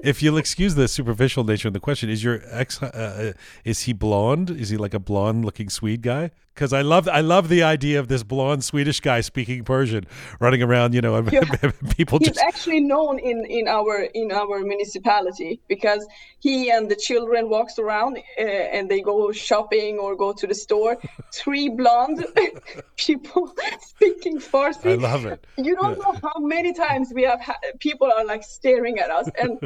if 0.03 0.23
you'll 0.23 0.39
excuse 0.39 0.75
the 0.75 0.89
superficial 0.89 1.45
nature 1.45 1.69
of 1.69 1.75
the 1.75 1.81
question, 1.81 2.09
is 2.11 2.25
your 2.25 2.41
ex 2.51 2.83
uh, 2.83 2.87
uh 2.87 3.33
is 3.65 3.83
he 3.83 3.93
blonde? 3.93 4.51
Is 4.51 4.71
he 4.71 4.77
like 4.77 4.95
a 4.95 4.99
blonde-looking 4.99 5.69
Swede 5.69 6.03
guy? 6.03 6.31
Because 6.55 6.73
I 6.73 6.83
love 6.83 7.09
I 7.09 7.21
love 7.21 7.49
the 7.49 7.63
idea 7.63 7.99
of 7.99 8.09
this 8.09 8.23
blonde 8.23 8.63
Swedish 8.65 9.01
guy 9.01 9.21
speaking 9.21 9.65
Persian, 9.65 10.07
running 10.39 10.63
around. 10.63 10.95
You 10.95 11.01
know, 11.01 11.21
yeah. 11.31 11.43
people. 11.97 12.19
He's 12.19 12.29
just... 12.29 12.41
actually 12.41 12.81
known 12.81 13.19
in 13.19 13.45
in 13.47 13.67
our 13.67 14.03
in 14.15 14.31
our 14.31 14.61
municipality 14.61 15.61
because 15.69 16.07
he 16.39 16.71
and 16.71 16.91
the 16.91 16.97
children 16.97 17.49
walks 17.49 17.79
around 17.79 18.19
uh, 18.39 18.43
and 18.43 18.89
they 18.89 19.01
go 19.01 19.33
shopping 19.33 19.99
or 19.99 20.15
go 20.17 20.33
to 20.33 20.47
the 20.47 20.55
store. 20.55 20.97
Three 21.33 21.69
blonde 21.69 22.25
people 22.97 23.53
speaking 23.81 24.39
Farsi. 24.39 24.93
I 24.93 24.95
love 24.95 25.27
it. 25.27 25.45
You 25.59 25.75
don't 25.75 25.99
yeah. 25.99 26.05
know 26.05 26.21
how 26.23 26.39
many 26.41 26.73
times 26.73 27.13
we 27.13 27.23
have 27.23 27.41
ha- 27.41 27.59
people 27.81 28.11
are 28.17 28.25
like 28.25 28.45
staring 28.45 28.99
at 28.99 29.11
us 29.11 29.29
and. 29.39 29.59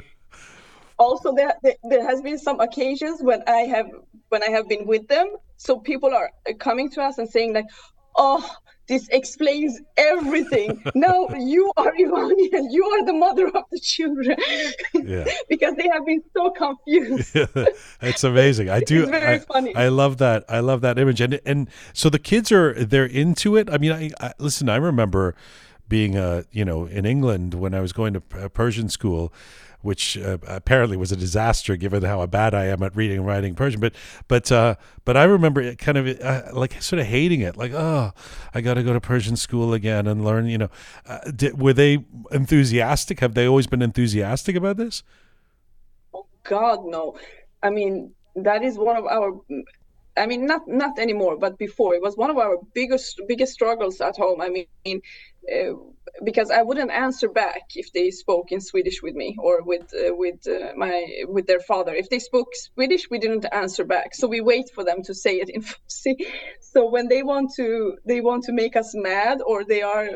also 1.01 1.32
there, 1.32 1.55
there 1.62 2.05
has 2.05 2.20
been 2.22 2.36
some 2.36 2.59
occasions 2.59 3.22
when 3.22 3.41
i 3.47 3.61
have 3.74 3.86
when 4.30 4.43
i 4.43 4.49
have 4.49 4.68
been 4.68 4.84
with 4.84 5.07
them 5.07 5.28
so 5.59 5.78
people 5.78 6.14
are 6.14 6.30
coming 6.59 6.90
to 6.90 7.02
us 7.02 7.18
and 7.18 7.28
saying 7.28 7.52
like 7.52 7.66
oh 8.16 8.48
this 8.88 9.06
explains 9.11 9.80
everything. 9.96 10.82
Now 10.94 11.28
you 11.28 11.70
are 11.76 11.94
iranian. 11.94 12.70
You 12.70 12.84
are 12.86 13.04
the 13.04 13.12
mother 13.12 13.46
of 13.48 13.64
the 13.70 13.78
children. 13.78 14.36
Yeah. 14.94 15.26
because 15.48 15.74
they 15.76 15.88
have 15.92 16.04
been 16.06 16.22
so 16.34 16.50
confused. 16.50 17.36
It's 18.00 18.24
amazing. 18.24 18.70
I 18.70 18.80
do 18.80 19.02
it's 19.02 19.11
very 19.11 19.34
I, 19.34 19.38
funny. 19.40 19.76
I 19.76 19.88
love 19.88 20.18
that. 20.18 20.44
I 20.48 20.61
love 20.61 20.80
that 20.80 20.98
image. 20.98 21.20
And 21.20 21.40
and 21.44 21.68
so 21.92 22.09
the 22.09 22.18
kids 22.18 22.50
are 22.50 22.72
they're 22.72 23.04
into 23.04 23.56
it. 23.56 23.70
I 23.70 23.78
mean 23.78 23.92
i, 23.92 24.11
I 24.20 24.32
listen 24.38 24.68
i 24.68 24.76
remember 24.76 25.34
being 25.88 26.16
a 26.16 26.44
you 26.50 26.64
know 26.64 26.86
in 26.86 27.06
england 27.06 27.54
when 27.54 27.72
i 27.74 27.80
was 27.80 27.92
going 27.92 28.12
to 28.12 28.22
a 28.34 28.50
persian 28.50 28.90
school 28.90 29.32
which 29.83 30.18
uh, 30.18 30.39
apparently 30.47 30.97
was 30.97 31.12
a 31.12 31.16
disaster 31.16 31.76
given 31.76 32.03
how 32.03 32.24
bad 32.26 32.55
I 32.55 32.66
am 32.66 32.83
at 32.83 32.97
reading 32.97 33.18
and 33.18 33.26
writing 33.26 33.55
Persian. 33.55 33.81
But 33.81 33.95
but 34.26 34.51
uh, 34.51 34.74
but 35.05 35.16
I 35.16 35.24
remember 35.24 35.74
kind 35.76 35.99
of 35.99 36.20
uh, 36.20 36.43
like 36.53 36.81
sort 36.83 37.01
of 37.01 37.07
hating 37.07 37.41
it, 37.41 37.57
like 37.57 37.72
oh, 37.72 38.12
I 38.55 38.61
got 38.61 38.74
to 38.74 38.83
go 38.83 38.93
to 38.93 39.01
Persian 39.01 39.37
school 39.37 39.72
again 39.72 40.07
and 40.07 40.24
learn. 40.24 40.47
You 40.47 40.59
know, 40.59 40.70
uh, 41.07 41.31
did, 41.35 41.61
were 41.61 41.72
they 41.72 42.05
enthusiastic? 42.33 43.20
Have 43.20 43.35
they 43.35 43.47
always 43.47 43.66
been 43.66 43.83
enthusiastic 43.83 44.57
about 44.57 44.76
this? 44.76 45.03
Oh 46.12 46.26
God, 46.45 46.85
no. 46.85 47.16
I 47.62 47.70
mean, 47.70 48.12
that 48.37 48.62
is 48.62 48.76
one 48.76 48.97
of 48.97 49.07
our 49.07 49.41
I 50.18 50.26
mean, 50.26 50.46
not 50.46 50.62
not 50.66 50.98
anymore, 50.98 51.36
but 51.38 51.58
before 51.58 51.94
it 51.94 52.02
was 52.02 52.16
one 52.16 52.30
of 52.30 52.38
our 52.38 52.56
biggest 52.74 53.20
biggest 53.26 53.52
struggles 53.52 54.00
at 54.00 54.16
home. 54.16 54.40
I 54.40 54.48
mean, 54.48 55.00
uh, 55.54 55.72
because 56.24 56.50
I 56.50 56.62
wouldn't 56.62 56.90
answer 56.90 57.28
back 57.28 57.62
if 57.74 57.92
they 57.92 58.10
spoke 58.10 58.52
in 58.52 58.60
Swedish 58.60 59.02
with 59.02 59.14
me 59.14 59.36
or 59.38 59.62
with 59.62 59.86
uh, 59.94 60.14
with 60.14 60.46
uh, 60.46 60.72
my 60.76 61.24
with 61.26 61.46
their 61.46 61.60
father. 61.60 61.94
If 61.94 62.10
they 62.10 62.18
spoke 62.18 62.48
Swedish, 62.54 63.08
we 63.10 63.18
didn't 63.18 63.46
answer 63.52 63.84
back. 63.84 64.14
So 64.14 64.26
we 64.26 64.40
wait 64.40 64.70
for 64.74 64.84
them 64.84 65.02
to 65.04 65.14
say 65.14 65.36
it 65.36 65.48
in 65.48 65.62
Farsi. 65.68 66.14
So 66.60 66.88
when 66.88 67.08
they 67.08 67.22
want 67.22 67.52
to 67.56 67.96
they 68.06 68.20
want 68.20 68.44
to 68.44 68.52
make 68.52 68.76
us 68.76 68.94
mad 68.94 69.38
or 69.46 69.64
they 69.64 69.82
are 69.82 70.08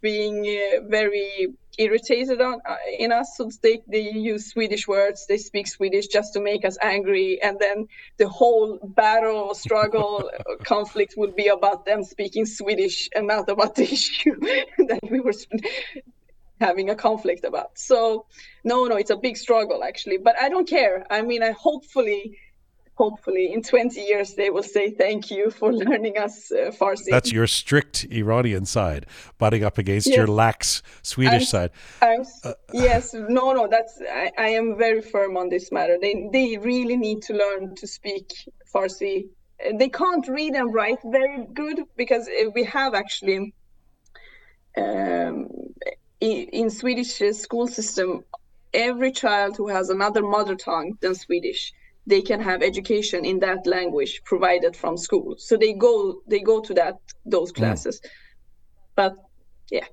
being 0.00 0.44
very 0.88 1.48
irritated 1.80 2.40
on 2.40 2.60
uh, 2.68 2.76
in 2.98 3.10
us. 3.10 3.36
So 3.36 3.50
they, 3.62 3.80
they 3.88 4.10
use 4.10 4.50
swedish 4.50 4.86
words. 4.86 5.26
They 5.26 5.38
speak 5.38 5.66
swedish 5.66 6.06
just 6.08 6.34
to 6.34 6.40
make 6.40 6.64
us 6.64 6.76
angry. 6.82 7.40
And 7.42 7.58
then 7.58 7.88
the 8.18 8.28
whole 8.28 8.78
battle 8.82 9.54
struggle 9.54 10.30
conflict 10.64 11.14
would 11.16 11.34
be 11.34 11.48
about 11.48 11.86
them 11.86 12.04
speaking 12.04 12.46
swedish 12.46 13.08
and 13.14 13.26
not 13.26 13.48
about 13.48 13.74
the 13.74 13.84
issue 13.96 14.36
that 14.90 15.00
we 15.10 15.20
were 15.20 15.32
having 16.60 16.90
a 16.90 16.94
conflict 16.94 17.44
about. 17.44 17.78
So 17.78 18.26
no 18.62 18.84
no 18.84 18.96
it's 18.96 19.10
a 19.10 19.16
big 19.16 19.36
struggle 19.36 19.82
actually. 19.82 20.18
But 20.18 20.36
i 20.40 20.48
don't 20.48 20.68
care. 20.68 21.06
I 21.10 21.22
mean 21.22 21.42
i 21.42 21.52
hopefully 21.52 22.36
hopefully 23.00 23.50
in 23.54 23.62
20 23.62 23.98
years 23.98 24.34
they 24.34 24.50
will 24.50 24.68
say 24.76 24.90
thank 24.90 25.30
you 25.30 25.50
for 25.50 25.72
learning 25.84 26.18
us 26.18 26.52
uh, 26.52 26.70
Farsi. 26.78 27.10
That's 27.16 27.32
your 27.32 27.46
strict 27.46 27.96
Iranian 28.22 28.66
side, 28.66 29.06
butting 29.38 29.64
up 29.64 29.78
against 29.78 30.06
yes. 30.08 30.16
your 30.18 30.26
lax 30.26 30.82
Swedish 31.02 31.46
I'm, 31.48 31.54
side. 31.54 31.70
I'm, 32.02 32.22
uh, 32.44 32.52
yes, 32.74 33.14
no, 33.14 33.52
no, 33.58 33.66
that's 33.74 33.94
I, 34.22 34.30
I, 34.46 34.48
am 34.60 34.76
very 34.76 35.00
firm 35.00 35.38
on 35.38 35.48
this 35.48 35.72
matter. 35.72 35.96
They 36.04 36.14
they 36.36 36.58
really 36.58 36.98
need 37.06 37.22
to 37.28 37.32
learn 37.42 37.74
to 37.76 37.86
speak 37.86 38.26
Farsi. 38.72 39.16
They 39.80 39.90
can't 40.02 40.26
read 40.28 40.54
and 40.60 40.68
write 40.74 41.00
very 41.20 41.46
good 41.62 41.78
because 41.96 42.24
uh, 42.28 42.50
we 42.56 42.64
have 42.64 42.92
actually 43.02 43.54
um, 44.76 45.36
in, 46.28 46.36
in 46.60 46.66
Swedish 46.80 47.12
school 47.44 47.66
system 47.66 48.08
every 48.72 49.12
child 49.22 49.56
who 49.56 49.68
has 49.76 49.86
another 49.88 50.22
mother 50.36 50.54
tongue 50.54 50.90
than 51.00 51.14
Swedish 51.14 51.72
they 52.10 52.20
can 52.20 52.40
have 52.40 52.62
education 52.62 53.24
in 53.24 53.38
that 53.38 53.66
language 53.66 54.20
provided 54.24 54.76
from 54.76 54.96
school 54.96 55.34
so 55.38 55.56
they 55.56 55.72
go 55.72 56.20
they 56.26 56.40
go 56.40 56.60
to 56.60 56.74
that 56.74 56.96
those 57.24 57.50
hmm. 57.50 57.56
classes 57.60 58.00
mm. 58.00 58.08
but 58.96 59.14
yeah 59.70 59.86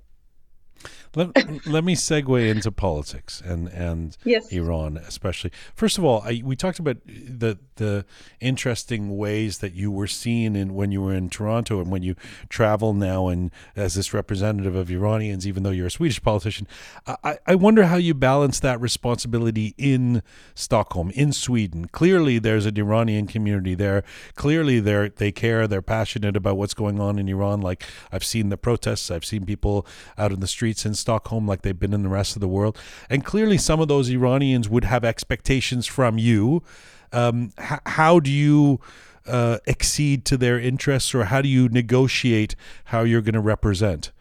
let, 1.18 1.68
let 1.68 1.84
me 1.84 1.96
segue 1.96 2.50
into 2.50 2.72
politics 2.72 3.42
and 3.44 3.68
and 3.70 4.16
yes. 4.24 4.52
Iran, 4.52 4.98
especially. 4.98 5.52
First 5.74 5.98
of 5.98 6.06
all, 6.06 6.22
I, 6.22 6.42
we 6.46 6.56
talked 6.56 6.80
about 6.80 6.98
the 7.06 7.58
the 7.78 8.06
interesting 8.40 9.18
ways 9.18 9.60
that 9.60 9.74
you 9.74 9.92
were 9.92 10.08
seen 10.08 10.56
in 10.56 10.76
when 10.76 10.92
you 10.92 11.02
were 11.02 11.14
in 11.14 11.30
Toronto 11.30 11.80
and 11.80 11.92
when 11.92 12.04
you 12.04 12.16
travel 12.50 12.94
now 12.94 13.28
and 13.28 13.52
as 13.76 13.96
this 13.96 14.14
representative 14.14 14.76
of 14.76 14.92
Iranians, 14.92 15.48
even 15.48 15.64
though 15.64 15.72
you're 15.72 15.88
a 15.88 15.92
Swedish 15.92 16.22
politician. 16.22 16.68
I, 17.08 17.38
I 17.46 17.56
wonder 17.56 17.86
how 17.86 17.98
you 17.98 18.14
balance 18.14 18.60
that 18.60 18.80
responsibility 18.80 19.74
in 19.78 20.22
Stockholm, 20.54 21.12
in 21.12 21.32
Sweden. 21.34 21.88
Clearly, 21.88 22.38
there's 22.38 22.66
an 22.66 22.78
Iranian 22.78 23.28
community 23.28 23.74
there. 23.74 24.04
Clearly, 24.36 24.80
they 24.80 25.10
they 25.16 25.32
care. 25.32 25.68
They're 25.68 25.82
passionate 25.82 26.38
about 26.38 26.58
what's 26.58 26.76
going 26.76 27.00
on 27.00 27.18
in 27.18 27.28
Iran. 27.28 27.62
Like 27.62 27.84
I've 28.12 28.24
seen 28.24 28.50
the 28.50 28.58
protests. 28.58 29.10
I've 29.10 29.26
seen 29.26 29.46
people 29.46 29.86
out 30.18 30.32
in 30.32 30.42
the 30.42 30.48
streets 30.48 30.86
in 30.86 30.94
Stockholm 31.08 31.48
like 31.48 31.62
they've 31.62 31.80
been 31.80 31.94
in 31.94 32.04
the 32.04 32.10
rest 32.10 32.36
of 32.36 32.42
the 32.42 32.50
world. 32.50 32.78
And 33.10 33.24
clearly, 33.24 33.58
some 33.58 33.80
of 33.80 33.88
those 33.88 34.10
Iranians 34.10 34.68
would 34.68 34.84
have 34.84 35.06
expectations 35.06 35.88
from 35.88 36.18
you. 36.18 36.64
Um, 37.14 37.54
h- 37.58 37.80
how 37.86 38.20
do 38.20 38.30
you 38.30 38.82
uh, 39.26 39.60
accede 39.70 40.26
to 40.26 40.36
their 40.36 40.60
interests, 40.60 41.16
or 41.16 41.24
how 41.26 41.42
do 41.42 41.48
you 41.48 41.70
negotiate 41.70 42.58
how 42.92 43.04
you're 43.04 43.22
going 43.22 43.36
to 43.36 43.40
represent? 43.56 44.12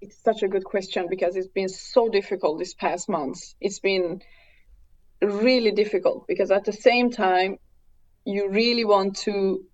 It's 0.00 0.18
such 0.24 0.42
a 0.42 0.48
good 0.48 0.64
question 0.64 1.06
because 1.08 1.36
it's 1.36 1.46
been 1.46 1.68
so 1.68 2.08
difficult 2.08 2.58
these 2.58 2.74
past 2.74 3.08
months. 3.08 3.54
It's 3.60 3.78
been 3.78 4.20
really 5.22 5.70
difficult 5.70 6.26
because 6.26 6.50
at 6.50 6.64
the 6.64 6.72
same 6.72 7.12
time, 7.12 7.58
you 8.24 8.48
really 8.50 8.84
want 8.84 9.16
to 9.18 9.64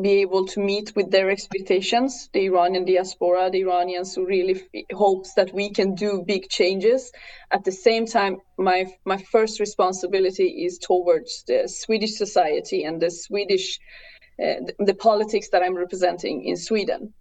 be 0.00 0.22
able 0.22 0.46
to 0.46 0.60
meet 0.60 0.92
with 0.96 1.10
their 1.10 1.30
expectations. 1.30 2.30
The 2.32 2.46
iranian 2.46 2.84
diaspora 2.84 3.50
the 3.50 3.60
iranians 3.60 4.14
who 4.14 4.24
really 4.24 4.54
f- 4.54 4.84
hopes 4.92 5.34
that 5.34 5.52
we 5.52 5.70
can 5.70 5.94
do 5.94 6.22
big 6.26 6.48
changes. 6.48 7.12
At 7.50 7.64
the 7.64 7.72
same 7.72 8.06
time 8.06 8.38
my 8.56 8.86
my 9.04 9.18
first 9.18 9.60
responsibility 9.60 10.64
is 10.64 10.78
towards 10.78 11.44
the 11.46 11.68
swedish 11.68 12.16
society 12.16 12.84
and 12.84 13.00
the 13.00 13.10
swedish 13.10 13.78
uh, 14.42 14.64
the, 14.66 14.74
the 14.78 14.94
politics 14.94 15.50
that 15.50 15.62
i'm 15.62 15.76
representing 15.76 16.44
in 16.44 16.56
sweden. 16.56 17.12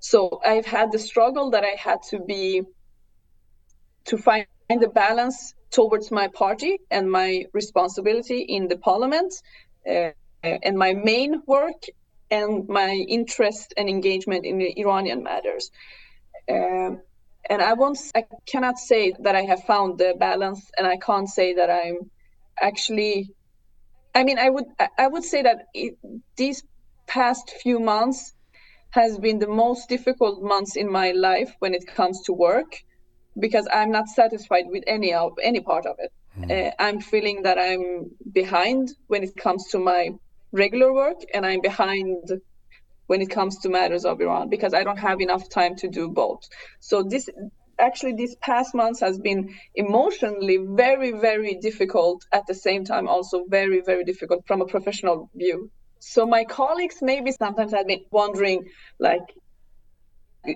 So 0.00 0.40
i've 0.44 0.66
had 0.66 0.90
the 0.90 0.98
struggle 0.98 1.50
that 1.50 1.62
i 1.64 1.76
had 1.78 2.00
to 2.10 2.18
be 2.18 2.62
to 4.06 4.18
find 4.18 4.46
the 4.68 4.88
balance 4.88 5.54
towards 5.70 6.10
my 6.10 6.28
party 6.28 6.78
and 6.90 7.10
my 7.10 7.44
responsibility 7.52 8.40
in 8.40 8.66
the 8.66 8.78
parliament 8.78 9.32
uh, 9.88 10.10
and 10.42 10.76
my 10.76 10.92
main 10.92 11.42
work 11.46 11.82
and 12.30 12.68
my 12.68 12.92
interest 13.08 13.74
and 13.76 13.88
engagement 13.88 14.44
in 14.44 14.58
the 14.58 14.78
Iranian 14.78 15.22
matters. 15.22 15.70
Um, 16.50 17.00
and 17.48 17.62
I 17.62 17.74
won't, 17.74 17.98
I 18.14 18.24
cannot 18.46 18.78
say 18.78 19.14
that 19.20 19.36
I 19.36 19.42
have 19.42 19.62
found 19.64 19.98
the 19.98 20.14
balance, 20.18 20.70
and 20.76 20.86
I 20.86 20.96
can't 20.96 21.28
say 21.28 21.54
that 21.54 21.70
I'm 21.70 22.10
actually. 22.60 23.30
I 24.14 24.24
mean, 24.24 24.38
I 24.38 24.48
would, 24.48 24.64
I 24.98 25.06
would 25.06 25.24
say 25.24 25.42
that 25.42 25.66
it, 25.74 25.98
these 26.36 26.64
past 27.06 27.50
few 27.62 27.78
months 27.78 28.32
has 28.90 29.18
been 29.18 29.38
the 29.38 29.46
most 29.46 29.88
difficult 29.90 30.42
months 30.42 30.74
in 30.74 30.90
my 30.90 31.12
life 31.12 31.54
when 31.58 31.74
it 31.74 31.86
comes 31.86 32.22
to 32.22 32.32
work, 32.32 32.82
because 33.38 33.68
I'm 33.72 33.90
not 33.90 34.08
satisfied 34.08 34.64
with 34.68 34.84
any 34.86 35.12
of 35.12 35.32
any 35.42 35.60
part 35.60 35.84
of 35.84 35.96
it. 35.98 36.12
Mm. 36.40 36.50
Uh, 36.50 36.70
I'm 36.78 37.00
feeling 37.00 37.42
that 37.42 37.58
I'm 37.58 38.10
behind 38.32 38.94
when 39.06 39.22
it 39.22 39.36
comes 39.36 39.68
to 39.68 39.78
my 39.78 40.10
regular 40.56 40.92
work 40.92 41.20
and 41.32 41.44
I'm 41.44 41.60
behind 41.60 42.30
when 43.06 43.20
it 43.20 43.30
comes 43.30 43.58
to 43.60 43.68
matters 43.68 44.04
of 44.04 44.20
Iran 44.20 44.48
because 44.48 44.74
I 44.74 44.82
don't 44.82 44.98
have 44.98 45.20
enough 45.20 45.48
time 45.48 45.76
to 45.76 45.88
do 45.88 46.08
both. 46.08 46.48
So 46.80 47.02
this 47.02 47.28
actually 47.78 48.14
these 48.14 48.34
past 48.36 48.74
months 48.74 49.00
has 49.00 49.18
been 49.18 49.54
emotionally 49.74 50.56
very 50.56 51.12
very 51.12 51.54
difficult 51.56 52.24
at 52.32 52.46
the 52.46 52.54
same 52.54 52.84
time 52.84 53.06
also 53.06 53.44
very 53.48 53.82
very 53.82 54.02
difficult 54.02 54.46
from 54.46 54.62
a 54.62 54.66
professional 54.66 55.30
view. 55.34 55.70
So 55.98 56.26
my 56.26 56.44
colleagues 56.44 56.98
maybe 57.02 57.32
sometimes 57.32 57.72
have 57.72 57.86
been 57.86 58.04
wondering 58.10 58.68
like 58.98 59.26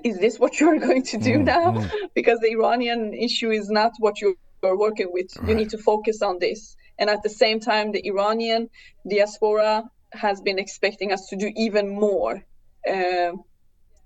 is 0.04 0.18
this 0.18 0.38
what 0.38 0.58
you're 0.58 0.78
going 0.88 1.02
to 1.02 1.18
do 1.18 1.38
mm, 1.38 1.44
now? 1.44 1.72
Mm. 1.72 1.90
Because 2.14 2.38
the 2.40 2.50
Iranian 2.50 3.12
issue 3.12 3.50
is 3.50 3.68
not 3.68 3.92
what 3.98 4.20
you're 4.20 4.34
working 4.62 5.10
with. 5.12 5.36
Right. 5.36 5.48
You 5.48 5.54
need 5.54 5.70
to 5.70 5.78
focus 5.78 6.22
on 6.22 6.38
this. 6.38 6.76
And 7.00 7.10
at 7.10 7.22
the 7.22 7.30
same 7.30 7.58
time, 7.58 7.92
the 7.92 8.06
Iranian 8.06 8.70
diaspora 9.08 9.90
has 10.12 10.40
been 10.40 10.58
expecting 10.58 11.12
us 11.12 11.26
to 11.28 11.36
do 11.36 11.50
even 11.56 11.88
more. 11.88 12.44
Uh, 12.88 13.32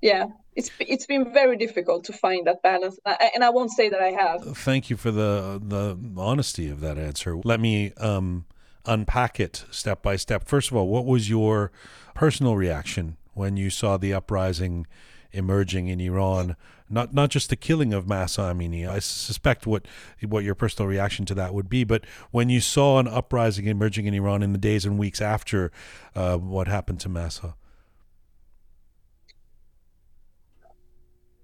yeah, 0.00 0.26
it's 0.54 0.70
it's 0.78 1.06
been 1.06 1.32
very 1.32 1.56
difficult 1.56 2.04
to 2.04 2.12
find 2.12 2.46
that 2.46 2.62
balance, 2.62 2.98
and 3.34 3.42
I 3.42 3.50
won't 3.50 3.72
say 3.72 3.88
that 3.88 4.00
I 4.00 4.10
have. 4.10 4.56
Thank 4.56 4.90
you 4.90 4.96
for 4.96 5.10
the 5.10 5.60
the 5.62 5.98
honesty 6.20 6.68
of 6.68 6.80
that 6.80 6.98
answer. 6.98 7.36
Let 7.42 7.60
me 7.60 7.92
um, 7.94 8.44
unpack 8.86 9.40
it 9.40 9.64
step 9.70 10.02
by 10.02 10.16
step. 10.16 10.44
First 10.46 10.70
of 10.70 10.76
all, 10.76 10.88
what 10.88 11.06
was 11.06 11.28
your 11.28 11.72
personal 12.14 12.56
reaction 12.56 13.16
when 13.32 13.56
you 13.56 13.70
saw 13.70 13.96
the 13.96 14.12
uprising 14.12 14.86
emerging 15.34 15.88
in 15.88 16.00
Iran? 16.00 16.56
not 16.90 17.14
not 17.14 17.30
just 17.30 17.50
the 17.50 17.56
killing 17.56 17.92
of 17.92 18.06
Mahsa 18.06 18.42
Amini. 18.42 18.88
I 18.88 18.98
suspect 18.98 19.66
what 19.66 19.86
what 20.26 20.44
your 20.44 20.54
personal 20.54 20.88
reaction 20.88 21.24
to 21.26 21.34
that 21.34 21.54
would 21.54 21.68
be. 21.68 21.84
But 21.84 22.04
when 22.30 22.48
you 22.48 22.60
saw 22.60 22.98
an 22.98 23.08
uprising 23.08 23.66
emerging 23.66 24.06
in 24.06 24.14
Iran 24.14 24.42
in 24.42 24.52
the 24.52 24.58
days 24.58 24.84
and 24.84 24.98
weeks 24.98 25.20
after 25.20 25.72
uh, 26.14 26.36
what 26.36 26.68
happened 26.68 27.00
to 27.00 27.08
Mahsa. 27.08 27.54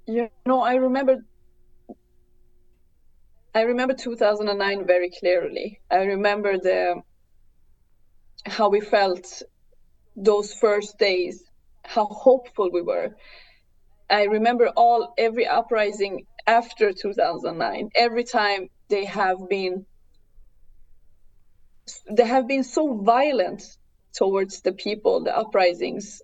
Yeah, 0.07 0.29
no, 0.47 0.61
I 0.61 0.75
remember. 0.75 1.25
I 3.55 3.63
remember 3.63 3.95
2009 3.95 4.87
very 4.87 5.11
clearly. 5.11 5.81
I 5.91 6.05
remember 6.05 6.59
the 6.59 7.03
how 8.47 8.69
we 8.69 8.81
felt 8.81 9.43
those 10.17 10.53
first 10.55 10.99
days, 10.99 11.45
how 11.85 12.07
hopeful 12.07 12.71
we 12.71 12.83
were 12.83 13.15
I 14.11 14.25
remember 14.25 14.69
all 14.77 15.15
every 15.17 15.47
uprising 15.47 16.27
after 16.47 16.93
2009. 16.93 17.91
Every 17.95 18.25
time 18.25 18.69
they 18.89 19.05
have 19.05 19.49
been 19.49 19.87
they 22.11 22.27
have 22.27 22.47
been 22.47 22.65
so 22.65 23.03
violent 23.03 23.63
towards 24.13 24.61
the 24.63 24.73
people, 24.73 25.25
the 25.25 25.37
uprisings. 25.37 26.23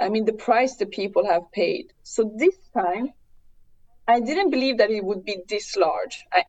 I 0.00 0.08
mean, 0.08 0.24
the 0.24 0.32
price 0.32 0.76
the 0.76 0.86
people 0.86 1.26
have 1.26 1.50
paid. 1.52 1.92
So 2.02 2.32
this 2.36 2.56
time, 2.74 3.12
I 4.08 4.20
didn't 4.20 4.50
believe 4.50 4.78
that 4.78 4.90
it 4.90 5.04
would 5.04 5.24
be 5.24 5.38
this 5.48 5.76
large. 5.76 6.24
I, 6.32 6.44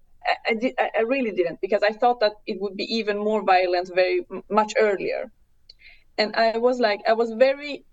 I, 0.49 0.53
did, 0.53 0.75
I 0.77 1.01
really 1.01 1.31
didn't 1.31 1.61
because 1.61 1.81
I 1.83 1.91
thought 1.91 2.19
that 2.19 2.33
it 2.45 2.59
would 2.59 2.75
be 2.75 2.83
even 2.95 3.17
more 3.17 3.41
violent 3.43 3.89
very 3.93 4.25
much 4.49 4.73
earlier. 4.77 5.31
And 6.17 6.35
I 6.35 6.57
was 6.57 6.79
like, 6.79 7.01
I 7.07 7.13
was 7.13 7.31
very 7.31 7.85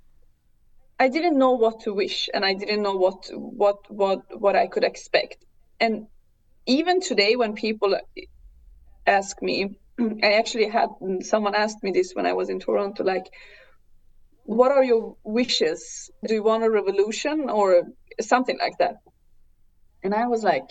I 0.98 1.08
didn't 1.08 1.38
know 1.38 1.52
what 1.52 1.80
to 1.80 1.94
wish 1.94 2.28
and 2.32 2.44
I 2.44 2.54
didn't 2.54 2.82
know 2.82 2.96
what 2.96 3.28
what 3.34 3.78
what 3.90 4.20
what 4.38 4.56
I 4.56 4.66
could 4.66 4.84
expect. 4.84 5.44
And 5.80 6.06
even 6.66 7.00
today 7.00 7.36
when 7.36 7.54
people 7.54 7.98
ask 9.06 9.42
me, 9.42 9.78
I 10.22 10.32
actually 10.34 10.68
had 10.68 10.88
someone 11.22 11.54
asked 11.54 11.82
me 11.82 11.90
this 11.90 12.12
when 12.14 12.26
I 12.26 12.32
was 12.32 12.48
in 12.48 12.60
Toronto 12.60 13.04
like 13.04 13.26
what 14.46 14.70
are 14.70 14.84
your 14.84 15.16
wishes? 15.24 16.10
Do 16.26 16.34
you 16.34 16.42
want 16.42 16.64
a 16.64 16.70
revolution 16.70 17.48
or 17.48 17.84
something 18.20 18.58
like 18.58 18.76
that? 18.78 18.96
And 20.02 20.14
I 20.14 20.26
was 20.26 20.44
like 20.44 20.68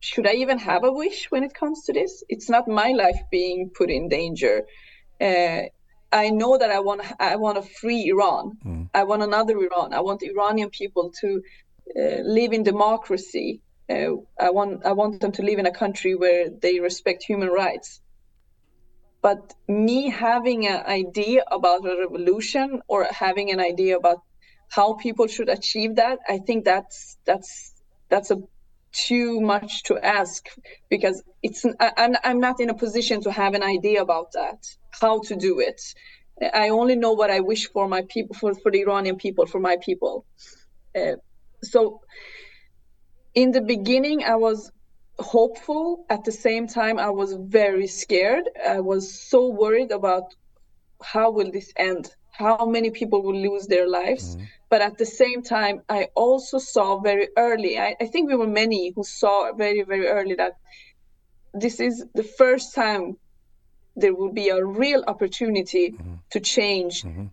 should 0.00 0.26
I 0.28 0.34
even 0.34 0.58
have 0.58 0.84
a 0.84 0.92
wish 0.92 1.30
when 1.30 1.42
it 1.42 1.54
comes 1.54 1.84
to 1.84 1.92
this? 1.92 2.22
It's 2.28 2.48
not 2.48 2.68
my 2.68 2.92
life 2.92 3.20
being 3.30 3.70
put 3.76 3.90
in 3.90 4.08
danger. 4.08 4.62
Uh, 5.20 5.62
I 6.12 6.30
know 6.30 6.56
that 6.56 6.70
I 6.70 6.80
want 6.80 7.02
I 7.20 7.36
want 7.36 7.58
a 7.58 7.62
free 7.62 8.08
Iran. 8.08 8.58
Mm. 8.64 8.90
I 8.94 9.04
want 9.04 9.22
another 9.22 9.56
Iran. 9.58 9.92
I 9.92 10.00
want 10.00 10.22
Iranian 10.22 10.70
people 10.70 11.12
to 11.20 11.42
uh, 11.96 12.20
live 12.22 12.52
in 12.52 12.62
democracy. 12.62 13.60
Uh, 13.90 14.12
I 14.38 14.50
want 14.50 14.86
I 14.86 14.92
want 14.92 15.20
them 15.20 15.32
to 15.32 15.42
live 15.42 15.58
in 15.58 15.66
a 15.66 15.70
country 15.70 16.14
where 16.14 16.48
they 16.50 16.80
respect 16.80 17.22
human 17.22 17.48
rights. 17.48 18.00
But 19.20 19.52
me 19.66 20.08
having 20.08 20.66
an 20.66 20.86
idea 20.86 21.42
about 21.50 21.84
a 21.84 21.96
revolution 21.98 22.80
or 22.88 23.04
having 23.10 23.50
an 23.50 23.60
idea 23.60 23.96
about 23.96 24.22
how 24.70 24.94
people 24.94 25.26
should 25.26 25.48
achieve 25.48 25.96
that, 25.96 26.20
I 26.28 26.38
think 26.38 26.64
that's 26.64 27.18
that's 27.26 27.74
that's 28.08 28.30
a 28.30 28.38
too 28.92 29.40
much 29.40 29.82
to 29.84 29.98
ask 29.98 30.46
because 30.88 31.22
it's 31.42 31.66
I, 31.78 31.92
I'm 31.96 32.16
I'm 32.24 32.40
not 32.40 32.60
in 32.60 32.70
a 32.70 32.74
position 32.74 33.20
to 33.22 33.30
have 33.32 33.52
an 33.54 33.62
idea 33.62 34.00
about 34.00 34.32
that 34.32 34.64
how 35.00 35.20
to 35.20 35.36
do 35.36 35.60
it. 35.60 35.80
I 36.54 36.68
only 36.68 36.96
know 36.96 37.12
what 37.12 37.30
I 37.30 37.40
wish 37.40 37.68
for 37.68 37.88
my 37.88 38.02
people, 38.08 38.36
for, 38.36 38.54
for 38.54 38.70
the 38.70 38.80
Iranian 38.80 39.16
people, 39.16 39.46
for 39.46 39.60
my 39.60 39.76
people. 39.82 40.24
Uh, 40.94 41.16
so 41.62 42.00
in 43.34 43.50
the 43.52 43.60
beginning, 43.60 44.24
I 44.24 44.36
was 44.36 44.70
hopeful. 45.18 46.06
At 46.08 46.24
the 46.24 46.32
same 46.32 46.66
time, 46.68 46.98
I 46.98 47.10
was 47.10 47.32
very 47.32 47.86
scared. 47.86 48.44
I 48.66 48.80
was 48.80 49.12
so 49.12 49.48
worried 49.48 49.90
about 49.90 50.34
how 51.02 51.30
will 51.30 51.50
this 51.50 51.72
end? 51.76 52.14
How 52.30 52.66
many 52.66 52.90
people 52.90 53.22
will 53.22 53.36
lose 53.36 53.66
their 53.66 53.88
lives? 53.88 54.36
Mm-hmm. 54.36 54.44
But 54.70 54.80
at 54.82 54.98
the 54.98 55.06
same 55.06 55.42
time, 55.42 55.82
I 55.88 56.08
also 56.14 56.58
saw 56.58 57.00
very 57.00 57.28
early, 57.36 57.78
I, 57.78 57.96
I 58.00 58.06
think 58.06 58.28
we 58.28 58.36
were 58.36 58.46
many 58.46 58.92
who 58.94 59.02
saw 59.02 59.52
very, 59.54 59.82
very 59.82 60.06
early 60.06 60.34
that 60.36 60.52
this 61.54 61.80
is 61.80 62.04
the 62.14 62.22
first 62.22 62.74
time 62.74 63.16
there 64.00 64.14
will 64.14 64.32
be 64.32 64.48
a 64.48 64.64
real 64.64 65.04
opportunity 65.06 65.90
mm-hmm. 65.90 66.14
to 66.30 66.40
change 66.40 67.02
mm-hmm. 67.02 67.26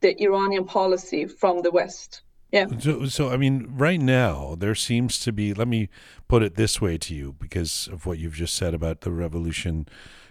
the 0.00 0.22
Iranian 0.22 0.64
policy 0.64 1.26
from 1.26 1.62
the 1.62 1.70
West. 1.70 2.22
Yeah. 2.52 2.66
So, 2.78 3.06
so, 3.06 3.30
I 3.30 3.36
mean, 3.36 3.66
right 3.68 4.00
now, 4.00 4.54
there 4.56 4.76
seems 4.76 5.18
to 5.20 5.32
be, 5.32 5.52
let 5.54 5.66
me 5.66 5.88
put 6.28 6.42
it 6.42 6.54
this 6.54 6.80
way 6.80 6.98
to 6.98 7.14
you 7.14 7.34
because 7.40 7.88
of 7.90 8.06
what 8.06 8.18
you've 8.18 8.34
just 8.34 8.54
said 8.54 8.74
about 8.74 9.00
the 9.00 9.10
revolution, 9.10 9.88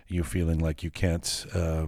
you 0.07 0.23
feeling 0.23 0.59
like 0.59 0.83
you 0.83 0.91
can't. 0.91 1.45
Uh, 1.53 1.87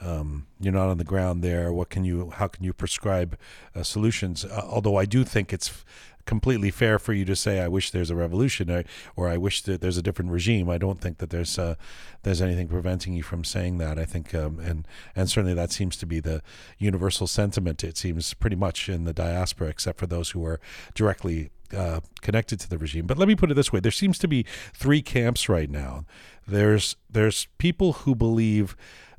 um, 0.00 0.46
you're 0.60 0.72
not 0.72 0.88
on 0.88 0.98
the 0.98 1.04
ground 1.04 1.42
there. 1.42 1.72
What 1.72 1.90
can 1.90 2.04
you? 2.04 2.30
How 2.30 2.48
can 2.48 2.64
you 2.64 2.72
prescribe 2.72 3.36
uh, 3.74 3.82
solutions? 3.82 4.44
Uh, 4.44 4.66
although 4.68 4.96
I 4.96 5.04
do 5.04 5.24
think 5.24 5.52
it's 5.52 5.84
completely 6.28 6.70
fair 6.70 6.98
for 6.98 7.12
you 7.12 7.24
to 7.24 7.34
say, 7.34 7.58
"I 7.60 7.68
wish 7.68 7.90
there's 7.90 8.10
a 8.10 8.14
revolution," 8.14 8.70
or, 8.70 8.84
or 9.16 9.28
"I 9.28 9.36
wish 9.36 9.62
that 9.62 9.80
there's 9.80 9.96
a 9.96 10.02
different 10.02 10.30
regime." 10.30 10.68
I 10.68 10.78
don't 10.78 11.00
think 11.00 11.18
that 11.18 11.30
there's 11.30 11.58
uh, 11.58 11.74
there's 12.22 12.42
anything 12.42 12.68
preventing 12.68 13.14
you 13.14 13.22
from 13.22 13.42
saying 13.44 13.78
that. 13.78 13.98
I 13.98 14.04
think, 14.04 14.34
um, 14.34 14.60
and 14.60 14.86
and 15.16 15.28
certainly 15.28 15.54
that 15.54 15.72
seems 15.72 15.96
to 15.96 16.06
be 16.06 16.20
the 16.20 16.42
universal 16.78 17.26
sentiment. 17.26 17.82
It 17.82 17.96
seems 17.96 18.34
pretty 18.34 18.56
much 18.56 18.88
in 18.88 19.04
the 19.04 19.14
diaspora, 19.14 19.68
except 19.68 19.98
for 19.98 20.06
those 20.06 20.30
who 20.30 20.44
are 20.44 20.60
directly 20.94 21.50
uh, 21.76 22.00
connected 22.20 22.60
to 22.60 22.68
the 22.68 22.78
regime. 22.78 23.06
But 23.06 23.18
let 23.18 23.26
me 23.26 23.34
put 23.34 23.50
it 23.50 23.54
this 23.54 23.72
way: 23.72 23.80
there 23.80 23.90
seems 23.90 24.18
to 24.18 24.28
be 24.28 24.44
three 24.74 25.02
camps 25.02 25.48
right 25.48 25.70
now. 25.70 26.04
There's 26.46 26.94
there's 27.10 27.48
people 27.58 27.92
who 28.04 28.14
believe 28.14 28.76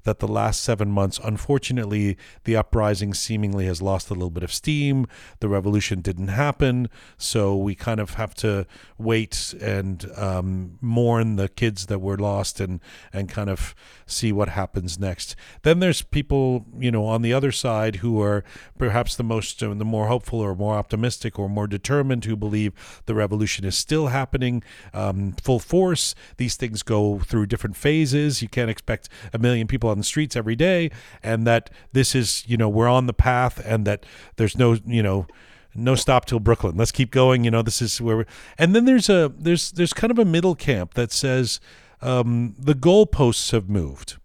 that 0.09 0.17
the 0.17 0.27
last 0.27 0.63
seven 0.63 0.89
months, 0.89 1.19
unfortunately, 1.23 2.17
the 2.43 2.55
uprising 2.55 3.13
seemingly 3.13 3.67
has 3.67 3.79
lost 3.79 4.09
a 4.09 4.13
little 4.15 4.31
bit 4.31 4.41
of 4.41 4.51
steam. 4.51 5.05
The 5.39 5.47
revolution 5.47 6.01
didn't 6.01 6.29
happen. 6.29 6.89
So 7.19 7.55
we 7.55 7.75
kind 7.75 7.99
of 7.99 8.15
have 8.15 8.33
to 8.35 8.65
wait 8.97 9.53
and 9.61 10.09
um, 10.17 10.79
mourn 10.81 11.35
the 11.35 11.47
kids 11.47 11.85
that 11.85 11.99
were 11.99 12.17
lost 12.17 12.59
and, 12.59 12.79
and 13.13 13.29
kind 13.29 13.51
of 13.51 13.75
see 14.07 14.31
what 14.31 14.49
happens 14.49 14.97
next. 14.97 15.35
Then 15.61 15.79
there's 15.79 16.01
people, 16.01 16.65
you 16.79 16.89
know, 16.89 17.05
on 17.05 17.21
the 17.21 17.31
other 17.31 17.51
side 17.51 17.97
who 17.97 18.19
are 18.19 18.43
perhaps 18.79 19.15
the 19.15 19.23
most, 19.23 19.61
uh, 19.61 19.71
the 19.75 19.85
more 19.85 20.07
hopeful 20.07 20.39
or 20.39 20.55
more 20.55 20.73
optimistic 20.73 21.37
or 21.37 21.47
more 21.47 21.67
determined 21.67 22.25
who 22.25 22.35
believe 22.35 22.73
the 23.05 23.13
revolution 23.13 23.63
is 23.63 23.77
still 23.77 24.07
happening 24.07 24.63
um, 24.91 25.33
full 25.33 25.59
force. 25.59 26.15
These 26.37 26.55
things 26.55 26.81
go 26.81 27.19
through 27.19 27.45
different 27.45 27.75
phases. 27.75 28.41
You 28.41 28.49
can't 28.49 28.71
expect 28.71 29.07
a 29.31 29.37
million 29.37 29.67
people 29.67 29.91
on 29.91 29.98
the 29.99 30.05
streets 30.05 30.35
every 30.35 30.55
day, 30.55 30.91
and 31.23 31.45
that 31.47 31.69
this 31.93 32.15
is, 32.15 32.43
you 32.47 32.57
know, 32.57 32.69
we're 32.69 32.89
on 32.89 33.05
the 33.07 33.13
path, 33.13 33.61
and 33.65 33.85
that 33.85 34.05
there's 34.37 34.57
no, 34.57 34.77
you 34.85 35.03
know, 35.03 35.27
no 35.75 35.95
stop 35.95 36.25
till 36.25 36.39
Brooklyn. 36.39 36.75
Let's 36.77 36.91
keep 36.91 37.11
going. 37.11 37.43
You 37.43 37.51
know, 37.51 37.61
this 37.61 37.81
is 37.81 38.01
where. 38.01 38.17
We're, 38.17 38.25
and 38.57 38.75
then 38.75 38.85
there's 38.85 39.09
a 39.09 39.31
there's 39.37 39.71
there's 39.71 39.93
kind 39.93 40.11
of 40.11 40.19
a 40.19 40.25
middle 40.25 40.55
camp 40.55 40.95
that 40.95 41.11
says 41.11 41.59
um, 42.01 42.55
the 42.57 42.73
goalposts 42.73 43.51
have 43.51 43.69
moved. 43.69 44.17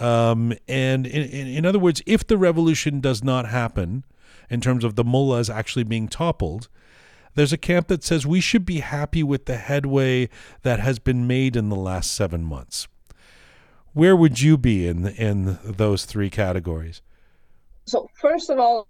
Um, 0.00 0.52
and 0.66 1.06
in, 1.06 1.22
in, 1.22 1.46
in 1.46 1.66
other 1.66 1.78
words, 1.78 2.02
if 2.04 2.26
the 2.26 2.36
revolution 2.36 3.00
does 3.00 3.22
not 3.22 3.48
happen, 3.48 4.04
in 4.50 4.60
terms 4.60 4.84
of 4.84 4.96
the 4.96 5.04
mullahs 5.04 5.48
actually 5.48 5.84
being 5.84 6.08
toppled, 6.08 6.68
there's 7.34 7.52
a 7.52 7.58
camp 7.58 7.88
that 7.88 8.04
says 8.04 8.26
we 8.26 8.40
should 8.40 8.64
be 8.64 8.80
happy 8.80 9.22
with 9.22 9.46
the 9.46 9.56
headway 9.56 10.28
that 10.62 10.80
has 10.80 10.98
been 10.98 11.26
made 11.26 11.56
in 11.56 11.68
the 11.68 11.76
last 11.76 12.12
seven 12.12 12.44
months 12.44 12.88
where 13.94 14.14
would 14.14 14.40
you 14.40 14.58
be 14.58 14.86
in 14.86 15.06
in 15.06 15.58
those 15.64 16.04
three 16.04 16.30
categories? 16.30 17.00
So 17.86 18.08
first 18.20 18.50
of 18.50 18.58
all, 18.58 18.88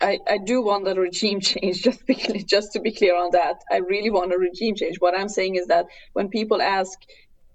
I, 0.00 0.18
I 0.28 0.38
do 0.38 0.62
want 0.62 0.88
a 0.88 0.94
regime 0.94 1.40
change. 1.50 1.82
Just 1.82 2.06
be 2.06 2.14
just 2.14 2.72
to 2.74 2.80
be 2.80 2.92
clear 2.92 3.16
on 3.16 3.30
that, 3.32 3.62
I 3.70 3.78
really 3.78 4.10
want 4.10 4.32
a 4.32 4.38
regime 4.38 4.74
change. 4.76 4.96
What 5.00 5.18
I'm 5.18 5.28
saying 5.28 5.56
is 5.56 5.66
that 5.66 5.86
when 6.12 6.28
people 6.28 6.60
ask, 6.60 6.98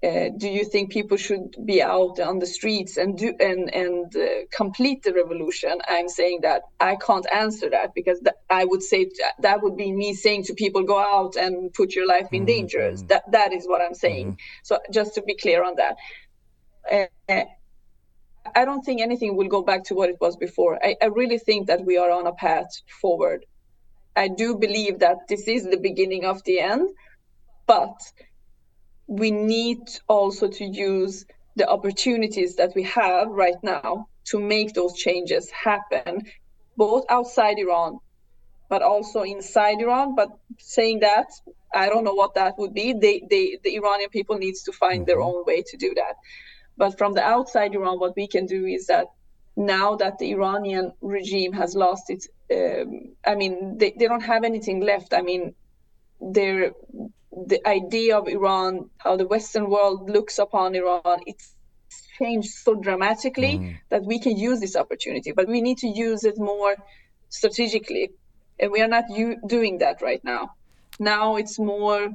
uh, 0.02 0.30
"Do 0.36 0.48
you 0.48 0.64
think 0.64 0.90
people 0.90 1.16
should 1.16 1.54
be 1.64 1.82
out 1.82 2.18
on 2.18 2.38
the 2.38 2.46
streets 2.46 2.96
and 2.96 3.18
do 3.18 3.34
and 3.38 3.72
and 3.74 4.16
uh, 4.16 4.46
complete 4.50 5.02
the 5.02 5.12
revolution?" 5.12 5.74
I'm 5.88 6.08
saying 6.08 6.40
that 6.42 6.62
I 6.80 6.96
can't 6.96 7.26
answer 7.32 7.68
that 7.70 7.94
because 7.94 8.18
th- 8.20 8.36
I 8.48 8.64
would 8.64 8.82
say 8.82 9.04
that, 9.04 9.34
that 9.40 9.62
would 9.62 9.76
be 9.76 9.92
me 9.92 10.14
saying 10.14 10.44
to 10.44 10.54
people, 10.54 10.82
"Go 10.82 10.98
out 10.98 11.36
and 11.36 11.72
put 11.74 11.94
your 11.94 12.06
life 12.08 12.28
in 12.32 12.40
mm-hmm. 12.40 12.46
danger." 12.46 12.96
That 13.08 13.30
that 13.30 13.52
is 13.52 13.66
what 13.66 13.82
I'm 13.82 13.94
saying. 13.94 14.26
Mm-hmm. 14.26 14.62
So 14.64 14.78
just 14.90 15.14
to 15.16 15.22
be 15.22 15.36
clear 15.36 15.62
on 15.62 15.76
that 15.76 15.96
I 16.90 18.64
don't 18.64 18.82
think 18.82 19.00
anything 19.00 19.36
will 19.36 19.48
go 19.48 19.62
back 19.62 19.84
to 19.84 19.94
what 19.94 20.10
it 20.10 20.16
was 20.20 20.36
before. 20.36 20.78
I, 20.84 20.96
I 21.00 21.06
really 21.06 21.38
think 21.38 21.68
that 21.68 21.84
we 21.84 21.96
are 21.96 22.10
on 22.10 22.26
a 22.26 22.32
path 22.32 22.68
forward. 23.00 23.46
I 24.14 24.28
do 24.28 24.56
believe 24.56 24.98
that 24.98 25.28
this 25.28 25.48
is 25.48 25.64
the 25.64 25.78
beginning 25.78 26.24
of 26.24 26.42
the 26.44 26.60
end, 26.60 26.90
but 27.66 27.98
we 29.06 29.30
need 29.30 29.80
also 30.08 30.48
to 30.48 30.64
use 30.64 31.24
the 31.56 31.68
opportunities 31.68 32.56
that 32.56 32.74
we 32.74 32.82
have 32.84 33.28
right 33.28 33.62
now 33.62 34.08
to 34.24 34.40
make 34.40 34.74
those 34.74 34.94
changes 34.94 35.50
happen, 35.50 36.22
both 36.76 37.04
outside 37.08 37.58
Iran, 37.58 37.98
but 38.68 38.82
also 38.82 39.22
inside 39.22 39.80
Iran. 39.80 40.14
But 40.14 40.28
saying 40.58 41.00
that, 41.00 41.26
I 41.74 41.88
don't 41.88 42.04
know 42.04 42.14
what 42.14 42.34
that 42.34 42.58
would 42.58 42.74
be. 42.74 42.92
They, 42.92 43.22
they, 43.28 43.58
the 43.62 43.76
Iranian 43.76 44.10
people 44.10 44.36
needs 44.36 44.62
to 44.64 44.72
find 44.72 45.00
mm-hmm. 45.00 45.06
their 45.06 45.20
own 45.20 45.44
way 45.46 45.62
to 45.62 45.76
do 45.76 45.94
that. 45.94 46.16
But 46.76 46.98
from 46.98 47.12
the 47.12 47.22
outside 47.22 47.74
Iran, 47.74 47.98
what 48.00 48.16
we 48.16 48.26
can 48.26 48.46
do 48.46 48.66
is 48.66 48.86
that 48.86 49.06
now 49.56 49.96
that 49.96 50.18
the 50.18 50.30
Iranian 50.32 50.92
regime 51.00 51.52
has 51.52 51.74
lost 51.74 52.08
its, 52.08 52.28
um, 52.54 53.12
I 53.24 53.34
mean, 53.34 53.78
they, 53.78 53.94
they 53.98 54.06
don't 54.06 54.22
have 54.22 54.44
anything 54.44 54.80
left. 54.80 55.12
I 55.12 55.22
mean, 55.22 55.54
their 56.20 56.72
the 57.48 57.66
idea 57.66 58.18
of 58.18 58.28
Iran, 58.28 58.90
how 58.98 59.16
the 59.16 59.26
Western 59.26 59.70
world 59.70 60.10
looks 60.10 60.38
upon 60.38 60.74
Iran, 60.74 61.20
it's 61.26 61.54
changed 62.18 62.50
so 62.50 62.74
dramatically 62.74 63.58
mm. 63.58 63.76
that 63.88 64.04
we 64.04 64.18
can 64.18 64.36
use 64.36 64.60
this 64.60 64.76
opportunity, 64.76 65.32
but 65.32 65.48
we 65.48 65.60
need 65.60 65.78
to 65.78 65.88
use 65.88 66.24
it 66.24 66.38
more 66.38 66.76
strategically, 67.30 68.10
and 68.60 68.70
we 68.70 68.82
are 68.82 68.88
not 68.88 69.04
u- 69.10 69.38
doing 69.46 69.78
that 69.78 70.02
right 70.02 70.22
now. 70.24 70.52
Now 70.98 71.36
it's 71.36 71.58
more 71.58 72.10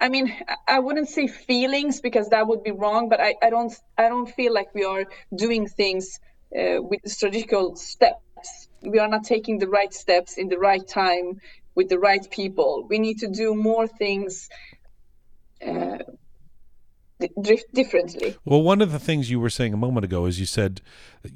I 0.00 0.08
mean, 0.08 0.34
I 0.68 0.78
wouldn't 0.80 1.08
say 1.08 1.26
feelings 1.26 2.00
because 2.00 2.28
that 2.30 2.46
would 2.46 2.62
be 2.62 2.72
wrong, 2.72 3.08
but 3.08 3.20
I, 3.20 3.34
I 3.42 3.50
don't 3.50 3.72
I 3.98 4.08
don't 4.08 4.30
feel 4.30 4.52
like 4.52 4.74
we 4.74 4.84
are 4.84 5.04
doing 5.36 5.66
things 5.68 6.18
uh, 6.56 6.82
with 6.82 7.00
strategical 7.06 7.76
steps. 7.76 8.68
We 8.82 8.98
are 8.98 9.08
not 9.08 9.24
taking 9.24 9.58
the 9.58 9.68
right 9.68 9.92
steps 9.92 10.38
in 10.38 10.48
the 10.48 10.58
right 10.58 10.86
time 10.86 11.40
with 11.74 11.88
the 11.88 11.98
right 11.98 12.28
people. 12.30 12.86
We 12.88 12.98
need 12.98 13.20
to 13.20 13.28
do 13.28 13.54
more 13.54 13.86
things 13.86 14.48
uh, 15.66 15.98
differently. 17.72 18.36
Well, 18.44 18.62
one 18.62 18.80
of 18.80 18.92
the 18.92 18.98
things 18.98 19.30
you 19.30 19.40
were 19.40 19.50
saying 19.50 19.72
a 19.72 19.76
moment 19.76 20.04
ago 20.04 20.26
is 20.26 20.40
you 20.40 20.46
said, 20.46 20.80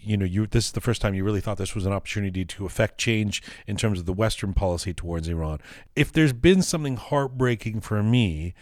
you 0.01 0.17
know, 0.17 0.25
you 0.25 0.47
this 0.47 0.67
is 0.67 0.73
the 0.73 0.81
first 0.81 1.01
time 1.01 1.15
you 1.15 1.25
really 1.25 1.41
thought 1.41 1.59
this 1.59 1.75
was 1.75 1.87
an 1.87 1.93
opportunity 1.93 2.45
to 2.45 2.67
affect 2.67 2.99
change 2.99 3.43
in 3.67 3.77
terms 3.77 3.99
of 3.99 4.07
the 4.07 4.13
Western 4.13 4.53
policy 4.53 4.93
towards 4.93 5.29
Iran. 5.29 5.61
If 5.95 6.13
there's 6.13 6.33
been 6.33 6.63
something 6.63 6.97
heartbreaking 6.97 7.81
for 7.81 8.03
me 8.03 8.55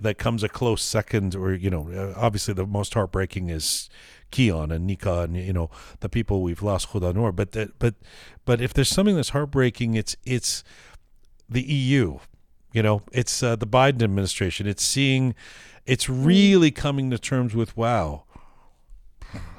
that 0.00 0.18
comes 0.18 0.42
a 0.42 0.48
close 0.48 0.82
second, 0.82 1.34
or 1.34 1.52
you 1.52 1.70
know, 1.70 1.90
uh, 1.90 2.18
obviously 2.18 2.54
the 2.54 2.66
most 2.66 2.94
heartbreaking 2.94 3.50
is 3.50 3.90
Kian 4.32 4.72
and 4.72 4.86
Nika 4.86 5.20
and 5.22 5.36
you 5.36 5.52
know 5.52 5.70
the 6.00 6.08
people 6.08 6.42
we've 6.42 6.62
lost 6.62 6.90
Khuda 6.90 7.14
Noor. 7.14 7.32
But 7.32 7.52
that, 7.52 7.78
but 7.78 7.94
but 8.44 8.60
if 8.60 8.72
there's 8.72 8.88
something 8.88 9.16
that's 9.16 9.30
heartbreaking, 9.30 9.94
it's 9.94 10.16
it's 10.24 10.64
the 11.48 11.62
EU. 11.62 12.18
You 12.72 12.82
know, 12.82 13.02
it's 13.12 13.42
uh, 13.42 13.56
the 13.56 13.66
Biden 13.66 14.02
administration. 14.02 14.66
It's 14.66 14.84
seeing 14.84 15.34
it's 15.86 16.08
really 16.08 16.70
coming 16.70 17.10
to 17.10 17.18
terms 17.18 17.54
with 17.54 17.76
wow 17.76 18.24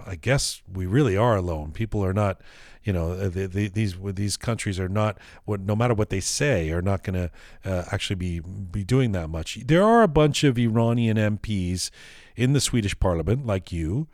i 0.06 0.16
guess 0.16 0.62
we 0.72 0.86
really 0.86 1.16
are 1.16 1.36
alone 1.36 1.72
people 1.72 2.04
are 2.04 2.14
not 2.14 2.42
you 2.84 2.92
know 2.92 3.12
uh, 3.12 3.30
the, 3.30 3.48
the, 3.48 3.68
these 3.68 3.96
these 4.04 4.38
countries 4.38 4.80
are 4.80 4.90
not 4.90 5.18
what 5.46 5.60
no 5.60 5.76
matter 5.76 5.94
what 5.94 6.10
they 6.10 6.20
say 6.20 6.72
are 6.72 6.82
not 6.82 7.04
going 7.04 7.14
to 7.14 7.32
uh, 7.70 7.86
actually 7.92 8.16
be 8.16 8.40
be 8.40 8.84
doing 8.84 9.12
that 9.12 9.30
much 9.30 9.60
there 9.66 9.84
are 9.84 10.04
a 10.04 10.08
bunch 10.08 10.44
of 10.44 10.58
iranian 10.58 11.18
mps 11.18 11.90
in 12.36 12.54
the 12.54 12.62
swedish 12.62 12.98
parliament 13.00 13.46
like 13.46 13.72
you 13.72 14.08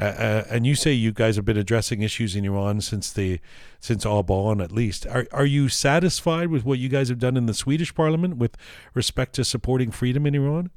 uh, 0.00 0.04
uh, 0.04 0.44
and 0.48 0.66
you 0.66 0.74
say 0.74 0.92
you 0.92 1.12
guys 1.12 1.36
have 1.36 1.44
been 1.44 1.58
addressing 1.58 2.00
issues 2.00 2.34
in 2.34 2.46
Iran 2.46 2.80
since 2.80 3.12
the 3.12 3.38
since 3.80 4.06
Aban 4.06 4.64
at 4.64 4.72
least. 4.72 5.06
Are 5.06 5.26
are 5.30 5.44
you 5.44 5.68
satisfied 5.68 6.48
with 6.48 6.64
what 6.64 6.78
you 6.78 6.88
guys 6.88 7.10
have 7.10 7.18
done 7.18 7.36
in 7.36 7.44
the 7.44 7.52
Swedish 7.52 7.94
Parliament 7.94 8.38
with 8.38 8.56
respect 8.94 9.34
to 9.34 9.44
supporting 9.44 9.90
freedom 9.90 10.26
in 10.26 10.34
Iran? 10.34 10.70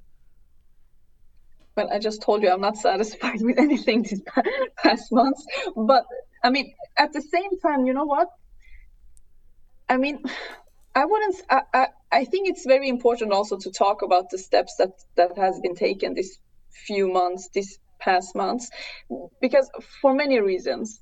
Well, 1.76 1.90
I 1.92 2.00
just 2.00 2.22
told 2.22 2.44
you 2.44 2.52
I'm 2.52 2.62
not 2.62 2.78
satisfied 2.78 3.42
with 3.42 3.58
anything 3.58 4.04
these 4.04 4.22
past 4.78 5.12
months. 5.12 5.46
But 5.76 6.06
I 6.44 6.50
mean, 6.50 6.74
at 6.98 7.14
the 7.14 7.22
same 7.22 7.60
time, 7.60 7.86
you 7.86 7.94
know 7.94 8.06
what? 8.06 8.30
I 9.90 9.98
mean, 9.98 10.24
I 10.96 11.06
wouldn't. 11.06 11.36
I, 11.50 11.62
I, 11.74 11.88
I 12.12 12.26
think 12.26 12.48
it's 12.48 12.66
very 12.68 12.88
important 12.88 13.32
also 13.32 13.58
to 13.58 13.72
talk 13.72 14.04
about 14.04 14.30
the 14.30 14.38
steps 14.38 14.76
that 14.78 14.92
that 15.16 15.38
has 15.38 15.60
been 15.60 15.76
taken 15.76 16.14
this 16.14 16.38
few 16.86 17.12
months, 17.12 17.50
this 17.54 17.80
past 18.00 18.36
months, 18.36 18.70
because 19.42 19.70
for 20.02 20.14
many 20.14 20.40
reasons. 20.40 21.02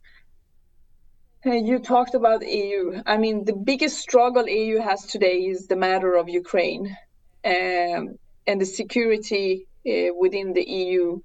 You 1.43 1.79
talked 1.79 2.13
about 2.13 2.47
EU. 2.47 3.01
I 3.03 3.17
mean, 3.17 3.45
the 3.45 3.53
biggest 3.53 3.97
struggle 3.97 4.47
EU 4.47 4.77
has 4.77 5.07
today 5.07 5.37
is 5.39 5.65
the 5.65 5.75
matter 5.75 6.13
of 6.13 6.29
Ukraine 6.29 6.95
um, 7.43 8.19
and 8.45 8.61
the 8.61 8.65
security 8.65 9.65
within 9.83 10.53
the 10.53 10.63
EU. 10.63 11.21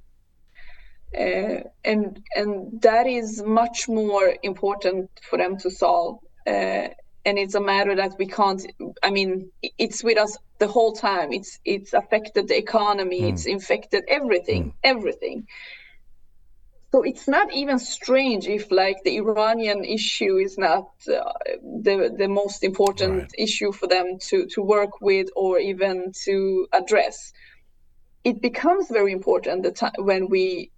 Uh, 1.17 1.61
and 1.85 2.23
and 2.35 2.81
that 2.83 3.07
is 3.07 3.43
much 3.43 3.89
more 3.89 4.35
important 4.43 5.09
for 5.23 5.39
them 5.39 5.57
to 5.59 5.71
solve. 5.71 6.19
Uh, 6.47 6.89
and 7.25 7.39
it's 7.39 7.55
a 7.55 7.61
matter 7.61 7.95
that 7.97 8.17
we 8.19 8.27
can't. 8.27 8.65
I 9.03 9.11
mean, 9.11 9.51
it's 9.79 10.05
with 10.05 10.19
us 10.19 10.37
the 10.59 10.69
whole 10.69 10.93
time. 10.93 11.33
It's 11.33 11.59
it's 11.65 11.93
affected 11.93 12.49
the 12.49 12.59
economy. 12.59 13.23
Mm. 13.23 13.33
It's 13.33 13.47
infected 13.47 14.05
everything. 14.09 14.65
Mm. 14.65 14.75
Everything 14.85 15.47
so 16.97 17.03
it's 17.03 17.29
not 17.29 17.53
even 17.53 17.79
strange 17.79 18.47
if 18.47 18.71
like 18.71 18.97
the 19.05 19.17
iranian 19.17 19.85
issue 19.85 20.37
is 20.37 20.57
not 20.57 20.89
uh, 21.09 21.33
the 21.83 22.15
the 22.17 22.29
most 22.29 22.65
important 22.65 23.23
right. 23.23 23.31
issue 23.37 23.71
for 23.71 23.87
them 23.87 24.19
to 24.19 24.47
to 24.47 24.63
work 24.63 25.01
with 25.01 25.29
or 25.37 25.59
even 25.59 26.13
to 26.25 26.67
address 26.73 27.33
it 28.27 28.43
becomes 28.43 28.89
very 28.89 29.13
important 29.13 29.63
the 29.63 29.71
time 29.71 29.99
when 30.11 30.29
we 30.29 30.73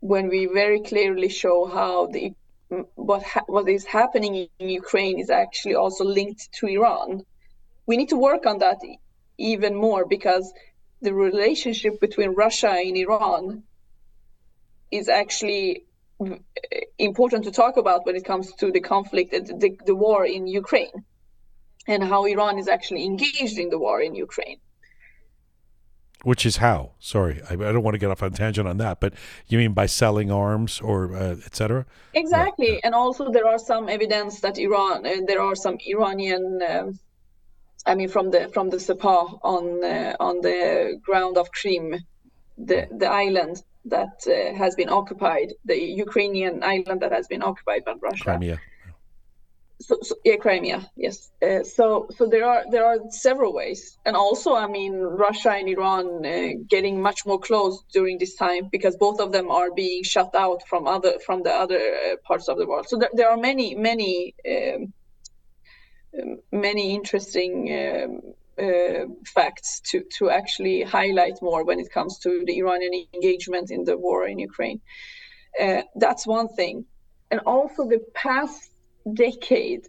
when 0.00 0.28
we 0.28 0.40
very 0.62 0.80
clearly 0.90 1.30
show 1.30 1.58
how 1.78 2.06
the 2.14 2.24
what 3.10 3.22
ha- 3.22 3.48
what 3.54 3.66
is 3.76 3.84
happening 3.86 4.34
in 4.58 4.68
Ukraine 4.82 5.18
is 5.24 5.30
actually 5.30 5.76
also 5.82 6.04
linked 6.04 6.52
to 6.58 6.66
Iran. 6.66 7.08
We 7.88 7.96
need 7.96 8.10
to 8.10 8.24
work 8.30 8.44
on 8.50 8.58
that 8.58 8.78
even 9.38 9.74
more 9.74 10.04
because 10.16 10.46
the 11.06 11.14
relationship 11.14 11.94
between 12.06 12.40
Russia 12.44 12.72
and 12.86 12.94
Iran 13.06 13.62
is 14.98 15.08
actually 15.08 15.66
eh, 16.26 16.84
important 16.98 17.44
to 17.44 17.52
talk 17.62 17.74
about 17.78 18.04
when 18.04 18.16
it 18.16 18.26
comes 18.30 18.46
to 18.60 18.66
the 18.70 18.84
conflict, 18.94 19.30
the, 19.62 19.70
the 19.90 19.98
war 20.04 20.20
in 20.26 20.42
Ukraine, 20.62 20.98
and 21.92 22.00
how 22.12 22.20
Iran 22.34 22.58
is 22.62 22.68
actually 22.68 23.04
engaged 23.12 23.58
in 23.64 23.70
the 23.70 23.80
war 23.86 23.98
in 24.08 24.14
Ukraine. 24.14 24.60
Which 26.24 26.46
is 26.46 26.58
how? 26.58 26.92
Sorry, 27.00 27.40
I, 27.50 27.54
I 27.54 27.72
don't 27.72 27.82
want 27.82 27.94
to 27.94 27.98
get 27.98 28.10
off 28.10 28.22
on 28.22 28.32
a 28.32 28.36
tangent 28.36 28.68
on 28.68 28.76
that, 28.78 29.00
but 29.00 29.12
you 29.48 29.58
mean 29.58 29.72
by 29.72 29.86
selling 29.86 30.30
arms 30.30 30.80
or 30.80 31.16
uh, 31.16 31.36
etc. 31.44 31.84
Exactly, 32.14 32.82
and 32.84 32.94
also 32.94 33.30
there 33.30 33.46
are 33.46 33.58
some 33.58 33.88
evidence 33.88 34.40
that 34.40 34.58
Iran, 34.58 35.04
uh, 35.04 35.16
there 35.26 35.42
are 35.42 35.56
some 35.56 35.78
Iranian. 35.86 36.60
Um, 36.68 36.98
I 37.84 37.96
mean, 37.96 38.08
from 38.08 38.30
the 38.30 38.48
from 38.54 38.70
the 38.70 38.76
Sepah 38.76 39.40
on 39.42 39.84
uh, 39.84 40.16
on 40.20 40.40
the 40.40 41.00
ground 41.04 41.36
of 41.38 41.50
Crimea, 41.50 41.98
the 42.56 42.86
the 42.96 43.10
island, 43.10 43.62
that 43.84 44.22
uh, 44.26 44.56
has 44.56 44.74
been 44.74 44.88
occupied, 44.88 45.54
the 45.64 45.76
Ukrainian 45.76 46.62
island 46.62 47.00
that 47.00 47.12
has 47.12 47.26
been 47.26 47.42
occupied 47.42 47.84
by 47.84 47.94
Russia. 48.00 48.24
Crimea. 48.24 48.60
So, 49.82 49.98
so 50.02 50.14
yeah, 50.24 50.36
Crimea, 50.36 50.90
yes. 50.96 51.30
Uh, 51.42 51.64
so, 51.64 52.06
so 52.16 52.26
there 52.26 52.44
are 52.44 52.64
there 52.70 52.86
are 52.86 52.98
several 53.10 53.52
ways, 53.52 53.98
and 54.06 54.14
also, 54.14 54.54
I 54.54 54.68
mean, 54.68 54.94
Russia 55.26 55.50
and 55.50 55.68
Iran 55.68 56.24
uh, 56.24 56.62
getting 56.68 57.02
much 57.02 57.26
more 57.26 57.40
close 57.40 57.82
during 57.92 58.18
this 58.18 58.34
time 58.36 58.68
because 58.70 58.96
both 58.96 59.18
of 59.20 59.32
them 59.32 59.50
are 59.50 59.70
being 59.72 60.04
shut 60.04 60.34
out 60.34 60.60
from 60.68 60.86
other 60.86 61.14
from 61.26 61.42
the 61.42 61.50
other 61.50 61.80
uh, 61.80 62.16
parts 62.28 62.48
of 62.48 62.58
the 62.58 62.66
world. 62.66 62.86
So 62.88 62.96
there, 62.96 63.10
there 63.12 63.30
are 63.30 63.36
many 63.36 63.74
many 63.74 64.34
um, 64.52 64.92
many 66.52 66.94
interesting 66.94 67.54
um, 67.80 68.20
uh, 68.58 69.06
facts 69.34 69.80
to, 69.90 70.04
to 70.18 70.30
actually 70.30 70.82
highlight 70.82 71.40
more 71.42 71.64
when 71.64 71.80
it 71.80 71.90
comes 71.90 72.18
to 72.18 72.44
the 72.46 72.58
Iranian 72.58 73.06
engagement 73.14 73.70
in 73.70 73.84
the 73.84 73.96
war 73.96 74.26
in 74.26 74.38
Ukraine. 74.38 74.80
Uh, 75.60 75.82
that's 75.96 76.26
one 76.26 76.48
thing. 76.48 76.84
And 77.30 77.40
also, 77.46 77.88
the 77.88 78.00
past 78.12 78.71
decade, 79.12 79.88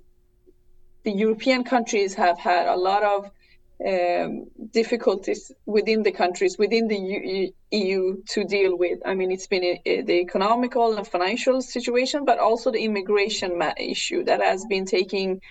the 1.03 1.11
European 1.11 1.63
countries 1.63 2.13
have 2.15 2.39
had 2.39 2.67
a 2.67 2.75
lot 2.75 3.03
of 3.03 3.31
um, 3.85 4.45
difficulties 4.71 5.51
within 5.65 6.03
the 6.03 6.11
countries, 6.11 6.57
within 6.57 6.87
the 6.87 6.97
EU, 6.97 7.51
EU, 7.71 8.23
to 8.29 8.45
deal 8.45 8.77
with. 8.77 8.99
I 9.05 9.13
mean, 9.13 9.31
it's 9.31 9.47
been 9.47 9.63
a, 9.63 9.81
a, 9.85 10.01
the 10.03 10.19
economical 10.21 10.95
and 10.95 11.05
financial 11.05 11.61
situation, 11.61 12.23
but 12.23 12.39
also 12.39 12.71
the 12.71 12.83
immigration 12.83 13.61
issue 13.77 14.23
that 14.23 14.41
has 14.41 14.63
been 14.65 14.85
taking 14.85 15.41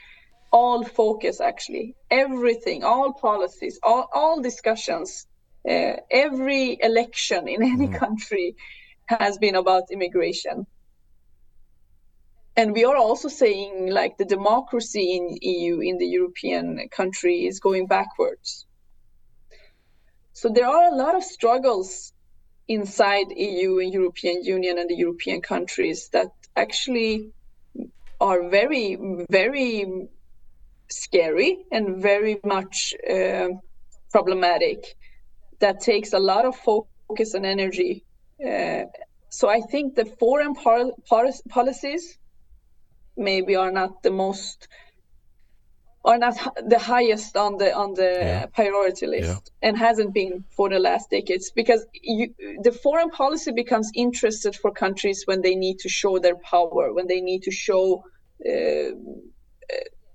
all 0.52 0.84
focus 0.84 1.40
actually 1.40 1.96
everything 2.10 2.84
all 2.84 3.12
policies 3.14 3.78
all, 3.82 4.08
all 4.12 4.40
discussions 4.40 5.26
uh, 5.68 5.94
every 6.10 6.78
election 6.82 7.48
in 7.48 7.62
any 7.62 7.88
mm. 7.88 7.98
country 7.98 8.54
has 9.06 9.38
been 9.38 9.54
about 9.54 9.84
immigration 9.90 10.66
and 12.57 12.72
we 12.72 12.84
are 12.84 12.96
also 12.96 13.28
saying 13.28 13.90
like 13.90 14.16
the 14.18 14.24
democracy 14.24 15.16
in 15.16 15.38
eu 15.40 15.80
in 15.80 15.98
the 15.98 16.07
european 16.07 16.88
country 16.90 17.46
is 17.46 17.61
going 17.61 17.86
backwards 17.86 18.66
so 20.32 20.48
there 20.48 20.66
are 20.66 20.92
a 20.92 20.96
lot 20.96 21.14
of 21.14 21.24
struggles 21.24 22.12
inside 22.68 23.26
eu 23.36 23.78
and 23.78 23.92
european 23.92 24.42
union 24.44 24.78
and 24.78 24.88
the 24.88 24.96
european 24.96 25.40
countries 25.40 26.09
that 26.12 26.28
actually 26.57 27.32
are 28.20 28.48
very 28.48 28.96
very 29.30 30.09
scary 30.92 31.64
and 31.72 32.03
very 32.03 32.38
much 32.44 32.94
uh, 33.11 33.48
problematic 34.11 34.94
that 35.59 35.80
takes 35.80 36.12
a 36.12 36.18
lot 36.18 36.44
of 36.44 36.55
focus 36.57 37.34
and 37.34 37.46
energy. 37.46 38.05
Uh, 38.44 38.84
so 39.30 39.48
I 39.48 39.61
think 39.61 39.94
the 39.94 40.05
foreign 40.05 40.55
par- 40.55 40.92
policies 41.48 42.18
maybe 43.16 43.56
are 43.56 43.70
not 43.70 44.02
the 44.02 44.10
most 44.10 44.68
are 46.04 46.18
not 46.18 46.36
the 46.68 46.78
highest 46.78 47.36
on 47.36 47.58
the 47.58 47.72
on 47.74 47.94
the 47.94 48.12
yeah. 48.20 48.46
priority 48.46 49.06
list 49.06 49.52
yeah. 49.62 49.68
and 49.68 49.78
hasn't 49.78 50.12
been 50.12 50.44
for 50.50 50.68
the 50.68 50.78
last 50.78 51.10
decades 51.10 51.52
because 51.54 51.86
you, 51.92 52.34
the 52.62 52.72
foreign 52.72 53.10
policy 53.10 53.52
becomes 53.52 53.90
interested 53.94 54.56
for 54.56 54.72
countries 54.72 55.22
when 55.26 55.42
they 55.42 55.54
need 55.54 55.78
to 55.78 55.88
show 55.88 56.18
their 56.18 56.36
power 56.36 56.92
when 56.92 57.06
they 57.06 57.20
need 57.20 57.42
to 57.42 57.52
show 57.52 58.02
uh, 58.48 58.90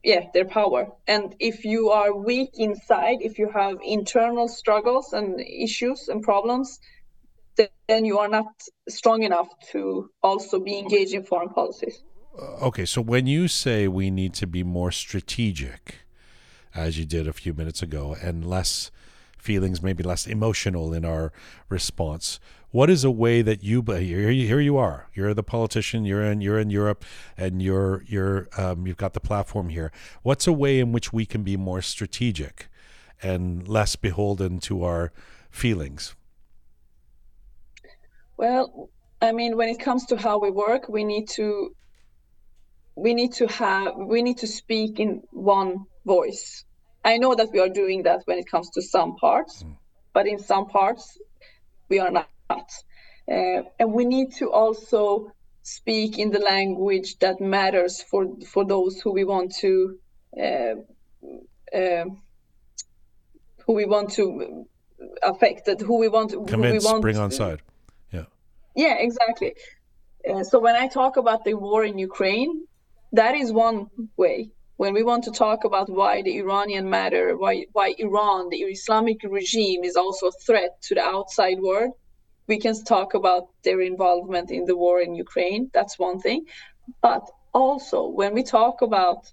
yeah 0.04 0.26
their 0.34 0.46
power 0.46 0.88
and 1.08 1.36
if 1.40 1.64
you 1.64 1.90
are 1.90 2.14
weak 2.16 2.52
inside 2.56 3.18
if 3.22 3.40
you 3.40 3.50
have 3.50 3.78
internal 3.84 4.48
struggles 4.48 5.14
and 5.14 5.40
issues 5.40 6.08
and 6.10 6.22
problems 6.22 6.80
then 7.88 8.06
you 8.06 8.20
are 8.20 8.28
not 8.28 8.48
strong 8.88 9.24
enough 9.24 9.48
to 9.72 10.10
also 10.22 10.60
be 10.60 10.78
engaged 10.78 11.14
in 11.14 11.24
foreign 11.24 11.50
policies 11.50 12.04
uh, 12.04 12.17
okay 12.40 12.86
so 12.86 13.02
when 13.02 13.28
you 13.28 13.48
say 13.48 13.88
we 13.88 14.10
need 14.10 14.34
to 14.34 14.48
be 14.48 14.64
more 14.64 14.92
strategic 14.92 16.00
as 16.76 16.98
you 16.98 17.06
did 17.06 17.28
a 17.28 17.34
few 17.34 17.54
minutes 17.54 17.82
ago 17.82 18.16
and 18.22 18.46
less 18.46 18.92
feelings 19.38 19.82
maybe 19.82 20.04
less 20.04 20.28
emotional 20.28 20.94
in 20.94 21.06
our 21.06 21.32
response 21.70 22.40
what 22.72 22.90
is 22.90 23.04
a 23.04 23.12
way 23.12 23.42
that 23.42 23.64
you 23.64 23.82
here 23.82 24.30
here 24.30 24.60
you 24.60 24.78
are. 24.78 25.08
You're 25.14 25.34
the 25.34 25.44
politician 25.44 26.06
you're 26.06 26.24
in 26.24 26.42
you're 26.42 26.60
in 26.60 26.70
Europe 26.70 27.06
and 27.38 27.62
you're 27.62 28.04
you're 28.08 28.50
um, 28.58 28.86
you've 28.86 28.98
got 28.98 29.14
the 29.14 29.20
platform 29.20 29.70
here. 29.70 29.92
What's 30.22 30.48
a 30.48 30.54
way 30.54 30.80
in 30.80 30.92
which 30.92 31.14
we 31.14 31.26
can 31.26 31.44
be 31.44 31.56
more 31.56 31.82
strategic 31.82 32.68
and 33.24 33.68
less 33.68 33.96
beholden 33.96 34.60
to 34.60 34.84
our 34.84 35.12
feelings? 35.50 36.16
Well 38.36 38.90
i 39.20 39.32
mean 39.32 39.58
when 39.58 39.68
it 39.68 39.80
comes 39.80 40.06
to 40.06 40.16
how 40.16 40.38
we 40.38 40.52
work 40.52 40.88
we 40.88 41.04
need 41.04 41.28
to 41.28 41.76
we 42.98 43.14
need 43.14 43.32
to 43.34 43.48
have 43.48 43.96
we 43.96 44.22
need 44.24 44.40
to 44.40 44.48
speak 44.48 45.00
in 45.00 45.22
one 45.32 45.86
voice. 46.06 46.66
I 47.06 47.18
know 47.18 47.36
that 47.36 47.52
we 47.54 47.60
are 47.60 47.70
doing 47.70 48.04
that 48.04 48.24
when 48.26 48.40
it 48.40 48.50
comes 48.50 48.70
to 48.72 48.82
some 48.82 49.16
parts 49.16 49.64
mm. 49.64 49.78
but 50.14 50.28
in 50.28 50.40
some 50.40 50.66
parts 50.68 51.18
we 51.90 52.00
are 52.00 52.12
not. 52.12 52.28
Uh, 53.30 53.62
and 53.80 53.94
we 53.94 54.06
need 54.06 54.34
to 54.34 54.52
also 54.52 55.32
speak 55.62 56.18
in 56.18 56.32
the 56.32 56.40
language 56.40 57.20
that 57.20 57.40
matters 57.40 58.02
for 58.02 58.26
for 58.52 58.66
those 58.66 59.00
who 59.02 59.12
we 59.12 59.24
want 59.26 59.54
to 59.54 60.00
uh, 60.42 60.76
uh, 61.78 62.06
who 63.64 63.74
we 63.74 63.86
want 63.86 64.10
to 64.12 64.66
affect 65.22 65.66
that 65.66 65.80
who 65.82 66.00
we 66.00 66.08
want 66.08 66.32
convince 66.32 66.84
who 66.84 66.90
we 66.90 66.94
want 66.94 67.02
bring 67.02 67.18
on 67.18 67.32
side. 67.32 67.62
Yeah. 68.12 68.26
Yeah 68.76 68.96
exactly. 68.98 69.54
Uh, 70.28 70.44
so 70.44 70.60
when 70.60 70.76
i 70.76 70.88
talk 70.88 71.16
about 71.16 71.46
the 71.46 71.54
war 71.54 71.86
in 71.86 71.98
ukraine 71.98 72.67
that 73.12 73.36
is 73.36 73.52
one 73.52 73.88
way 74.18 74.52
when 74.78 74.94
we 74.94 75.02
want 75.04 75.24
to 75.24 75.32
talk 75.32 75.64
about 75.64 75.90
why 75.90 76.22
the 76.22 76.38
iranian 76.38 76.90
matter 76.90 77.36
why 77.38 77.66
why 77.72 77.94
iran 77.98 78.50
the 78.50 78.58
islamic 78.58 79.18
regime 79.24 79.84
is 79.84 79.96
also 79.96 80.28
a 80.28 80.40
threat 80.46 80.82
to 80.82 80.96
the 80.96 81.02
outside 81.02 81.60
world 81.60 81.94
we 82.48 82.60
can 82.60 82.82
talk 82.84 83.14
about 83.14 83.50
their 83.64 83.82
involvement 83.82 84.52
in 84.52 84.66
the 84.66 84.76
war 84.76 85.02
in 85.02 85.14
Ukraine. 85.14 85.70
That's 85.74 86.00
one 86.00 86.20
thing. 86.20 86.46
But 87.02 87.30
also, 87.54 88.08
when 88.08 88.34
we 88.34 88.44
talk 88.44 88.82
about 88.82 89.32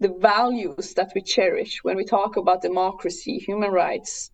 the 0.00 0.08
values 0.08 0.94
that 0.94 1.12
we 1.14 1.22
cherish, 1.22 1.78
when 1.82 1.96
we 1.96 2.04
talk 2.04 2.36
about 2.36 2.62
democracy, 2.62 3.38
human 3.38 3.70
rights, 3.70 4.30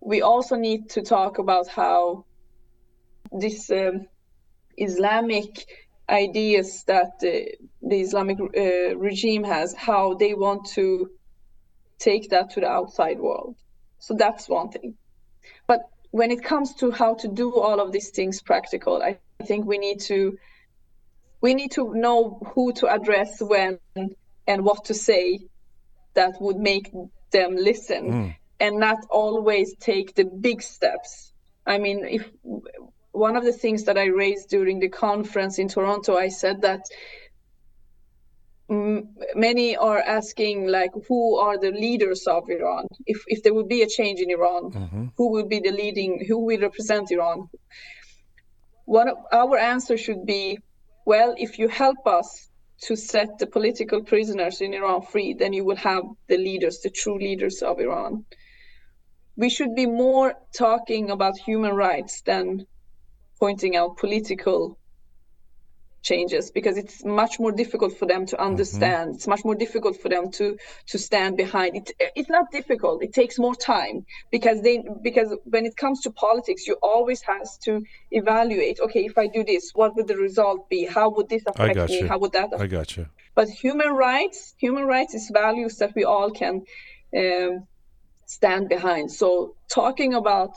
we 0.00 0.22
also 0.22 0.56
need 0.56 0.90
to 0.90 1.02
talk 1.02 1.38
about 1.38 1.66
how 1.68 2.24
this 3.32 3.70
um, 3.70 4.06
Islamic 4.76 5.66
ideas 6.10 6.84
that 6.86 7.18
the, 7.20 7.54
the 7.82 8.00
Islamic 8.00 8.38
uh, 8.40 8.96
regime 8.96 9.44
has, 9.44 9.74
how 9.74 10.14
they 10.14 10.34
want 10.34 10.66
to 10.74 11.10
take 11.98 12.30
that 12.30 12.50
to 12.50 12.60
the 12.60 12.68
outside 12.68 13.18
world. 13.18 13.56
So 13.98 14.14
that's 14.14 14.48
one 14.48 14.70
thing. 14.70 14.94
But 15.66 15.82
when 16.10 16.30
it 16.30 16.42
comes 16.42 16.74
to 16.76 16.90
how 16.90 17.14
to 17.14 17.28
do 17.28 17.54
all 17.54 17.80
of 17.80 17.92
these 17.92 18.10
things 18.10 18.42
practical, 18.42 19.02
I 19.02 19.18
think 19.44 19.66
we 19.66 19.78
need 19.78 20.00
to 20.02 20.36
we 21.40 21.54
need 21.54 21.72
to 21.72 21.94
know 21.94 22.38
who 22.54 22.72
to 22.74 22.86
address 22.86 23.40
when 23.40 23.78
and 24.46 24.64
what 24.64 24.84
to 24.86 24.94
say 24.94 25.40
that 26.14 26.34
would 26.40 26.56
make 26.56 26.92
them 27.30 27.56
listen 27.56 28.10
mm. 28.10 28.34
and 28.58 28.78
not 28.78 28.98
always 29.10 29.74
take 29.76 30.14
the 30.14 30.24
big 30.24 30.60
steps. 30.60 31.32
I 31.66 31.78
mean, 31.78 32.04
if 32.04 32.30
one 33.12 33.36
of 33.36 33.44
the 33.44 33.52
things 33.52 33.84
that 33.84 33.98
I 33.98 34.06
raised 34.06 34.48
during 34.48 34.78
the 34.78 34.88
conference 34.88 35.58
in 35.58 35.68
Toronto, 35.68 36.16
I 36.16 36.28
said 36.28 36.62
that 36.62 36.82
many 39.34 39.76
are 39.76 39.98
asking 39.98 40.68
like 40.68 40.92
who 41.08 41.36
are 41.36 41.58
the 41.58 41.72
leaders 41.72 42.26
of 42.28 42.48
iran? 42.48 42.86
If 43.04 43.24
if 43.26 43.42
there 43.42 43.52
would 43.52 43.68
be 43.68 43.82
a 43.82 43.88
change 43.88 44.20
in 44.20 44.30
iran 44.30 44.70
mm-hmm. 44.70 45.06
who 45.16 45.32
will 45.32 45.46
be 45.46 45.58
the 45.58 45.72
leading 45.72 46.24
who 46.28 46.38
will 46.38 46.60
represent 46.60 47.10
iran? 47.10 47.48
One 48.84 49.08
of 49.08 49.18
our 49.32 49.58
answer 49.58 49.96
should 49.96 50.24
be 50.24 50.58
well 51.04 51.34
if 51.36 51.58
you 51.58 51.66
help 51.66 52.06
us 52.06 52.48
to 52.82 52.94
set 52.94 53.38
the 53.38 53.46
political 53.46 54.04
prisoners 54.04 54.60
in 54.60 54.72
iran 54.72 55.02
free 55.02 55.34
then 55.34 55.52
you 55.52 55.64
will 55.64 55.82
have 55.90 56.04
the 56.28 56.38
leaders 56.38 56.78
the 56.80 56.90
true 56.90 57.18
leaders 57.18 57.62
of 57.62 57.80
iran. 57.80 58.24
We 59.36 59.50
should 59.50 59.74
be 59.74 59.86
more 59.86 60.34
talking 60.56 61.10
about 61.10 61.36
human 61.38 61.74
rights 61.74 62.22
than 62.22 62.66
pointing 63.40 63.74
out 63.76 63.96
political 63.96 64.76
changes 66.02 66.50
because 66.50 66.78
it's 66.78 67.04
much 67.04 67.38
more 67.38 67.52
difficult 67.52 67.92
for 67.98 68.06
them 68.06 68.24
to 68.24 68.36
mm-hmm. 68.36 68.46
understand. 68.46 69.08
Mm-hmm. 69.08 69.16
it's 69.16 69.26
much 69.26 69.44
more 69.44 69.54
difficult 69.54 70.00
for 70.00 70.08
them 70.08 70.30
to 70.32 70.56
to 70.86 70.98
stand 70.98 71.36
behind. 71.36 71.76
It 71.76 71.90
it's 72.16 72.30
not 72.30 72.46
difficult. 72.50 73.02
It 73.02 73.12
takes 73.12 73.38
more 73.38 73.54
time 73.54 74.06
because 74.30 74.62
they 74.62 74.82
because 75.02 75.34
when 75.44 75.66
it 75.66 75.76
comes 75.76 76.00
to 76.02 76.10
politics 76.10 76.66
you 76.66 76.76
always 76.82 77.20
has 77.22 77.58
to 77.66 77.82
evaluate 78.10 78.80
okay 78.80 79.04
if 79.04 79.18
i 79.18 79.26
do 79.26 79.44
this 79.44 79.72
what 79.74 79.94
would 79.96 80.08
the 80.08 80.16
result 80.16 80.68
be? 80.70 80.86
How 80.86 81.10
would 81.10 81.28
this 81.28 81.44
affect 81.46 81.90
me? 81.90 82.00
you. 82.00 82.08
how 82.08 82.18
would 82.18 82.32
that 82.32 82.48
affect 82.52 82.62
i 82.62 82.66
got 82.66 82.96
you 82.96 83.06
but 83.34 83.48
human 83.48 83.90
rights 84.08 84.54
human 84.58 84.84
rights 84.94 85.12
is 85.14 85.30
values 85.44 85.76
that 85.80 85.92
we 85.94 86.04
all 86.04 86.30
can 86.30 86.54
um, 87.16 87.66
stand 88.30 88.68
behind. 88.68 89.10
So 89.10 89.56
talking 89.68 90.14
about 90.14 90.52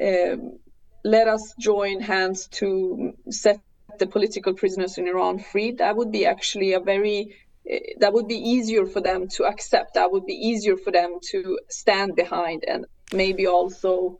um, 0.00 0.58
let 1.04 1.28
us 1.28 1.54
join 1.58 2.00
hands 2.00 2.48
to 2.48 3.12
set 3.30 3.60
the 3.98 4.06
political 4.06 4.54
prisoners 4.54 4.98
in 4.98 5.08
Iran 5.08 5.38
free, 5.38 5.72
that 5.72 5.96
would 5.96 6.12
be 6.12 6.26
actually 6.26 6.72
a 6.72 6.80
very 6.80 7.36
eh, 7.68 7.78
that 7.98 8.12
would 8.12 8.28
be 8.28 8.36
easier 8.36 8.86
for 8.86 9.00
them 9.00 9.28
to 9.36 9.44
accept. 9.44 9.94
That 9.94 10.10
would 10.12 10.26
be 10.26 10.34
easier 10.34 10.76
for 10.76 10.90
them 10.90 11.18
to 11.30 11.58
stand 11.68 12.16
behind 12.16 12.64
and 12.66 12.86
maybe 13.12 13.46
also 13.46 14.18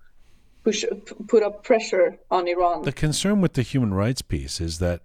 push 0.64 0.84
put 1.28 1.42
up 1.42 1.64
pressure 1.64 2.18
on 2.30 2.48
Iran. 2.48 2.82
The 2.82 2.92
concern 2.92 3.40
with 3.40 3.54
the 3.54 3.62
human 3.62 3.94
rights 3.94 4.22
piece 4.22 4.60
is 4.60 4.78
that 4.78 5.00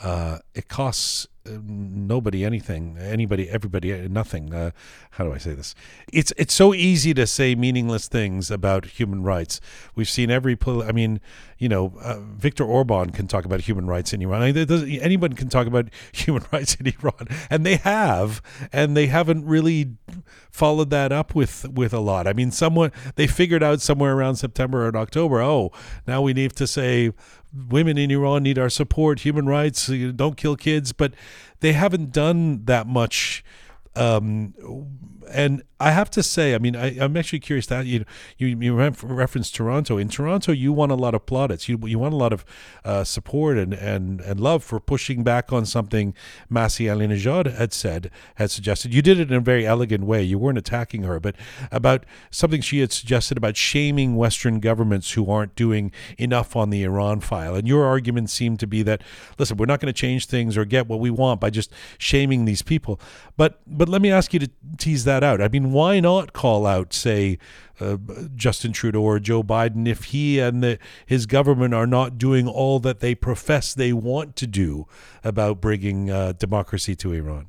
uh, 0.00 0.38
it 0.54 0.68
costs 0.68 1.26
nobody 1.44 2.44
anything 2.44 2.96
anybody 2.98 3.48
everybody 3.48 3.92
uh, 3.92 4.08
nothing 4.08 4.54
uh, 4.54 4.70
how 5.12 5.24
do 5.24 5.32
i 5.32 5.38
say 5.38 5.52
this? 5.54 5.74
It's 6.12 6.32
it's 6.36 6.54
so 6.54 6.72
easy 6.72 7.12
to 7.14 7.26
say 7.26 7.54
meaningless 7.54 8.08
things 8.08 8.50
about 8.50 8.86
human 8.86 9.22
rights. 9.22 9.60
We've 9.94 10.08
seen 10.08 10.30
every 10.30 10.56
i 10.66 10.92
mean 10.92 11.20
you 11.58 11.68
know 11.68 11.94
uh, 12.00 12.20
Viktor 12.20 12.64
Orban 12.64 13.10
can 13.10 13.26
talk 13.26 13.44
about 13.44 13.62
human 13.62 13.86
rights 13.86 14.12
in 14.12 14.22
Iran. 14.22 14.42
I 14.42 14.52
mean, 14.52 15.00
anyone 15.00 15.32
can 15.34 15.48
talk 15.48 15.66
about 15.66 15.88
human 16.12 16.44
rights 16.52 16.76
in 16.76 16.86
Iran 16.86 17.28
and 17.50 17.66
they 17.66 17.76
have 17.76 18.40
and 18.72 18.96
they 18.96 19.06
haven't 19.06 19.44
really 19.44 19.96
followed 20.50 20.90
that 20.90 21.12
up 21.12 21.34
with 21.34 21.68
with 21.68 21.92
a 21.92 22.00
lot. 22.00 22.26
I 22.26 22.32
mean 22.32 22.50
someone 22.50 22.92
they 23.16 23.26
figured 23.26 23.62
out 23.62 23.80
somewhere 23.80 24.16
around 24.16 24.36
September 24.36 24.86
or 24.86 24.96
October 24.96 25.40
oh 25.40 25.72
now 26.06 26.22
we 26.22 26.32
need 26.32 26.54
to 26.56 26.66
say 26.66 27.12
women 27.54 27.98
in 27.98 28.10
Iran 28.10 28.42
need 28.42 28.58
our 28.58 28.70
support, 28.70 29.20
human 29.20 29.46
rights, 29.46 29.86
don't 29.86 30.36
kill 30.36 30.56
kids, 30.56 30.92
but 30.92 31.12
they 31.60 31.72
haven't 31.72 32.12
done 32.12 32.64
that 32.64 32.86
much. 32.86 33.44
Um, 33.94 34.54
and 35.30 35.62
I 35.82 35.90
have 35.90 36.10
to 36.12 36.22
say, 36.22 36.54
I 36.54 36.58
mean, 36.58 36.76
I, 36.76 36.94
am 36.94 37.16
actually 37.16 37.40
curious 37.40 37.66
that 37.66 37.86
you 37.86 38.04
you, 38.38 38.46
you 38.46 38.74
referenced 38.76 39.56
Toronto. 39.56 39.98
In 39.98 40.08
Toronto, 40.08 40.52
you 40.52 40.72
want 40.72 40.92
a 40.92 40.94
lot 40.94 41.12
of 41.12 41.26
plaudits. 41.26 41.68
You 41.68 41.76
you 41.84 41.98
won 41.98 42.12
a 42.12 42.16
lot 42.16 42.32
of 42.32 42.44
uh, 42.84 43.02
support 43.02 43.58
and, 43.58 43.74
and 43.74 44.20
and 44.20 44.38
love 44.38 44.62
for 44.62 44.78
pushing 44.78 45.24
back 45.24 45.52
on 45.52 45.66
something 45.66 46.14
Masih 46.48 46.86
Alinejad 46.86 47.56
had 47.56 47.72
said 47.72 48.12
had 48.36 48.52
suggested. 48.52 48.94
You 48.94 49.02
did 49.02 49.18
it 49.18 49.32
in 49.32 49.36
a 49.36 49.40
very 49.40 49.66
elegant 49.66 50.04
way. 50.04 50.22
You 50.22 50.38
weren't 50.38 50.56
attacking 50.56 51.02
her, 51.02 51.18
but 51.18 51.34
about 51.72 52.06
something 52.30 52.60
she 52.60 52.78
had 52.78 52.92
suggested 52.92 53.36
about 53.36 53.56
shaming 53.56 54.14
Western 54.14 54.60
governments 54.60 55.12
who 55.12 55.28
aren't 55.28 55.56
doing 55.56 55.90
enough 56.16 56.54
on 56.54 56.70
the 56.70 56.84
Iran 56.84 57.18
file. 57.18 57.56
And 57.56 57.66
your 57.66 57.84
argument 57.84 58.30
seemed 58.30 58.60
to 58.60 58.68
be 58.68 58.84
that 58.84 59.02
listen, 59.36 59.56
we're 59.56 59.66
not 59.66 59.80
going 59.80 59.92
to 59.92 60.00
change 60.00 60.26
things 60.26 60.56
or 60.56 60.64
get 60.64 60.86
what 60.86 61.00
we 61.00 61.10
want 61.10 61.40
by 61.40 61.50
just 61.50 61.72
shaming 61.98 62.44
these 62.44 62.62
people. 62.62 63.00
But 63.36 63.60
but 63.66 63.88
let 63.88 64.00
me 64.00 64.12
ask 64.12 64.32
you 64.32 64.38
to 64.38 64.50
tease 64.78 65.02
that 65.04 65.24
out. 65.24 65.42
I 65.42 65.48
mean, 65.48 65.71
why 65.72 66.00
not 66.00 66.32
call 66.32 66.66
out, 66.66 66.92
say, 66.92 67.38
uh, 67.80 67.96
Justin 68.36 68.72
Trudeau 68.72 69.02
or 69.02 69.18
Joe 69.18 69.42
Biden 69.42 69.88
if 69.88 70.04
he 70.04 70.38
and 70.38 70.62
the, 70.62 70.78
his 71.04 71.26
government 71.26 71.74
are 71.74 71.86
not 71.86 72.18
doing 72.18 72.46
all 72.46 72.78
that 72.80 73.00
they 73.00 73.14
profess 73.14 73.74
they 73.74 73.92
want 73.92 74.36
to 74.36 74.46
do 74.46 74.86
about 75.24 75.60
bringing 75.60 76.10
uh, 76.10 76.32
democracy 76.32 76.94
to 76.96 77.12
Iran? 77.12 77.48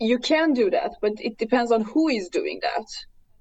You 0.00 0.18
can 0.18 0.52
do 0.54 0.70
that, 0.70 0.92
but 1.00 1.12
it 1.18 1.38
depends 1.38 1.70
on 1.70 1.82
who 1.82 2.08
is 2.08 2.28
doing 2.28 2.60
that. 2.62 2.86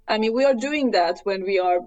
I 0.07 0.17
mean, 0.17 0.33
we 0.33 0.45
are 0.45 0.53
doing 0.53 0.91
that 0.91 1.19
when 1.23 1.43
we 1.43 1.59
are 1.59 1.79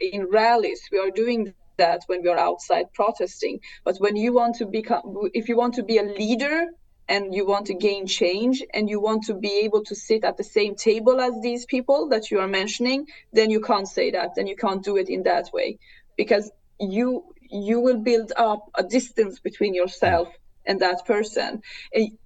in 0.00 0.26
rallies. 0.28 0.80
We 0.90 0.98
are 0.98 1.10
doing 1.10 1.54
that 1.78 2.02
when 2.06 2.22
we 2.22 2.28
are 2.28 2.38
outside 2.38 2.92
protesting. 2.92 3.60
But 3.84 3.96
when 3.98 4.16
you 4.16 4.32
want 4.32 4.56
to 4.56 4.66
become, 4.66 5.02
if 5.32 5.48
you 5.48 5.56
want 5.56 5.74
to 5.74 5.82
be 5.82 5.98
a 5.98 6.02
leader 6.02 6.66
and 7.12 7.34
you 7.36 7.44
want 7.52 7.66
to 7.66 7.74
gain 7.88 8.06
change 8.06 8.56
and 8.74 8.88
you 8.92 8.98
want 9.08 9.22
to 9.24 9.34
be 9.34 9.52
able 9.66 9.82
to 9.84 9.94
sit 9.94 10.22
at 10.24 10.36
the 10.38 10.48
same 10.58 10.74
table 10.74 11.20
as 11.20 11.34
these 11.42 11.64
people 11.74 12.08
that 12.08 12.30
you 12.30 12.38
are 12.44 12.52
mentioning 12.60 13.00
then 13.38 13.48
you 13.54 13.60
can't 13.60 13.88
say 13.96 14.10
that 14.10 14.30
then 14.36 14.46
you 14.46 14.56
can't 14.64 14.82
do 14.90 14.96
it 15.02 15.08
in 15.16 15.22
that 15.22 15.46
way 15.52 15.78
because 16.16 16.50
you 16.80 17.06
you 17.50 17.78
will 17.80 17.98
build 17.98 18.32
up 18.36 18.62
a 18.74 18.82
distance 18.82 19.38
between 19.40 19.74
yourself 19.74 20.28
and 20.64 20.80
that 20.80 21.04
person. 21.04 21.60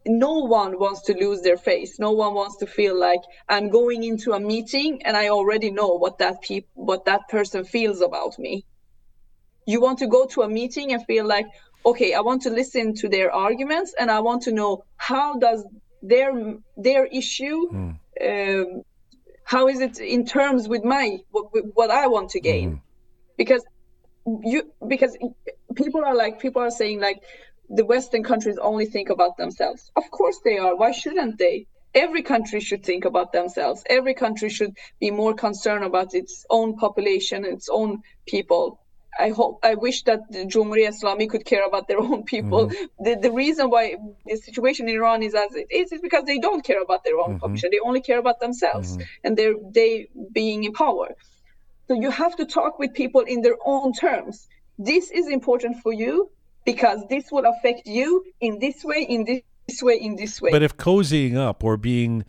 No 0.07 0.35
one 0.59 0.79
wants 0.79 1.03
to 1.07 1.15
lose 1.15 1.41
their 1.43 1.57
face. 1.57 1.99
No 1.99 2.13
one 2.13 2.35
wants 2.35 2.57
to 2.59 2.67
feel 2.67 2.97
like 3.09 3.23
i'm 3.49 3.69
going 3.71 4.01
into 4.05 4.29
a 4.33 4.41
meeting 4.53 4.91
and 5.07 5.17
i 5.17 5.27
already 5.37 5.71
know 5.79 5.93
what 6.03 6.19
that 6.23 6.37
pe- 6.47 6.71
what 6.75 7.03
that 7.11 7.23
person 7.29 7.65
feels 7.65 8.01
about 8.09 8.39
me. 8.39 8.55
You 9.73 9.79
want 9.81 9.99
to 9.99 10.07
go 10.17 10.27
to 10.33 10.43
a 10.43 10.49
meeting 10.61 10.93
and 10.93 11.05
feel 11.11 11.27
like 11.27 11.47
okay 11.87 12.13
i 12.15 12.21
want 12.21 12.43
to 12.43 12.51
listen 12.51 12.95
to 12.95 13.09
their 13.09 13.33
arguments 13.33 13.95
and 13.99 14.11
i 14.11 14.21
want 14.21 14.43
to 14.43 14.53
know 14.53 14.85
how 14.97 15.39
does 15.39 15.65
their 16.03 16.33
their 16.77 17.07
issue 17.07 17.59
mm. 17.73 17.97
um, 18.29 18.83
how 19.45 19.69
is 19.69 19.81
it 19.81 19.99
in 19.99 20.27
terms 20.27 20.69
with 20.69 20.85
my 20.85 21.19
what, 21.31 21.47
what 21.75 21.91
i 21.91 22.07
want 22.07 22.29
to 22.31 22.41
gain? 22.41 22.73
Mm. 22.73 22.81
because 23.39 23.65
you 24.43 24.63
because 24.87 25.17
people 25.77 26.05
are 26.05 26.17
like 26.17 26.41
people 26.41 26.61
are 26.61 26.71
saying 26.71 27.01
like 27.01 27.23
the 27.69 27.85
western 27.85 28.23
countries 28.23 28.59
only 28.59 28.87
think 28.87 29.11
about 29.11 29.37
themselves. 29.37 29.91
Of 29.97 30.11
course 30.11 30.39
they 30.45 30.59
are. 30.59 30.77
Why 30.77 30.93
shouldn't 30.93 31.39
they? 31.39 31.67
Every 31.95 32.23
country 32.23 32.61
should 32.61 32.85
think 32.85 33.05
about 33.05 33.33
themselves. 33.33 33.83
Every 33.89 34.15
country 34.15 34.51
should 34.51 34.77
be 35.01 35.11
more 35.11 35.35
concerned 35.35 35.85
about 35.85 36.15
its 36.15 36.45
own 36.51 36.77
population 36.77 37.45
its 37.45 37.69
own 37.69 38.03
people 38.27 38.81
I 39.19 39.31
hope 39.31 39.61
I 39.63 39.75
wish 39.75 40.03
that 40.05 40.21
the 40.31 40.45
Jumhuriyat 40.45 40.93
Islami 41.01 41.29
could 41.29 41.45
care 41.45 41.65
about 41.65 41.89
their 41.89 42.01
own 42.01 42.25
people. 42.25 42.69
Mm-hmm. 42.69 43.05
The 43.05 43.15
the 43.27 43.33
reason 43.33 43.71
why 43.71 43.97
the 44.27 44.37
situation 44.37 44.89
in 44.89 44.97
Iran 44.97 45.23
is 45.23 45.35
as 45.35 45.55
it 45.55 45.69
is 45.71 45.93
is 45.93 46.01
because 46.01 46.25
they 46.25 46.39
don't 46.39 46.65
care 46.65 46.83
about 46.83 47.05
their 47.05 47.19
own 47.19 47.31
mm-hmm. 47.31 47.39
population. 47.39 47.71
They 47.73 47.81
only 47.89 48.01
care 48.01 48.19
about 48.19 48.41
themselves 48.41 48.93
mm-hmm. 48.93 49.25
and 49.25 49.37
they're 49.37 49.55
they 49.79 50.09
being 50.33 50.65
in 50.65 50.73
power. 50.73 51.09
So 51.89 51.95
you 51.95 52.11
have 52.11 52.35
to 52.37 52.45
talk 52.45 52.79
with 52.79 52.95
people 52.95 53.23
in 53.23 53.43
their 53.43 53.57
own 53.65 53.93
terms. 53.93 54.49
This 54.79 55.11
is 55.11 55.29
important 55.29 55.83
for 55.83 55.93
you 55.93 56.31
because 56.65 57.01
this 57.09 57.31
will 57.31 57.47
affect 57.47 57.87
you 57.87 58.25
in 58.41 58.59
this 58.59 58.85
way, 58.85 59.07
in 59.09 59.25
this 59.25 59.83
way, 59.83 59.97
in 59.97 60.17
this 60.17 60.43
way. 60.43 60.51
But 60.51 60.63
if 60.63 60.77
cozying 60.77 61.37
up 61.37 61.63
or 61.65 61.77
being 61.77 62.25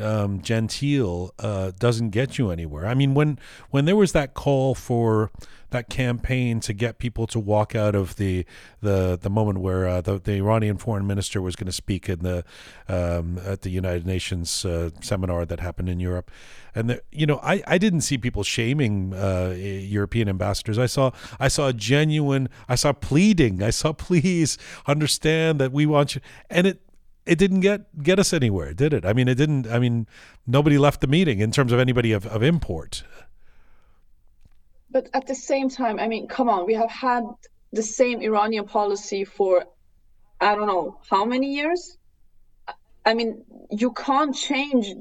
um, 0.00 0.40
genteel 0.40 1.34
uh, 1.38 1.72
doesn't 1.78 2.10
get 2.10 2.38
you 2.38 2.50
anywhere. 2.50 2.86
I 2.86 2.94
mean, 2.94 3.14
when 3.14 3.38
when 3.70 3.84
there 3.84 3.96
was 3.96 4.12
that 4.12 4.34
call 4.34 4.74
for 4.74 5.30
that 5.70 5.88
campaign 5.88 6.60
to 6.60 6.72
get 6.72 6.98
people 6.98 7.26
to 7.28 7.38
walk 7.38 7.74
out 7.74 7.94
of 7.94 8.16
the 8.16 8.44
the 8.80 9.18
the 9.20 9.30
moment 9.30 9.60
where 9.60 9.86
uh, 9.86 10.00
the, 10.00 10.18
the 10.18 10.34
Iranian 10.34 10.76
foreign 10.76 11.06
minister 11.06 11.40
was 11.40 11.56
going 11.56 11.66
to 11.66 11.72
speak 11.72 12.08
in 12.08 12.20
the 12.20 12.44
um, 12.88 13.38
at 13.44 13.62
the 13.62 13.70
United 13.70 14.06
Nations 14.06 14.64
uh, 14.64 14.90
seminar 15.00 15.44
that 15.46 15.60
happened 15.60 15.88
in 15.88 16.00
Europe, 16.00 16.30
and 16.74 16.90
the, 16.90 17.02
you 17.12 17.26
know 17.26 17.40
I, 17.42 17.62
I 17.66 17.78
didn't 17.78 18.02
see 18.02 18.18
people 18.18 18.42
shaming 18.42 19.14
uh, 19.14 19.54
European 19.56 20.28
ambassadors. 20.28 20.78
I 20.78 20.86
saw 20.86 21.12
I 21.38 21.48
saw 21.48 21.68
a 21.68 21.72
genuine 21.72 22.48
I 22.68 22.74
saw 22.74 22.92
pleading. 22.92 23.62
I 23.62 23.70
saw 23.70 23.92
please 24.00 24.58
understand 24.86 25.60
that 25.60 25.72
we 25.72 25.86
want 25.86 26.14
you, 26.16 26.20
and 26.48 26.66
it 26.66 26.80
it 27.26 27.38
didn't 27.38 27.60
get 27.60 28.02
get 28.02 28.18
us 28.18 28.32
anywhere, 28.32 28.72
did 28.72 28.92
it? 28.92 29.04
I 29.04 29.12
mean, 29.12 29.28
it 29.28 29.36
didn't. 29.36 29.66
I 29.66 29.78
mean, 29.78 30.06
nobody 30.46 30.78
left 30.78 31.00
the 31.00 31.06
meeting 31.06 31.40
in 31.40 31.50
terms 31.50 31.72
of 31.72 31.78
anybody 31.78 32.12
of, 32.12 32.26
of 32.26 32.42
import. 32.42 33.04
But 34.90 35.08
at 35.14 35.26
the 35.26 35.34
same 35.34 35.68
time, 35.70 36.00
I 36.00 36.08
mean, 36.08 36.26
come 36.26 36.48
on, 36.48 36.66
we 36.66 36.74
have 36.74 36.90
had 36.90 37.24
the 37.72 37.82
same 37.82 38.20
Iranian 38.20 38.66
policy 38.66 39.24
for 39.24 39.64
I 40.40 40.54
don't 40.54 40.66
know 40.66 40.98
how 41.08 41.24
many 41.24 41.54
years. 41.54 41.96
I 43.06 43.14
mean, 43.14 43.44
you 43.70 43.92
can't 43.92 44.34
change 44.34 44.94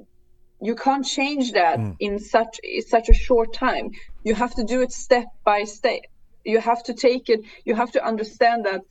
you 0.62 0.76
can't 0.76 1.06
change 1.06 1.54
that 1.54 1.80
mm. 1.80 1.96
in 2.00 2.20
such 2.20 2.60
in 2.64 2.82
such 2.82 3.10
a 3.10 3.14
short 3.14 3.54
time. 3.54 3.92
You 4.24 4.36
have 4.36 4.54
to 4.56 4.64
do 4.64 4.82
it 4.82 4.92
step 4.92 5.28
by 5.44 5.64
step. 5.64 6.02
You 6.44 6.60
have 6.60 6.84
to 6.84 6.94
take 6.94 7.30
it. 7.30 7.42
You 7.66 7.76
have 7.76 7.92
to 7.94 8.06
understand 8.06 8.66
that 8.66 8.82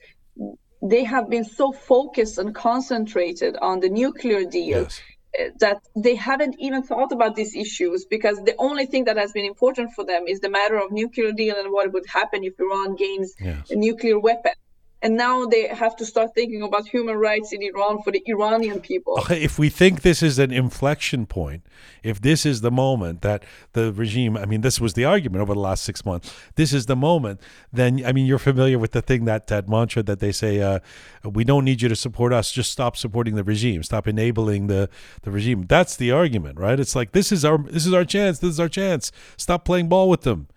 they 0.81 1.03
have 1.03 1.29
been 1.29 1.43
so 1.43 1.71
focused 1.71 2.37
and 2.37 2.55
concentrated 2.55 3.57
on 3.61 3.79
the 3.79 3.89
nuclear 3.89 4.43
deal 4.45 4.83
yes. 4.83 5.01
Eh, 5.37 5.49
that 5.59 5.81
they 5.95 6.15
haven't 6.15 6.55
even 6.59 6.81
thought 6.81 7.11
about 7.11 7.35
these 7.35 7.55
issues 7.55 8.05
because 8.05 8.37
the 8.43 8.55
only 8.57 8.87
thing 8.87 9.03
that 9.03 9.17
has 9.17 9.31
been 9.31 9.45
important 9.45 9.91
for 9.93 10.03
them 10.03 10.25
is 10.27 10.39
the 10.39 10.49
matter 10.49 10.77
of 10.77 10.91
nuclear 10.91 11.31
deal 11.31 11.55
and 11.55 11.71
what 11.71 11.91
would 11.93 12.07
happen 12.07 12.43
if 12.43 12.59
Iran 12.59 12.95
gains 12.95 13.35
yes. 13.39 13.69
a 13.69 13.75
nuclear 13.75 14.19
weapon 14.19 14.53
and 15.01 15.15
now 15.15 15.45
they 15.45 15.67
have 15.67 15.95
to 15.95 16.05
start 16.05 16.35
thinking 16.35 16.61
about 16.61 16.87
human 16.87 17.15
rights 17.15 17.53
in 17.53 17.63
Iran 17.63 18.01
for 18.03 18.11
the 18.11 18.21
Iranian 18.27 18.81
people. 18.81 19.17
If 19.29 19.57
we 19.57 19.69
think 19.69 20.01
this 20.01 20.21
is 20.21 20.37
an 20.39 20.51
inflection 20.51 21.25
point, 21.25 21.63
if 22.03 22.19
this 22.19 22.45
is 22.45 22.59
the 22.61 22.71
moment 22.71 23.21
that 23.21 23.43
the 23.71 23.93
regime, 23.93 24.35
I 24.35 24.45
mean, 24.45 24.61
this 24.61 24.81
was 24.81 24.95
the 24.95 25.05
argument 25.05 25.41
over 25.41 25.53
the 25.53 25.59
last 25.59 25.85
six 25.85 26.05
months, 26.05 26.33
this 26.55 26.73
is 26.73 26.87
the 26.87 26.97
moment, 26.97 27.39
then, 27.71 28.03
I 28.05 28.11
mean, 28.11 28.25
you're 28.25 28.39
familiar 28.39 28.77
with 28.77 28.91
the 28.91 29.01
thing 29.01 29.23
that, 29.25 29.47
that 29.47 29.69
mantra 29.69 30.03
that 30.03 30.19
they 30.19 30.33
say, 30.33 30.61
uh, 30.61 30.79
we 31.23 31.45
don't 31.45 31.63
need 31.63 31.81
you 31.81 31.87
to 31.87 31.95
support 31.95 32.33
us, 32.33 32.51
just 32.51 32.71
stop 32.71 32.97
supporting 32.97 33.35
the 33.35 33.43
regime, 33.43 33.83
stop 33.83 34.05
enabling 34.05 34.67
the, 34.67 34.89
the 35.21 35.31
regime. 35.31 35.65
That's 35.67 35.95
the 35.95 36.11
argument, 36.11 36.59
right? 36.59 36.79
It's 36.79 36.95
like, 36.95 37.13
this 37.13 37.31
is 37.31 37.45
our, 37.45 37.57
this 37.57 37.85
is 37.85 37.93
our 37.93 38.05
chance, 38.05 38.39
this 38.39 38.51
is 38.51 38.59
our 38.59 38.69
chance, 38.69 39.13
stop 39.37 39.63
playing 39.63 39.87
ball 39.87 40.09
with 40.09 40.21
them. 40.21 40.47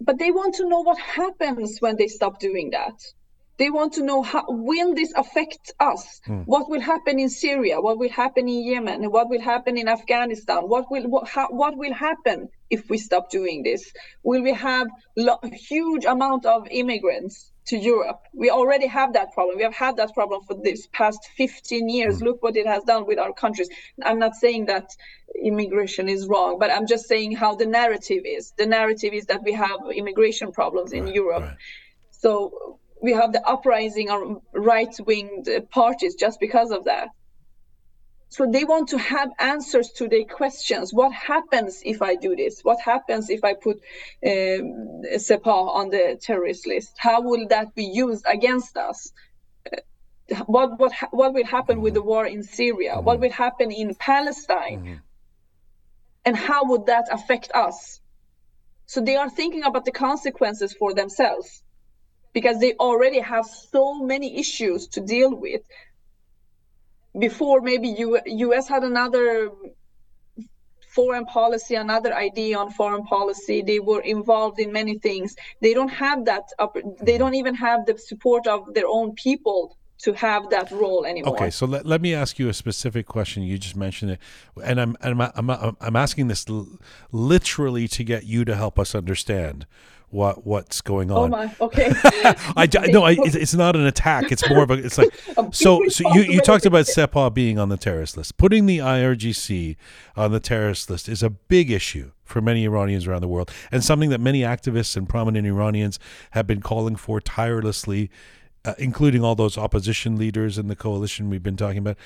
But 0.00 0.18
they 0.18 0.30
want 0.30 0.54
to 0.56 0.68
know 0.68 0.80
what 0.80 0.98
happens 0.98 1.78
when 1.80 1.96
they 1.96 2.08
stop 2.08 2.38
doing 2.38 2.70
that 2.70 3.02
they 3.62 3.70
want 3.70 3.92
to 3.92 4.02
know 4.02 4.22
how 4.22 4.44
will 4.48 4.92
this 4.92 5.12
affect 5.14 5.72
us. 5.78 6.20
Mm. 6.26 6.44
what 6.46 6.68
will 6.68 6.80
happen 6.80 7.20
in 7.20 7.28
syria? 7.28 7.80
What 7.80 7.96
will 7.96 8.10
happen 8.10 8.48
in 8.48 8.64
yemen? 8.64 9.04
What 9.16 9.28
will 9.30 9.40
happen 9.40 9.78
in 9.78 9.86
afghanistan? 9.86 10.62
What 10.72 10.90
will 10.90 11.04
what, 11.08 11.28
how, 11.28 11.46
what 11.48 11.76
will 11.76 11.94
happen 11.94 12.48
if 12.70 12.90
we 12.90 12.98
stop 12.98 13.30
doing 13.30 13.62
this? 13.62 13.82
Will 14.24 14.42
we 14.42 14.52
have 14.52 14.88
lo- 15.16 15.38
huge 15.52 16.04
amount 16.04 16.44
of 16.44 16.66
immigrants 16.72 17.52
to 17.66 17.76
europe? 17.76 18.20
We 18.34 18.50
already 18.50 18.88
have 18.88 19.12
that 19.12 19.32
problem. 19.32 19.58
We 19.58 19.62
have 19.62 19.80
had 19.86 19.96
that 19.98 20.12
problem 20.12 20.40
for 20.42 20.56
this 20.68 20.88
past 21.00 21.20
15 21.36 21.88
years. 21.88 22.18
Mm. 22.18 22.22
look 22.26 22.42
what 22.42 22.56
it 22.56 22.66
has 22.66 22.82
done 22.82 23.06
with 23.06 23.20
our 23.20 23.32
countries. 23.32 23.68
I'm 24.04 24.18
not 24.18 24.34
saying 24.34 24.66
that 24.66 24.86
immigration 25.50 26.08
is 26.08 26.26
wrong 26.30 26.58
but 26.58 26.70
i'm 26.70 26.86
just 26.94 27.04
saying 27.12 27.30
how 27.42 27.54
the 27.62 27.68
narrative 27.80 28.22
is. 28.36 28.52
The 28.58 28.66
narrative 28.66 29.12
is 29.20 29.26
that 29.26 29.42
we 29.48 29.52
have 29.52 29.78
immigration 30.02 30.48
problems 30.52 30.90
in 30.92 31.06
europe. 31.06 31.44
right. 31.44 31.56
so 32.10 32.78
we 33.02 33.12
have 33.12 33.32
the 33.32 33.44
uprising 33.46 34.10
or 34.10 34.40
right 34.52 34.94
wing 35.04 35.44
parties 35.70 36.14
just 36.14 36.38
because 36.40 36.70
of 36.70 36.84
that. 36.84 37.08
So 38.28 38.46
they 38.50 38.64
want 38.64 38.88
to 38.90 38.98
have 38.98 39.30
answers 39.38 39.90
to 39.98 40.08
their 40.08 40.24
questions. 40.24 40.94
What 40.94 41.12
happens 41.12 41.82
if 41.84 42.00
I 42.00 42.14
do 42.14 42.34
this? 42.34 42.62
What 42.62 42.80
happens 42.80 43.28
if 43.28 43.44
I 43.44 43.52
put 43.52 43.76
um, 44.24 45.02
Sepah 45.26 45.68
on 45.80 45.90
the 45.90 46.18
terrorist 46.22 46.66
list? 46.66 46.94
How 46.96 47.20
will 47.20 47.46
that 47.48 47.74
be 47.74 47.84
used 47.84 48.24
against 48.26 48.78
us? 48.78 49.12
Uh, 49.70 50.36
what 50.46 50.78
what 50.78 50.92
what 51.10 51.34
will 51.34 51.44
happen 51.44 51.82
with 51.82 51.92
the 51.92 52.02
war 52.02 52.24
in 52.24 52.42
Syria? 52.42 53.00
What 53.00 53.20
will 53.20 53.32
happen 53.46 53.70
in 53.70 53.94
Palestine? 53.96 54.80
Mm-hmm. 54.80 54.94
And 56.24 56.36
how 56.36 56.64
would 56.70 56.86
that 56.86 57.08
affect 57.10 57.50
us? 57.52 58.00
So 58.86 59.02
they 59.02 59.16
are 59.16 59.28
thinking 59.28 59.64
about 59.64 59.84
the 59.84 59.92
consequences 59.92 60.72
for 60.72 60.94
themselves 60.94 61.62
because 62.32 62.58
they 62.58 62.74
already 62.74 63.20
have 63.20 63.46
so 63.46 63.94
many 63.94 64.38
issues 64.38 64.88
to 64.88 65.00
deal 65.00 65.34
with. 65.34 65.62
Before 67.18 67.60
maybe 67.60 67.88
U- 67.88 68.20
US 68.26 68.68
had 68.68 68.84
another 68.84 69.50
foreign 70.94 71.24
policy, 71.24 71.74
another 71.74 72.14
idea 72.14 72.58
on 72.58 72.70
foreign 72.70 73.04
policy. 73.04 73.62
They 73.62 73.80
were 73.80 74.00
involved 74.00 74.58
in 74.60 74.72
many 74.72 74.98
things. 74.98 75.34
They 75.60 75.74
don't 75.74 75.88
have 75.88 76.24
that. 76.26 76.44
They 77.02 77.18
don't 77.18 77.34
even 77.34 77.54
have 77.54 77.86
the 77.86 77.98
support 77.98 78.46
of 78.46 78.74
their 78.74 78.86
own 78.86 79.14
people 79.14 79.76
to 79.98 80.12
have 80.14 80.50
that 80.50 80.70
role 80.72 81.06
anymore. 81.06 81.36
Okay, 81.36 81.50
so 81.50 81.64
let, 81.64 81.86
let 81.86 82.00
me 82.00 82.12
ask 82.12 82.38
you 82.38 82.48
a 82.48 82.52
specific 82.52 83.06
question. 83.06 83.44
You 83.44 83.56
just 83.56 83.76
mentioned 83.76 84.12
it, 84.12 84.20
and 84.62 84.80
I'm 84.80 84.96
and 85.00 85.22
I'm 85.22 85.50
I'm, 85.50 85.76
I'm 85.80 85.96
asking 85.96 86.28
this 86.28 86.44
l- 86.48 86.78
literally 87.12 87.86
to 87.88 88.04
get 88.04 88.24
you 88.24 88.44
to 88.44 88.56
help 88.56 88.78
us 88.78 88.94
understand 88.94 89.66
what 90.12 90.46
what's 90.46 90.80
going 90.82 91.10
oh 91.10 91.22
on. 91.22 91.34
Oh 91.34 91.36
my, 91.36 91.56
okay. 91.60 91.92
I 92.56 92.68
no, 92.88 93.02
I, 93.02 93.16
it's 93.18 93.54
not 93.54 93.74
an 93.74 93.86
attack. 93.86 94.30
It's 94.30 94.48
more 94.48 94.62
of 94.62 94.70
a. 94.70 94.74
It's 94.74 94.98
like 94.98 95.10
so. 95.52 95.88
So 95.88 96.14
you, 96.14 96.22
you 96.22 96.40
talked 96.40 96.66
about 96.66 96.84
Sepah 96.84 97.32
being 97.32 97.58
on 97.58 97.70
the 97.70 97.76
terrorist 97.76 98.16
list. 98.16 98.36
Putting 98.36 98.66
the 98.66 98.78
IRGC 98.78 99.76
on 100.14 100.30
the 100.30 100.40
terrorist 100.40 100.90
list 100.90 101.08
is 101.08 101.22
a 101.22 101.30
big 101.30 101.70
issue 101.70 102.12
for 102.24 102.40
many 102.40 102.64
Iranians 102.64 103.06
around 103.06 103.22
the 103.22 103.28
world, 103.28 103.50
and 103.72 103.82
something 103.82 104.10
that 104.10 104.20
many 104.20 104.40
activists 104.42 104.96
and 104.96 105.08
prominent 105.08 105.46
Iranians 105.46 105.98
have 106.32 106.46
been 106.46 106.60
calling 106.60 106.96
for 106.96 107.20
tirelessly. 107.20 108.10
Uh, 108.64 108.74
including 108.78 109.24
all 109.24 109.34
those 109.34 109.58
opposition 109.58 110.16
leaders 110.16 110.56
in 110.56 110.68
the 110.68 110.76
coalition 110.76 111.28
we've 111.28 111.42
been 111.42 111.56
talking 111.56 111.78
about. 111.78 111.96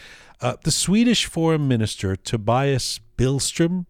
Uh, 0.40 0.56
the 0.62 0.70
Swedish 0.70 1.26
foreign 1.26 1.68
minister, 1.68 2.16
Tobias 2.16 2.98
Billström, 3.18 3.84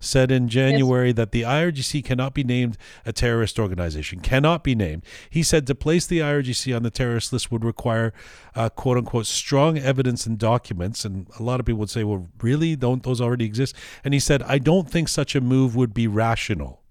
said 0.00 0.30
in 0.30 0.48
January 0.48 1.08
yes. 1.08 1.16
that 1.16 1.32
the 1.32 1.42
IRGC 1.42 2.04
cannot 2.04 2.34
be 2.34 2.44
named 2.44 2.76
a 3.04 3.12
terrorist 3.12 3.58
organization, 3.58 4.20
cannot 4.20 4.62
be 4.62 4.74
named. 4.74 5.04
He 5.28 5.42
said 5.42 5.66
to 5.66 5.74
place 5.74 6.06
the 6.06 6.20
IRGC 6.20 6.74
on 6.74 6.82
the 6.82 6.90
terrorist 6.90 7.32
list 7.32 7.50
would 7.50 7.64
require, 7.64 8.12
uh, 8.54 8.68
quote 8.68 8.98
unquote, 8.98 9.26
strong 9.26 9.78
evidence 9.78 10.26
and 10.26 10.38
documents. 10.38 11.04
And 11.04 11.28
a 11.38 11.42
lot 11.42 11.60
of 11.60 11.66
people 11.66 11.80
would 11.80 11.90
say, 11.90 12.04
well, 12.04 12.28
really? 12.40 12.76
Don't 12.76 13.02
those 13.02 13.20
already 13.20 13.44
exist? 13.44 13.74
And 14.04 14.14
he 14.14 14.20
said, 14.20 14.42
I 14.42 14.58
don't 14.58 14.88
think 14.88 15.08
such 15.08 15.34
a 15.34 15.40
move 15.40 15.74
would 15.74 15.94
be 15.94 16.06
rational. 16.06 16.82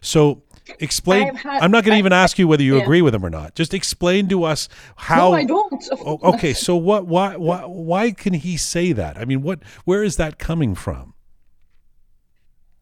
So, 0.00 0.42
explain 0.78 1.34
had, 1.34 1.62
i'm 1.62 1.70
not 1.70 1.82
going 1.82 1.94
to 1.94 1.98
even 1.98 2.12
ask 2.12 2.38
you 2.38 2.46
whether 2.46 2.62
you 2.62 2.76
yeah. 2.76 2.82
agree 2.82 3.00
with 3.00 3.14
him 3.14 3.24
or 3.24 3.30
not 3.30 3.54
just 3.54 3.72
explain 3.72 4.28
to 4.28 4.44
us 4.44 4.68
how 4.96 5.30
no, 5.30 5.34
i 5.34 5.44
don't 5.44 5.88
oh, 5.92 6.18
okay 6.22 6.52
so 6.52 6.76
what 6.76 7.06
why 7.06 7.36
why 7.36 7.60
why 7.60 8.10
can 8.10 8.34
he 8.34 8.56
say 8.56 8.92
that 8.92 9.16
i 9.16 9.24
mean 9.24 9.42
what 9.42 9.60
where 9.86 10.02
is 10.02 10.16
that 10.16 10.38
coming 10.38 10.74
from 10.74 11.14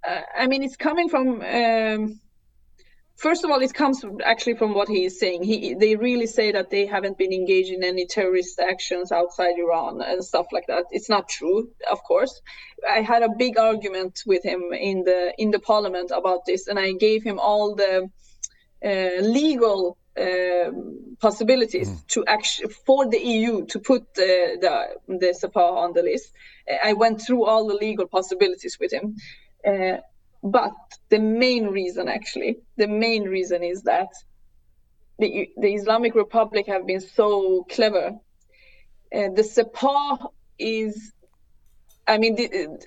I 0.06 0.46
mean, 0.46 0.62
it's 0.62 0.76
coming 0.76 1.08
from. 1.08 1.42
Um, 1.42 2.20
first 3.16 3.44
of 3.44 3.50
all, 3.50 3.60
it 3.60 3.74
comes 3.74 4.04
actually 4.24 4.56
from 4.56 4.74
what 4.74 4.88
he 4.88 5.04
is 5.04 5.18
saying. 5.18 5.42
He 5.42 5.74
they 5.74 5.96
really 5.96 6.26
say 6.26 6.52
that 6.52 6.70
they 6.70 6.86
haven't 6.86 7.18
been 7.18 7.32
engaged 7.32 7.70
in 7.70 7.82
any 7.82 8.06
terrorist 8.06 8.58
actions 8.60 9.10
outside 9.10 9.58
Iran 9.58 10.00
and 10.02 10.24
stuff 10.24 10.46
like 10.52 10.66
that. 10.68 10.84
It's 10.90 11.08
not 11.08 11.28
true, 11.28 11.70
of 11.90 12.02
course. 12.04 12.40
I 12.88 13.00
had 13.00 13.22
a 13.22 13.28
big 13.28 13.58
argument 13.58 14.22
with 14.26 14.44
him 14.44 14.72
in 14.72 15.04
the 15.04 15.34
in 15.38 15.50
the 15.50 15.58
parliament 15.58 16.12
about 16.14 16.46
this, 16.46 16.68
and 16.68 16.78
I 16.78 16.92
gave 16.92 17.22
him 17.22 17.38
all 17.38 17.74
the 17.74 18.10
uh, 18.84 19.22
legal 19.22 19.98
um, 20.18 21.16
possibilities 21.20 21.90
mm. 21.90 22.06
to 22.08 22.24
actually 22.26 22.72
for 22.86 23.08
the 23.08 23.18
EU 23.18 23.66
to 23.66 23.78
put 23.78 24.14
the 24.14 24.56
the, 25.08 25.18
the 25.18 25.60
on 25.60 25.92
the 25.92 26.02
list. 26.02 26.32
I 26.82 26.94
went 26.94 27.22
through 27.22 27.44
all 27.44 27.66
the 27.66 27.74
legal 27.74 28.06
possibilities 28.06 28.78
with 28.80 28.92
him. 28.92 29.16
Uh, 29.64 29.98
but 30.42 30.74
the 31.08 31.18
main 31.18 31.66
reason, 31.68 32.08
actually, 32.08 32.58
the 32.76 32.88
main 32.88 33.24
reason 33.24 33.62
is 33.62 33.82
that 33.82 34.08
the, 35.18 35.48
the 35.56 35.74
Islamic 35.74 36.14
Republic 36.14 36.66
have 36.66 36.86
been 36.86 37.00
so 37.00 37.64
clever. 37.70 38.12
Uh, 39.14 39.28
the 39.34 39.42
Sepah 39.42 40.30
is 40.58 41.12
I 42.08 42.18
mean, 42.18 42.36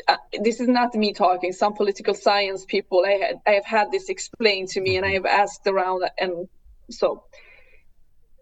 uh, 0.07 0.15
this 0.41 0.61
is 0.61 0.69
not 0.69 0.95
me 0.95 1.11
talking. 1.11 1.51
Some 1.51 1.73
political 1.73 2.13
science 2.13 2.63
people, 2.65 3.03
I, 3.05 3.11
had, 3.11 3.35
I 3.45 3.51
have 3.51 3.65
had 3.65 3.91
this 3.91 4.07
explained 4.07 4.69
to 4.69 4.81
me, 4.81 4.95
and 4.95 5.05
I 5.05 5.11
have 5.11 5.25
asked 5.25 5.67
around, 5.67 6.03
and 6.17 6.47
so 6.89 7.23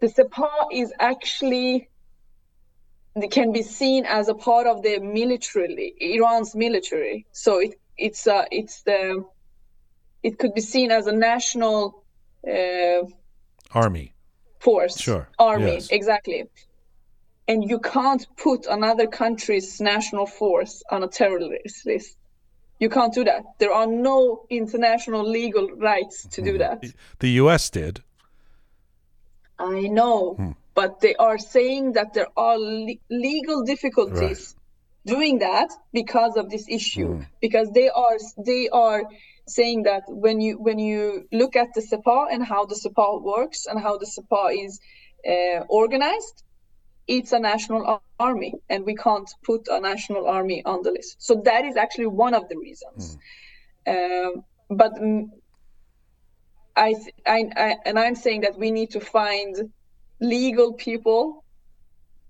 the 0.00 0.06
Sepah 0.06 0.68
is 0.72 0.92
actually 1.00 1.88
can 3.32 3.50
be 3.50 3.62
seen 3.62 4.06
as 4.06 4.28
a 4.28 4.34
part 4.34 4.68
of 4.68 4.82
the 4.82 5.00
military, 5.00 5.94
Iran's 6.00 6.54
military. 6.54 7.26
So 7.32 7.58
it, 7.58 7.74
it's 7.98 8.26
uh, 8.26 8.44
it's 8.50 8.82
the 8.82 9.24
it 10.22 10.38
could 10.38 10.54
be 10.54 10.60
seen 10.60 10.90
as 10.90 11.06
a 11.06 11.12
national 11.12 12.04
uh, 12.46 13.02
army 13.72 14.14
force. 14.60 14.98
Sure. 14.98 15.28
Army, 15.38 15.74
yes. 15.74 15.88
exactly. 15.90 16.44
And 17.46 17.68
you 17.68 17.78
can't 17.78 18.26
put 18.36 18.66
another 18.66 19.06
country's 19.06 19.80
national 19.80 20.26
force 20.26 20.82
on 20.90 21.02
a 21.02 21.08
terrorist 21.08 21.86
list. 21.86 22.16
You 22.78 22.88
can't 22.90 23.12
do 23.14 23.24
that. 23.24 23.42
There 23.58 23.72
are 23.72 23.86
no 23.86 24.44
international 24.50 25.28
legal 25.28 25.68
rights 25.68 26.26
to 26.28 26.42
do 26.42 26.58
that. 26.58 26.84
The 27.18 27.30
U.S. 27.42 27.70
did. 27.70 28.02
I 29.58 29.80
know, 29.88 30.34
Hmm. 30.34 30.50
but 30.74 31.00
they 31.00 31.14
are 31.16 31.38
saying 31.38 31.92
that 31.94 32.14
there 32.14 32.28
are 32.36 32.56
le- 32.58 32.94
legal 33.10 33.64
difficulties 33.64 34.54
doing 35.14 35.38
that 35.38 35.70
because 35.92 36.36
of 36.36 36.50
this 36.50 36.66
issue. 36.68 37.14
Hmm. 37.14 37.22
Because 37.40 37.68
they 37.72 37.88
are 38.04 38.16
they 38.50 38.68
are 38.68 39.02
saying 39.46 39.84
that 39.84 40.04
when 40.08 40.40
you 40.40 40.52
when 40.66 40.78
you 40.78 41.26
look 41.32 41.56
at 41.56 41.68
the 41.74 41.82
Sepah 41.90 42.26
and 42.32 42.44
how 42.44 42.66
the 42.66 42.78
Sepah 42.84 43.22
works 43.22 43.66
and 43.66 43.80
how 43.80 43.94
the 43.98 44.06
Sepah 44.14 44.48
is 44.64 44.80
uh, 45.32 45.60
organized, 45.68 46.36
it's 47.06 47.32
a 47.32 47.38
national 47.38 48.02
army, 48.18 48.52
and 48.68 48.84
we 48.84 48.94
can't 48.94 49.30
put 49.44 49.62
a 49.68 49.80
national 49.80 50.26
army 50.26 50.62
on 50.64 50.82
the 50.82 50.90
list. 50.90 51.16
So 51.18 51.42
that 51.44 51.64
is 51.64 51.76
actually 51.76 52.10
one 52.24 52.34
of 52.34 52.48
the 52.48 52.58
reasons. 52.58 53.16
Um, 53.86 54.44
but 54.68 54.92
mm, 54.94 55.30
I, 56.76 56.92
th- 56.92 57.14
I, 57.26 57.44
I, 57.56 57.76
and 57.86 57.98
I'm 57.98 58.14
saying 58.14 58.42
that 58.42 58.58
we 58.58 58.70
need 58.70 58.90
to 58.90 59.00
find 59.00 59.72
legal 60.20 60.74
people 60.74 61.44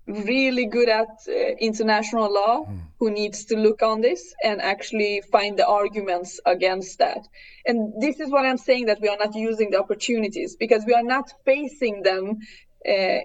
really 0.09 0.65
good 0.65 0.89
at 0.89 1.07
uh, 1.27 1.31
international 1.59 2.33
law 2.33 2.65
who 2.99 3.11
needs 3.11 3.45
to 3.45 3.55
look 3.55 3.81
on 3.81 4.01
this 4.01 4.33
and 4.43 4.61
actually 4.61 5.21
find 5.31 5.57
the 5.57 5.67
arguments 5.67 6.39
against 6.45 6.97
that. 6.99 7.27
And 7.65 7.93
this 8.01 8.19
is 8.19 8.29
what 8.31 8.45
I'm 8.45 8.57
saying 8.57 8.87
that 8.87 8.99
we 9.01 9.07
are 9.07 9.17
not 9.17 9.35
using 9.35 9.69
the 9.71 9.79
opportunities 9.79 10.55
because 10.55 10.83
we 10.85 10.93
are 10.93 11.03
not 11.03 11.31
facing 11.45 12.01
them 12.03 12.39
uh, 12.87 13.19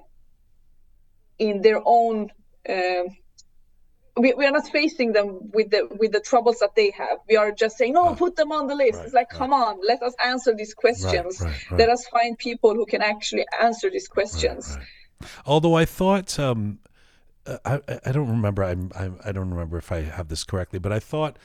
in 1.39 1.63
their 1.63 1.81
own. 1.85 2.31
Uh, 2.69 3.05
we, 4.17 4.33
we 4.35 4.47
are 4.47 4.53
not 4.53 4.69
facing 4.69 5.13
them 5.13 5.51
with 5.53 5.71
the 5.71 5.89
with 5.99 6.13
the 6.13 6.21
troubles 6.21 6.59
that 6.61 6.75
they 6.77 6.91
have. 6.93 7.19
We 7.29 7.37
are 7.37 7.51
just 7.51 7.77
saying, 7.77 7.95
no, 7.95 8.05
Ah, 8.11 8.15
put 8.15 8.37
them 8.37 8.53
on 8.53 8.69
the 8.69 8.75
list. 8.77 8.99
right, 8.99 9.05
it's 9.07 9.15
like, 9.15 9.33
right. 9.33 9.39
come 9.39 9.53
on, 9.53 9.81
let 9.85 10.03
us 10.03 10.15
answer 10.25 10.55
these 10.55 10.73
questions. 10.75 11.41
right. 11.41 11.55
Let 11.81 11.89
us 11.89 12.07
find 12.07 12.39
people 12.39 12.75
who 12.75 12.87
can 12.87 13.03
actually 13.03 13.45
answer 13.61 13.91
these 13.91 14.07
questions. 14.07 14.79
Although 15.47 15.75
I 15.75 15.85
thought, 15.85 16.39
um, 16.39 16.79
uh, 17.47 17.59
I, 17.65 17.81
I- 18.07 18.13
don't 18.13 18.29
remember. 18.31 18.63
I'm, 18.65 18.91
I'm 18.97 19.19
I 19.25 19.33
don't 19.33 19.51
remember 19.51 19.79
if 19.79 19.93
I 19.93 20.03
have 20.03 20.29
this 20.29 20.45
correctly, 20.45 20.79
but 20.79 20.93
I 20.93 20.99
thought. 21.01 21.37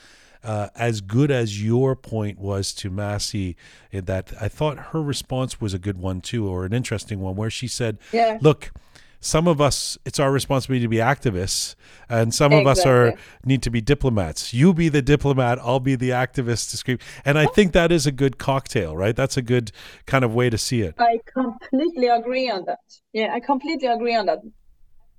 Uh, 0.42 0.70
as 0.74 1.02
good 1.02 1.30
as 1.32 1.62
your 1.62 1.98
point 1.98 2.40
was 2.40 2.72
to 2.74 2.90
Masih, 2.90 3.56
that 3.92 4.32
I 4.40 4.48
thought 4.48 4.78
her 4.94 5.02
response 5.02 5.60
was 5.60 5.74
a 5.74 5.78
good 5.78 5.98
one 5.98 6.22
too, 6.22 6.48
or 6.48 6.64
an 6.64 6.72
interesting 6.72 7.20
one, 7.20 7.36
where 7.36 7.50
she 7.50 7.68
said, 7.68 7.98
Yeah. 8.14 8.38
"Look, 8.40 8.72
some 9.20 9.48
of 9.48 9.60
us, 9.60 9.98
it's 10.06 10.20
our 10.20 10.32
responsibility 10.32 10.84
to 10.84 10.90
be 10.90 10.98
activists, 10.98 11.76
and 12.08 12.34
some 12.34 12.54
of 12.54 12.66
us 12.66 12.86
are 12.86 13.16
need 13.44 13.62
to 13.64 13.70
be 13.70 13.82
diplomats. 13.82 14.54
You 14.54 14.74
be 14.74 14.90
the 14.90 15.02
diplomat, 15.02 15.60
I'll 15.60 15.80
be 15.80 15.96
the 15.96 16.12
activist 16.12 16.72
to 16.72 16.78
scream." 16.78 17.00
And 17.26 17.38
I 17.38 17.46
think 17.48 17.74
that 17.74 17.92
is 17.92 18.08
a 18.08 18.12
good 18.12 18.38
cocktail, 18.38 18.96
right? 18.96 19.16
That's 19.16 19.38
a 19.38 19.42
good 19.42 19.72
kind 20.06 20.24
of 20.24 20.34
way 20.34 20.50
to 20.50 20.58
see 20.58 20.82
it. 20.82 20.96
I 21.00 21.20
completely 21.26 22.08
agree 22.08 22.50
on 22.50 22.66
that. 22.66 22.80
Yeah, 23.12 23.34
I 23.34 23.40
completely 23.40 23.88
agree 23.88 24.16
on 24.16 24.28
that. 24.28 24.40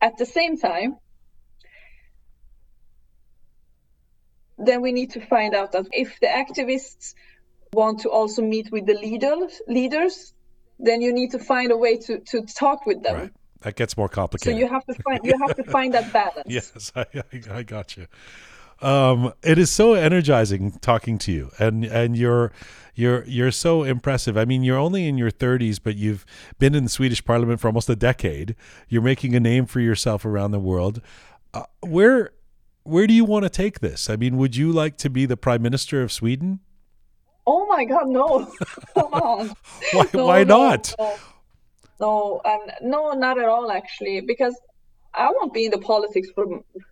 At 0.00 0.16
the 0.16 0.26
same 0.26 0.56
time, 0.56 0.96
then 4.56 4.80
we 4.80 4.92
need 4.92 5.10
to 5.10 5.20
find 5.20 5.54
out 5.54 5.72
that 5.72 5.86
if 5.92 6.18
the 6.20 6.26
activists 6.26 7.14
want 7.72 8.00
to 8.00 8.10
also 8.10 8.42
meet 8.42 8.72
with 8.72 8.86
the 8.86 8.94
leaders, 8.94 9.60
leaders, 9.68 10.34
then 10.78 11.02
you 11.02 11.12
need 11.12 11.30
to 11.32 11.38
find 11.38 11.70
a 11.70 11.76
way 11.76 11.98
to, 11.98 12.18
to 12.20 12.42
talk 12.42 12.86
with 12.86 13.02
them. 13.02 13.16
Right. 13.16 13.30
That 13.62 13.76
gets 13.76 13.96
more 13.96 14.08
complicated. 14.08 14.54
So 14.54 14.58
you 14.58 14.68
have 14.68 14.84
to 14.86 14.94
find 14.94 15.20
you 15.22 15.34
have 15.40 15.56
to 15.56 15.64
find 15.64 15.94
that 15.94 16.12
balance. 16.12 16.42
Yes, 16.46 16.92
I, 16.96 17.06
I, 17.14 17.58
I 17.58 17.62
got 17.62 17.96
you. 17.96 18.06
Um, 18.82 19.34
it 19.42 19.58
is 19.58 19.70
so 19.70 19.92
energizing 19.94 20.72
talking 20.80 21.18
to 21.18 21.32
you, 21.32 21.50
and 21.58 21.84
and 21.84 22.16
you're 22.16 22.52
you're 22.94 23.24
you're 23.24 23.50
so 23.50 23.82
impressive. 23.82 24.38
I 24.38 24.44
mean, 24.44 24.62
you're 24.62 24.78
only 24.78 25.06
in 25.06 25.18
your 25.18 25.30
30s, 25.30 25.78
but 25.82 25.96
you've 25.96 26.24
been 26.58 26.74
in 26.74 26.84
the 26.84 26.90
Swedish 26.90 27.24
Parliament 27.24 27.60
for 27.60 27.68
almost 27.68 27.90
a 27.90 27.96
decade. 27.96 28.56
You're 28.88 29.02
making 29.02 29.34
a 29.34 29.40
name 29.40 29.66
for 29.66 29.80
yourself 29.80 30.24
around 30.24 30.52
the 30.52 30.58
world. 30.60 31.02
Uh, 31.52 31.64
where 31.80 32.32
where 32.84 33.06
do 33.06 33.12
you 33.12 33.24
want 33.24 33.44
to 33.44 33.50
take 33.50 33.80
this? 33.80 34.08
I 34.08 34.16
mean, 34.16 34.38
would 34.38 34.56
you 34.56 34.72
like 34.72 34.96
to 34.98 35.10
be 35.10 35.26
the 35.26 35.36
Prime 35.36 35.62
Minister 35.62 36.02
of 36.02 36.10
Sweden? 36.10 36.60
Oh 37.46 37.66
my 37.66 37.84
God, 37.84 38.08
no! 38.08 38.50
Come 38.94 39.12
on. 39.12 39.52
Why 39.92 40.06
No, 40.14 40.26
why 40.26 40.44
no, 40.44 40.68
not? 40.68 40.94
No, 40.98 41.16
no, 42.00 42.40
um, 42.44 42.60
no, 42.82 43.12
not 43.12 43.38
at 43.38 43.48
all. 43.48 43.70
Actually, 43.70 44.20
because 44.20 44.56
I 45.14 45.30
won't 45.30 45.52
be 45.52 45.66
in 45.66 45.70
the 45.70 45.78
politics 45.78 46.28
for 46.34 46.46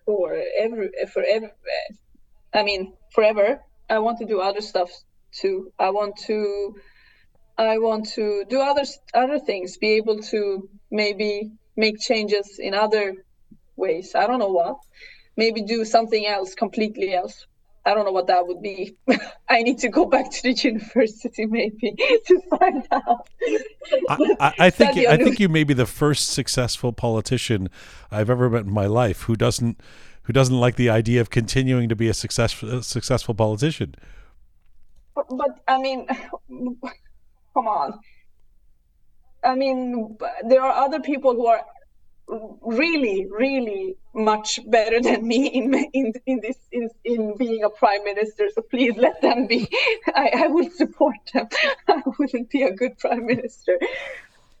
for 0.05 0.41
every 0.57 0.89
for. 1.11 1.23
I 2.53 2.63
mean, 2.63 2.93
forever. 3.13 3.61
I 3.89 3.99
want 3.99 4.19
to 4.19 4.25
do 4.25 4.39
other 4.39 4.61
stuff 4.61 4.91
too. 5.31 5.71
I 5.79 5.89
want 5.91 6.17
to. 6.27 6.75
I 7.57 7.77
want 7.77 8.09
to 8.15 8.45
do 8.49 8.59
other 8.61 8.83
other 9.13 9.39
things. 9.39 9.77
Be 9.77 9.91
able 9.93 10.19
to 10.33 10.69
maybe 10.91 11.51
make 11.75 11.99
changes 11.99 12.59
in 12.59 12.73
other 12.73 13.15
ways. 13.75 14.15
I 14.15 14.27
don't 14.27 14.39
know 14.39 14.55
what. 14.61 14.77
Maybe 15.37 15.61
do 15.61 15.85
something 15.85 16.25
else 16.25 16.55
completely 16.55 17.13
else. 17.13 17.47
I 17.89 17.95
don't 17.95 18.05
know 18.05 18.11
what 18.11 18.27
that 18.27 18.45
would 18.45 18.61
be. 18.61 18.95
I 19.49 19.63
need 19.63 19.79
to 19.79 19.89
go 19.89 20.05
back 20.05 20.29
to 20.29 20.43
the 20.43 20.53
university 20.53 21.47
maybe 21.47 21.95
to 22.27 22.41
find 22.51 22.87
out. 22.91 23.27
I, 24.07 24.35
I, 24.39 24.53
I 24.59 24.69
think 24.77 25.07
I 25.07 25.17
think 25.17 25.39
you 25.39 25.49
may 25.49 25.63
be 25.63 25.73
the 25.73 25.87
first 25.87 26.29
successful 26.29 26.93
politician 26.93 27.67
I've 28.11 28.29
ever 28.29 28.47
met 28.47 28.65
in 28.65 28.71
my 28.71 28.85
life 28.85 29.23
who 29.23 29.35
doesn't 29.35 29.81
who 30.21 30.33
doesn't 30.33 30.59
like 30.59 30.75
the 30.75 30.91
idea 30.91 31.19
of 31.19 31.31
continuing 31.31 31.89
to 31.89 31.95
be 31.95 32.07
a 32.09 32.13
successful 32.13 32.83
successful 32.83 33.33
politician. 33.33 33.95
But, 35.15 35.25
but 35.31 35.59
I 35.67 35.79
mean, 35.79 36.05
come 37.55 37.67
on. 37.67 37.99
I 39.43 39.55
mean, 39.55 40.15
there 40.47 40.61
are 40.61 40.85
other 40.85 40.99
people 40.99 41.33
who 41.33 41.47
are 41.47 41.65
really, 42.61 43.27
really 43.29 43.95
much 44.13 44.59
better 44.67 45.01
than 45.07 45.27
me 45.27 45.47
in 45.47 45.73
in, 45.93 46.13
in 46.25 46.39
this 46.41 46.57
in, 46.71 46.89
in 47.03 47.35
being 47.37 47.63
a 47.63 47.69
prime 47.69 48.03
minister. 48.03 48.49
So 48.53 48.61
please 48.61 48.95
let 48.97 49.21
them 49.21 49.47
be. 49.47 49.67
I, 50.07 50.31
I 50.43 50.47
would 50.47 50.73
support 50.73 51.17
them. 51.33 51.47
I 51.87 52.01
wouldn't 52.17 52.49
be 52.49 52.63
a 52.63 52.71
good 52.71 52.97
prime 52.97 53.25
minister. 53.25 53.79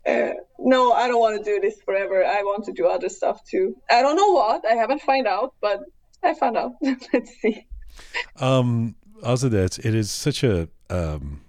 Uh, 0.05 0.31
no, 0.57 0.93
I 0.93 1.07
don't 1.07 1.19
want 1.19 1.37
to 1.37 1.43
do 1.43 1.59
this 1.59 1.81
forever. 1.81 2.25
I 2.25 2.41
want 2.43 2.65
to 2.65 2.71
do 2.71 2.87
other 2.87 3.09
stuff 3.09 3.43
too. 3.43 3.75
I 3.89 4.01
don't 4.01 4.15
know 4.15 4.31
what. 4.31 4.65
I 4.65 4.73
haven't 4.73 5.01
found 5.01 5.27
out, 5.27 5.53
but 5.61 5.81
I 6.23 6.33
found 6.33 6.57
out. 6.57 6.73
Let's 6.81 7.35
see. 7.41 7.67
Um, 8.37 8.95
Azadeh, 9.21 9.85
it 9.85 9.93
is 9.93 10.09
such 10.09 10.43
a 10.43 10.69
um, 10.89 11.41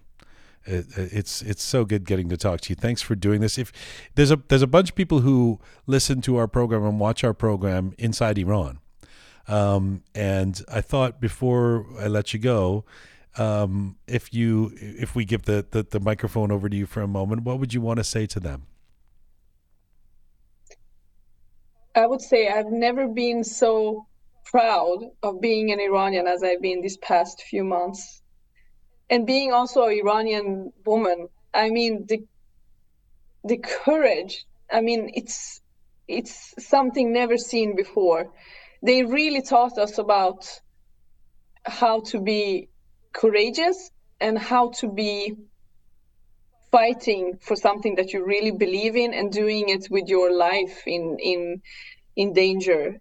it's 0.67 1.43
it's 1.43 1.63
so 1.63 1.85
good 1.85 2.05
getting 2.05 2.29
to 2.29 2.37
talk 2.37 2.61
to 2.63 2.71
you. 2.71 2.77
Thanks 2.77 3.03
for 3.03 3.15
doing 3.15 3.41
this. 3.41 3.59
If 3.59 3.73
there's 4.15 4.31
a 4.31 4.41
there's 4.49 4.63
a 4.63 4.67
bunch 4.67 4.91
of 4.91 4.95
people 4.97 5.21
who 5.21 5.59
listen 5.87 6.21
to 6.23 6.37
our 6.37 6.47
program 6.47 6.85
and 6.85 7.01
watch 7.01 7.25
our 7.25 7.35
program 7.35 7.95
inside 7.99 8.39
Iran, 8.39 8.79
um, 9.49 10.03
and 10.15 10.63
I 10.69 10.81
thought 10.81 11.21
before 11.21 11.87
I 11.99 12.07
let 12.07 12.33
you 12.33 12.39
go, 12.39 12.85
um, 13.37 13.97
if 14.07 14.35
you 14.35 14.73
if 14.77 15.15
we 15.15 15.25
give 15.25 15.43
the, 15.43 15.67
the 15.71 15.83
the 15.83 16.01
microphone 16.01 16.53
over 16.53 16.69
to 16.69 16.77
you 16.77 16.87
for 16.87 17.01
a 17.01 17.09
moment, 17.09 17.43
what 17.43 17.59
would 17.59 17.73
you 17.73 17.81
want 17.81 17.99
to 17.99 18.05
say 18.05 18.27
to 18.27 18.41
them? 18.41 18.67
I 21.95 22.07
would 22.07 22.21
say 22.21 22.49
I've 22.49 22.71
never 22.71 23.09
been 23.09 23.43
so 23.43 24.07
proud 24.45 25.05
of 25.23 25.41
being 25.41 25.73
an 25.73 25.81
Iranian 25.81 26.27
as 26.27 26.43
I've 26.43 26.61
been 26.61 26.83
these 26.83 26.97
past 26.99 27.43
few 27.43 27.65
months. 27.65 28.20
And 29.11 29.27
being 29.27 29.53
also 29.53 29.83
an 29.85 29.99
Iranian 29.99 30.73
woman, 30.87 31.29
I 31.53 31.71
mean 31.71 32.07
the 32.07 32.25
the 33.45 33.59
courage, 33.59 34.47
I 34.73 34.81
mean 34.81 35.11
it's 35.15 35.61
it's 36.07 36.55
something 36.59 37.13
never 37.13 37.37
seen 37.37 37.77
before. 37.77 38.33
They 38.83 39.03
really 39.05 39.43
taught 39.43 39.77
us 39.79 39.99
about 39.99 40.61
how 41.65 42.01
to 42.11 42.21
be 42.21 42.69
courageous 43.13 43.91
and 44.21 44.39
how 44.39 44.71
to 44.81 44.89
be 44.89 45.37
fighting 46.71 47.39
for 47.41 47.57
something 47.57 47.97
that 47.97 48.13
you 48.13 48.25
really 48.25 48.53
believe 48.53 48.95
in 48.97 49.13
and 49.13 49.33
doing 49.33 49.69
it 49.69 49.89
with 49.91 50.09
your 50.09 50.33
life 50.33 50.87
in 50.87 51.19
in 51.19 51.63
in 52.15 52.33
danger 52.33 53.01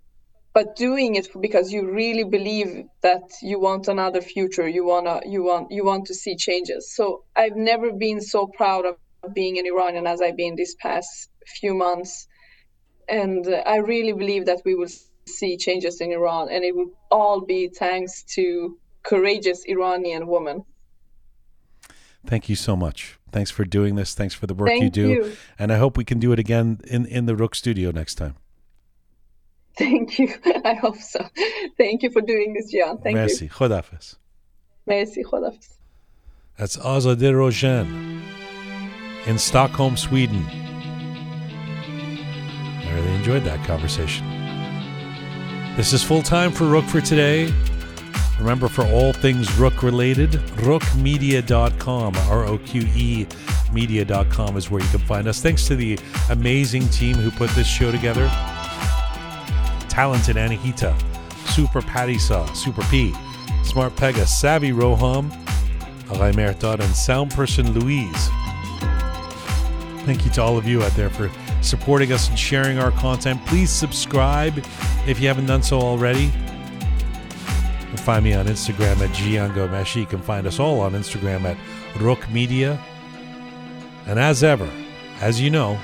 but 0.54 0.76
doing 0.76 1.16
it 1.16 1.28
because 1.40 1.72
you 1.72 1.90
really 1.90 2.24
believe 2.24 2.86
that 3.02 3.22
you 3.42 3.60
want 3.60 3.88
another 3.88 4.22
future 4.22 4.68
you 4.68 4.86
want 4.86 5.06
to 5.06 5.30
you 5.30 5.44
want 5.44 5.72
you 5.72 5.86
want 5.86 6.06
to 6.06 6.14
see 6.14 6.36
changes 6.36 6.94
so 6.94 7.24
i've 7.36 7.56
never 7.56 7.92
been 7.92 8.20
so 8.20 8.48
proud 8.48 8.86
of 8.86 8.96
being 9.34 9.60
an 9.60 9.66
iranian 9.66 10.08
as 10.08 10.22
i've 10.22 10.38
been 10.38 10.56
these 10.56 10.76
past 10.76 11.30
few 11.60 11.74
months 11.74 12.28
and 13.10 13.48
uh, 13.48 13.64
I 13.66 13.78
really 13.78 14.14
believe 14.14 14.46
that 14.46 14.62
we 14.64 14.76
will 14.76 14.90
see 15.26 15.58
changes 15.58 16.00
in 16.02 16.12
Iran, 16.12 16.50
and 16.50 16.64
it 16.64 16.76
will 16.76 16.92
all 17.12 17.42
be 17.42 17.68
thanks 17.68 18.24
to 18.36 18.78
courageous 19.04 19.64
Iranian 19.66 20.28
women. 20.28 20.66
Thank 22.26 22.50
you 22.50 22.56
so 22.56 22.76
much. 22.76 23.18
Thanks 23.32 23.50
for 23.50 23.64
doing 23.64 23.96
this. 23.96 24.14
Thanks 24.14 24.34
for 24.34 24.46
the 24.48 24.54
work 24.54 24.70
Thank 24.70 24.84
you 24.84 24.90
do. 24.90 25.10
you. 25.10 25.38
And 25.58 25.72
I 25.72 25.78
hope 25.78 25.98
we 25.98 26.04
can 26.04 26.20
do 26.20 26.32
it 26.32 26.40
again 26.40 26.80
in, 26.86 27.06
in 27.06 27.26
the 27.26 27.34
Roqe 27.34 27.56
studio 27.56 27.92
next 27.92 28.16
time. 28.16 28.36
Thank 29.80 30.20
you. 30.20 30.34
I 30.66 30.74
hope 30.74 30.98
so. 30.98 31.26
Thank 31.78 32.04
you 32.04 32.12
for 32.12 32.22
doing 32.22 32.54
this, 32.54 32.74
Jian. 32.74 33.02
Thank 33.02 33.16
you. 33.16 33.22
Merci. 33.22 33.46
you. 33.46 33.52
Khodafis. 33.52 34.18
Merci. 34.86 35.24
Khodafis. 35.24 35.78
That's 36.58 36.76
Azadeh 36.76 37.32
Rojhan 37.32 38.22
in 39.26 39.38
Stockholm, 39.38 39.96
Sweden. 39.96 40.46
I 42.84 42.92
really 42.94 43.16
enjoyed 43.16 43.46
that 43.46 43.66
conversation. 43.66 44.28
This 45.78 45.94
is 45.94 46.04
full 46.04 46.24
time 46.24 46.52
for 46.52 46.66
Roqe 46.66 46.90
for 46.90 47.00
today. 47.00 47.54
Remember, 48.38 48.68
for 48.68 48.86
all 48.88 49.14
things 49.14 49.48
Roqe 49.52 49.82
related, 49.84 50.32
roqemedia.com, 50.68 52.16
R 52.30 52.44
O 52.46 52.58
Q 52.58 52.82
E 52.96 53.28
media.com 53.72 54.58
is 54.58 54.70
where 54.70 54.82
you 54.82 54.90
can 54.90 55.00
find 55.00 55.28
us. 55.28 55.42
Thanks 55.42 55.68
to 55.68 55.78
the 55.78 55.98
amazing 56.30 56.90
team 56.90 57.16
who 57.16 57.32
put 57.32 57.50
this 57.52 57.68
show 57.68 57.92
together 57.92 58.30
talented 59.90 60.36
Anahita, 60.36 60.96
Super 61.48 61.82
Patty 61.82 62.18
Saw, 62.18 62.46
Super 62.54 62.84
P, 62.84 63.14
Smart 63.64 63.96
Pega, 63.96 64.26
Savvy 64.26 64.72
Roham, 64.72 65.30
Raimer 66.08 66.58
Todd, 66.58 66.80
and 66.80 66.96
sound 66.96 67.32
person 67.32 67.78
Louise. 67.78 68.30
Thank 70.06 70.26
you 70.26 70.32
to 70.32 70.42
all 70.42 70.58
of 70.58 70.68
you 70.68 70.82
out 70.82 70.92
there 70.94 71.10
for 71.10 71.30
supporting 71.62 72.12
us 72.12 72.30
and 72.30 72.40
sharing 72.40 72.80
our 72.80 72.92
content. 72.92 73.46
Please 73.46 73.70
subscribe 73.70 74.58
if 75.06 75.20
you 75.20 75.28
haven't 75.28 75.46
done 75.46 75.62
so 75.62 75.80
already. 75.80 76.26
You 76.26 77.96
can 77.96 77.98
find 77.98 78.24
me 78.24 78.34
on 78.34 78.48
Instagram 78.48 79.02
at 79.02 79.10
Jian 79.10 79.54
Ghomeshi. 79.54 79.98
You 79.98 80.06
can 80.06 80.22
find 80.22 80.48
us 80.48 80.60
all 80.60 80.80
on 80.80 80.94
Instagram 80.94 81.44
at 81.44 81.58
Roqe 81.96 82.32
Media. 82.32 82.80
And 84.08 84.20
as 84.20 84.44
ever, 84.44 84.70
as 85.22 85.40
you 85.40 85.50
know, 85.50 85.78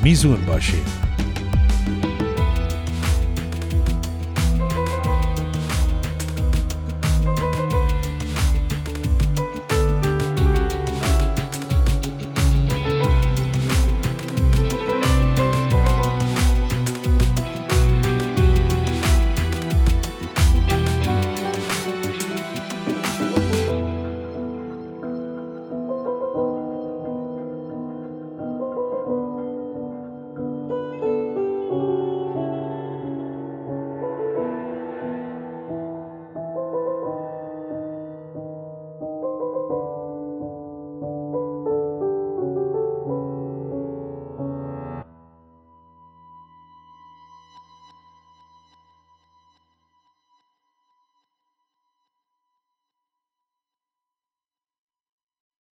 Mizun 0.00 0.44
Bashi. 0.46 0.82